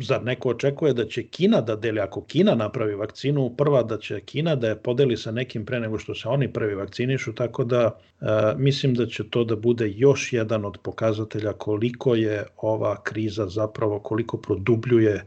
zar 0.00 0.24
neko 0.24 0.48
očekuje 0.48 0.94
da 0.94 1.06
će 1.06 1.22
Kina 1.22 1.60
da 1.60 1.76
deli, 1.76 2.00
ako 2.00 2.24
Kina 2.24 2.54
napravi 2.54 2.94
vakcinu, 2.94 3.50
prva 3.56 3.82
da 3.82 3.98
će 3.98 4.20
Kina 4.20 4.54
da 4.54 4.68
je 4.68 4.76
podeli 4.82 5.16
sa 5.16 5.30
nekim 5.30 5.66
pre 5.66 5.80
nego 5.80 5.98
što 5.98 6.14
se 6.14 6.28
oni 6.28 6.52
prvi 6.52 6.74
vakcinišu, 6.74 7.34
tako 7.34 7.64
da 7.64 7.98
e, 8.20 8.24
mislim 8.56 8.94
da 8.94 9.06
će 9.06 9.30
to 9.30 9.44
da 9.44 9.56
bude 9.56 9.88
još 9.88 10.32
jedan 10.32 10.64
od 10.64 10.78
pokazatelja 10.82 11.52
koliko 11.52 12.14
je 12.14 12.46
ova 12.56 13.02
kriza 13.02 13.46
zapravo, 13.46 14.00
koliko 14.00 14.36
produbljuje 14.36 15.14
e, 15.14 15.24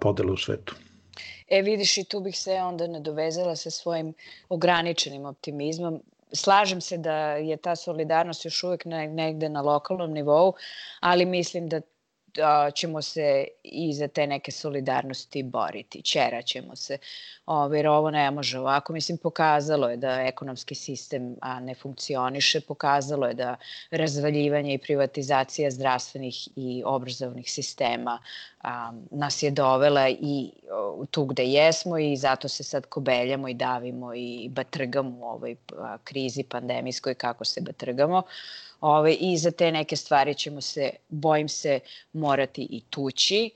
podele 0.00 0.32
u 0.32 0.36
svetu. 0.36 0.74
E 1.48 1.62
vidiš 1.62 1.98
i 1.98 2.04
tu 2.04 2.20
bih 2.20 2.38
se 2.38 2.52
onda 2.52 2.86
nadovezala 2.86 3.56
sa 3.56 3.70
svojim 3.70 4.14
ograničenim 4.48 5.24
optimizmom. 5.24 6.02
Slažem 6.32 6.80
se 6.80 6.98
da 6.98 7.16
je 7.36 7.56
ta 7.56 7.76
solidarnost 7.76 8.44
još 8.44 8.62
uvek 8.64 8.84
negde 9.10 9.48
na 9.48 9.60
lokalnom 9.60 10.12
nivou, 10.12 10.54
ali 11.00 11.26
mislim 11.26 11.68
da 11.68 11.80
da 12.34 12.70
ćemo 12.74 13.02
se 13.02 13.46
i 13.62 13.92
za 13.92 14.08
te 14.08 14.26
neke 14.26 14.52
solidarnosti 14.52 15.42
boriti, 15.42 16.02
ćemo 16.44 16.76
se, 16.76 16.98
Ove, 17.46 17.78
jer 17.78 17.88
ovo 17.88 18.10
ne 18.10 18.30
može 18.30 18.58
ovako. 18.58 18.92
Mislim, 18.92 19.18
pokazalo 19.18 19.88
je 19.88 19.96
da 19.96 20.20
ekonomski 20.20 20.74
sistem 20.74 21.36
a, 21.40 21.60
ne 21.60 21.74
funkcioniše, 21.74 22.60
pokazalo 22.60 23.26
je 23.26 23.34
da 23.34 23.56
razvaljivanje 23.90 24.74
i 24.74 24.78
privatizacija 24.78 25.70
zdravstvenih 25.70 26.48
i 26.56 26.82
obrazovnih 26.86 27.50
sistema 27.50 28.18
a, 28.62 28.92
nas 29.10 29.42
je 29.42 29.50
dovela 29.50 30.08
i 30.08 30.50
o, 30.72 31.06
tu 31.10 31.24
gde 31.24 31.44
jesmo 31.44 31.98
i 31.98 32.16
zato 32.16 32.48
se 32.48 32.64
sad 32.64 32.86
kobeljamo 32.86 33.48
i 33.48 33.54
davimo 33.54 34.14
i 34.14 34.48
batrgamo 34.48 35.18
u 35.18 35.24
ovoj 35.24 35.56
a, 35.78 35.98
krizi 36.04 36.42
pandemijskoj 36.42 37.14
kako 37.14 37.44
se 37.44 37.60
batrgamo. 37.60 38.22
Ove, 38.82 39.14
I 39.14 39.36
za 39.38 39.50
te 39.50 39.72
neke 39.72 39.96
stvari 39.96 40.34
ćemo 40.34 40.60
se, 40.60 40.90
bojim 41.08 41.48
se, 41.48 41.80
morati 42.12 42.66
i 42.70 42.80
tući, 42.90 43.50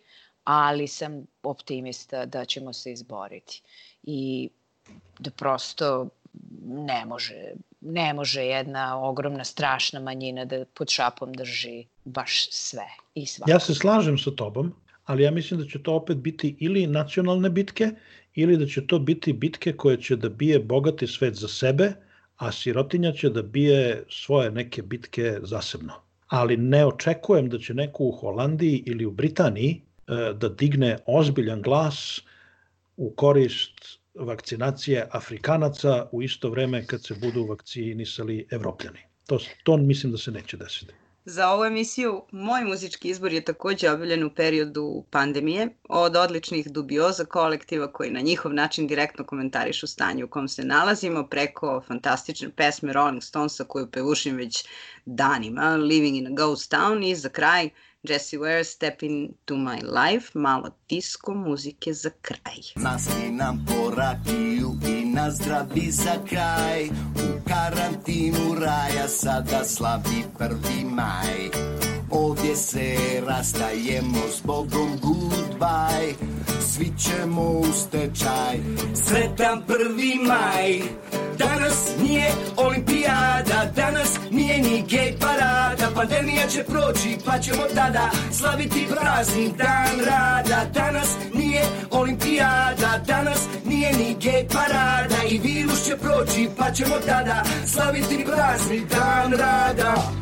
ali 0.45 0.89
sam 0.89 1.27
optimista 1.43 2.27
da 2.27 2.45
ćemo 2.45 2.73
se 2.73 2.93
izboriti. 2.93 3.63
I 4.03 4.49
da 5.19 5.31
prosto 5.31 6.09
ne 6.65 7.05
može, 7.07 7.53
ne 7.81 8.15
može 8.15 8.45
jedna 8.45 9.01
ogromna, 9.09 9.45
strašna 9.45 10.01
manjina 10.01 10.45
da 10.45 10.65
pod 10.65 10.89
šapom 10.89 11.33
drži 11.33 11.85
baš 12.05 12.49
sve 12.51 12.87
i 13.15 13.27
svako. 13.27 13.51
Ja 13.51 13.61
se 13.61 13.75
slažem 13.75 14.19
sa 14.19 14.31
tobom, 14.31 14.75
ali 15.05 15.23
ja 15.23 15.31
mislim 15.31 15.61
da 15.61 15.67
će 15.67 15.83
to 15.83 15.95
opet 15.95 16.17
biti 16.17 16.57
ili 16.61 16.87
nacionalne 16.87 17.51
bitke, 17.51 17.91
ili 18.35 18.57
da 18.57 18.67
će 18.67 18.87
to 18.87 18.99
biti 18.99 19.33
bitke 19.33 19.73
koje 19.73 20.01
će 20.03 20.17
da 20.17 20.29
bije 20.29 20.59
bogati 20.59 21.07
svet 21.07 21.35
za 21.35 21.49
sebe, 21.49 21.93
a 22.37 22.53
sirotinja 22.53 23.13
će 23.13 23.31
da 23.31 23.43
bije 23.43 24.05
svoje 24.11 24.51
neke 24.51 24.83
bitke 24.83 25.39
zasebno. 25.43 25.93
Ali 26.27 26.57
ne 26.57 26.87
očekujem 26.87 27.49
da 27.49 27.59
će 27.59 27.75
neko 27.75 28.05
u 28.05 28.13
Holandiji 28.13 28.83
ili 28.87 29.07
u 29.07 29.11
Britaniji 29.11 29.71
e, 30.09 30.33
da 30.35 30.49
digne 30.49 30.99
ozbiljan 31.07 31.63
glas 31.63 32.21
u 32.97 33.11
korist 33.11 33.99
vakcinacije 34.15 35.09
Afrikanaca 35.11 36.09
u 36.13 36.23
isto 36.23 36.51
vreme 36.51 36.87
kad 36.87 37.05
se 37.05 37.15
budu 37.15 37.45
vakcinisali 37.45 38.47
Evropljani. 38.51 38.99
To, 39.27 39.39
to 39.65 39.77
mislim 39.77 40.13
da 40.13 40.19
se 40.19 40.31
neće 40.31 40.57
desiti. 40.57 40.93
Za 41.29 41.51
ovu 41.51 41.65
emisiju 41.65 42.23
moj 42.33 42.65
muzički 42.65 43.09
izbor 43.09 43.33
je 43.33 43.45
takođe 43.45 43.91
objavljen 43.91 44.25
u 44.25 44.31
periodu 44.31 45.05
pandemije 45.11 45.69
od 45.89 46.17
odličnih 46.17 46.71
dubioza 46.71 47.25
kolektiva 47.25 47.93
koji 47.93 48.11
na 48.11 48.21
njihov 48.21 48.55
način 48.55 48.87
direktno 48.87 49.25
komentarišu 49.25 49.87
stanje 49.87 50.25
u 50.25 50.29
kom 50.29 50.49
se 50.49 50.65
nalazimo 50.65 51.27
preko 51.27 51.83
fantastične 51.87 52.51
pesme 52.51 52.93
Rolling 52.93 53.23
Stonesa 53.23 53.65
koju 53.65 53.91
pevušim 53.91 54.37
već 54.37 54.65
danima, 55.07 55.77
Living 55.77 56.17
in 56.17 56.27
a 56.27 56.31
Ghost 56.31 56.73
Town 56.73 57.11
i 57.11 57.15
za 57.15 57.29
kraj 57.29 57.71
Jessie 58.03 58.39
Ware, 58.39 58.65
Step 58.65 59.03
Into 59.03 59.55
My 59.55 59.79
Life, 59.83 60.39
malo 60.39 60.71
disko 60.89 61.35
muzike 61.35 61.93
za 61.93 62.11
kraj. 62.21 62.61
Nasli 62.75 63.31
nam 63.31 63.67
po 63.69 63.91
rakiju 63.91 64.73
i 65.17 65.19
na 65.19 65.31
zdravi 65.31 65.91
za 65.91 66.15
kraj. 66.29 66.87
U 67.15 67.49
karantinu 67.49 68.55
raja 68.61 69.09
sada 69.09 69.65
slavi 69.65 70.25
prvi 70.39 70.85
maj 70.85 71.86
Ovdje 72.11 72.57
se 72.57 72.97
rastajemo 73.27 74.19
s 74.33 74.43
Bogom 74.43 74.99
goodbye. 75.03 76.15
Svi 76.61 76.93
ćemo 76.99 77.43
u 77.43 77.65
stečaj. 77.73 78.59
Sretan 78.95 79.63
prvi 79.67 80.15
maj. 80.27 80.81
Danas 81.39 81.89
nije 82.03 82.31
olimpijada 82.57 83.73
Danas 83.77 84.19
nije 84.31 84.59
ni 84.59 84.85
gej 84.89 85.17
parada. 85.21 85.91
Pandemija 85.95 86.47
će 86.49 86.65
proći 86.65 87.19
pa 87.27 87.39
ćemo 87.39 87.63
tada 87.75 88.11
Slaviti 88.33 88.87
praznik 88.91 89.57
dan 89.57 90.07
rada. 90.07 90.71
Danas 90.75 91.17
nije 91.35 91.63
olimpijada 91.91 93.01
Danas 93.07 93.41
nije 93.65 93.93
ni 93.93 94.17
gej 94.21 94.49
parada. 94.53 95.17
I 95.31 95.39
virus 95.39 95.85
će 95.85 95.97
proći 95.97 96.49
pa 96.59 96.71
ćemo 96.71 96.95
tada 97.07 97.43
Slaviti 97.67 98.25
praznik 98.25 98.89
dan 98.89 99.33
rada 99.33 100.16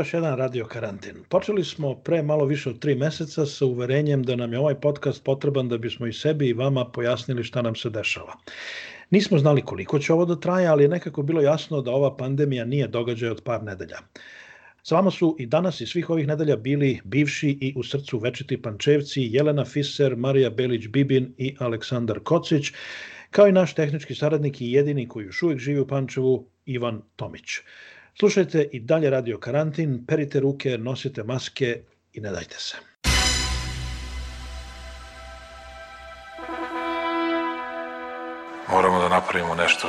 još 0.00 0.14
jedan 0.14 0.36
radio 0.36 0.64
karantin. 0.64 1.24
Počeli 1.28 1.64
smo 1.64 1.94
pre 1.94 2.22
malo 2.22 2.44
više 2.44 2.70
od 2.70 2.78
tri 2.78 2.94
meseca 2.94 3.46
sa 3.46 3.66
uverenjem 3.66 4.22
da 4.22 4.36
nam 4.36 4.52
je 4.52 4.58
ovaj 4.58 4.74
podcast 4.80 5.24
potreban 5.24 5.68
da 5.68 5.78
bismo 5.78 6.06
i 6.06 6.12
sebi 6.12 6.48
i 6.48 6.52
vama 6.52 6.84
pojasnili 6.84 7.44
šta 7.44 7.62
nam 7.62 7.74
se 7.76 7.90
dešava. 7.90 8.36
Nismo 9.10 9.38
znali 9.38 9.62
koliko 9.62 9.98
će 9.98 10.12
ovo 10.12 10.24
da 10.24 10.40
traje, 10.40 10.66
ali 10.66 10.84
je 10.84 10.88
nekako 10.88 11.22
bilo 11.22 11.40
jasno 11.40 11.82
da 11.82 11.90
ova 11.90 12.16
pandemija 12.16 12.64
nije 12.64 12.88
događaj 12.88 13.30
od 13.30 13.42
par 13.44 13.62
nedelja. 13.62 13.98
Sa 14.82 14.94
vama 14.94 15.10
su 15.10 15.36
i 15.38 15.46
danas 15.46 15.80
i 15.80 15.86
svih 15.86 16.10
ovih 16.10 16.26
nedelja 16.26 16.56
bili 16.56 17.00
bivši 17.04 17.58
i 17.60 17.74
u 17.76 17.82
srcu 17.82 18.18
večiti 18.18 18.62
pančevci 18.62 19.28
Jelena 19.32 19.64
Fiser, 19.64 20.16
Marija 20.16 20.50
Belić-Bibin 20.50 21.32
i 21.38 21.56
Aleksandar 21.58 22.20
Kocić, 22.20 22.72
kao 23.30 23.48
i 23.48 23.52
naš 23.52 23.74
tehnički 23.74 24.14
saradnik 24.14 24.60
i 24.60 24.72
jedini 24.72 25.08
koji 25.08 25.26
još 25.26 25.42
uvijek 25.42 25.60
živi 25.60 25.80
u 25.80 25.86
Pančevu, 25.86 26.46
Ivan 26.66 27.02
Tomić. 27.16 27.60
Slušajte 28.18 28.68
i 28.72 28.80
dalje 28.80 29.10
Radio 29.10 29.38
Karantin, 29.38 30.06
perite 30.06 30.40
ruke, 30.40 30.78
nosite 30.78 31.22
maske 31.22 31.82
i 32.12 32.20
ne 32.20 32.30
dajte 32.30 32.56
se. 32.58 32.76
Moramo 38.70 38.98
da 38.98 39.08
napravimo 39.08 39.54
nešto 39.54 39.88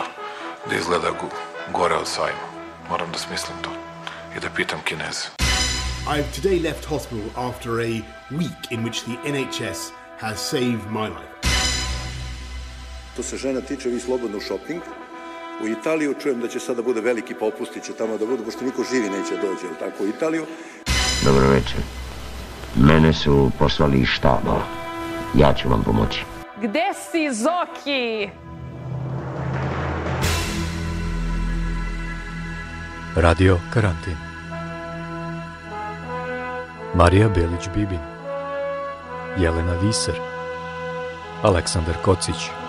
da 0.70 0.76
izgleda 0.76 1.08
gore 1.74 1.96
od 1.96 2.08
sajma. 2.08 2.48
Moram 2.90 3.12
da 3.12 3.18
smislim 3.18 3.58
to 3.64 3.70
i 4.38 4.40
da 4.40 4.50
pitam 4.56 4.80
Kineze. 4.86 5.28
I've 6.08 6.42
today 6.42 6.64
left 6.64 6.86
hospital 6.86 7.26
after 7.36 7.72
a 7.80 8.02
week 8.32 8.72
in 8.72 8.84
which 8.84 9.04
the 9.04 9.32
NHS 9.32 9.92
has 10.20 10.40
saved 10.50 10.86
my 10.92 11.08
life. 11.08 11.32
To 13.16 13.24
se 13.24 13.38
žena 13.38 13.62
tiče, 13.62 13.90
vi 13.90 14.00
slobodno 14.00 14.38
u 14.38 14.42
shopping. 14.42 14.82
U 15.64 15.68
Italiju 15.68 16.16
čujem 16.22 16.40
da 16.42 16.48
će 16.48 16.60
sada 16.60 16.82
bude 16.82 17.02
veliki 17.02 17.34
popusti, 17.34 17.82
će 17.82 17.94
tamo 17.94 18.18
da 18.18 18.26
budu, 18.26 18.44
pošto 18.44 18.66
niko 18.66 18.84
živi 18.92 19.10
neće 19.10 19.36
dođe, 19.36 19.66
jel 19.66 19.76
tako, 19.80 20.04
u 20.04 20.08
Italiju. 20.08 20.46
Dobro 21.26 21.50
večer. 21.50 21.80
Mene 22.76 23.14
su 23.14 23.52
poslali 23.60 24.00
iz 24.00 24.08
štaba. 24.08 24.62
Ja 25.36 25.54
ću 25.54 25.70
vam 25.70 25.84
pomoći. 25.84 26.24
Gde 26.62 26.86
si, 27.12 27.34
Zoki? 27.34 28.30
Radio 33.16 33.60
Karantin 33.74 34.18
Marija 36.96 37.30
Belić-Bibin 37.30 38.00
Jelena 39.38 39.74
Viser 39.82 40.16
Aleksandar 41.44 41.96
Kocić 42.06 42.61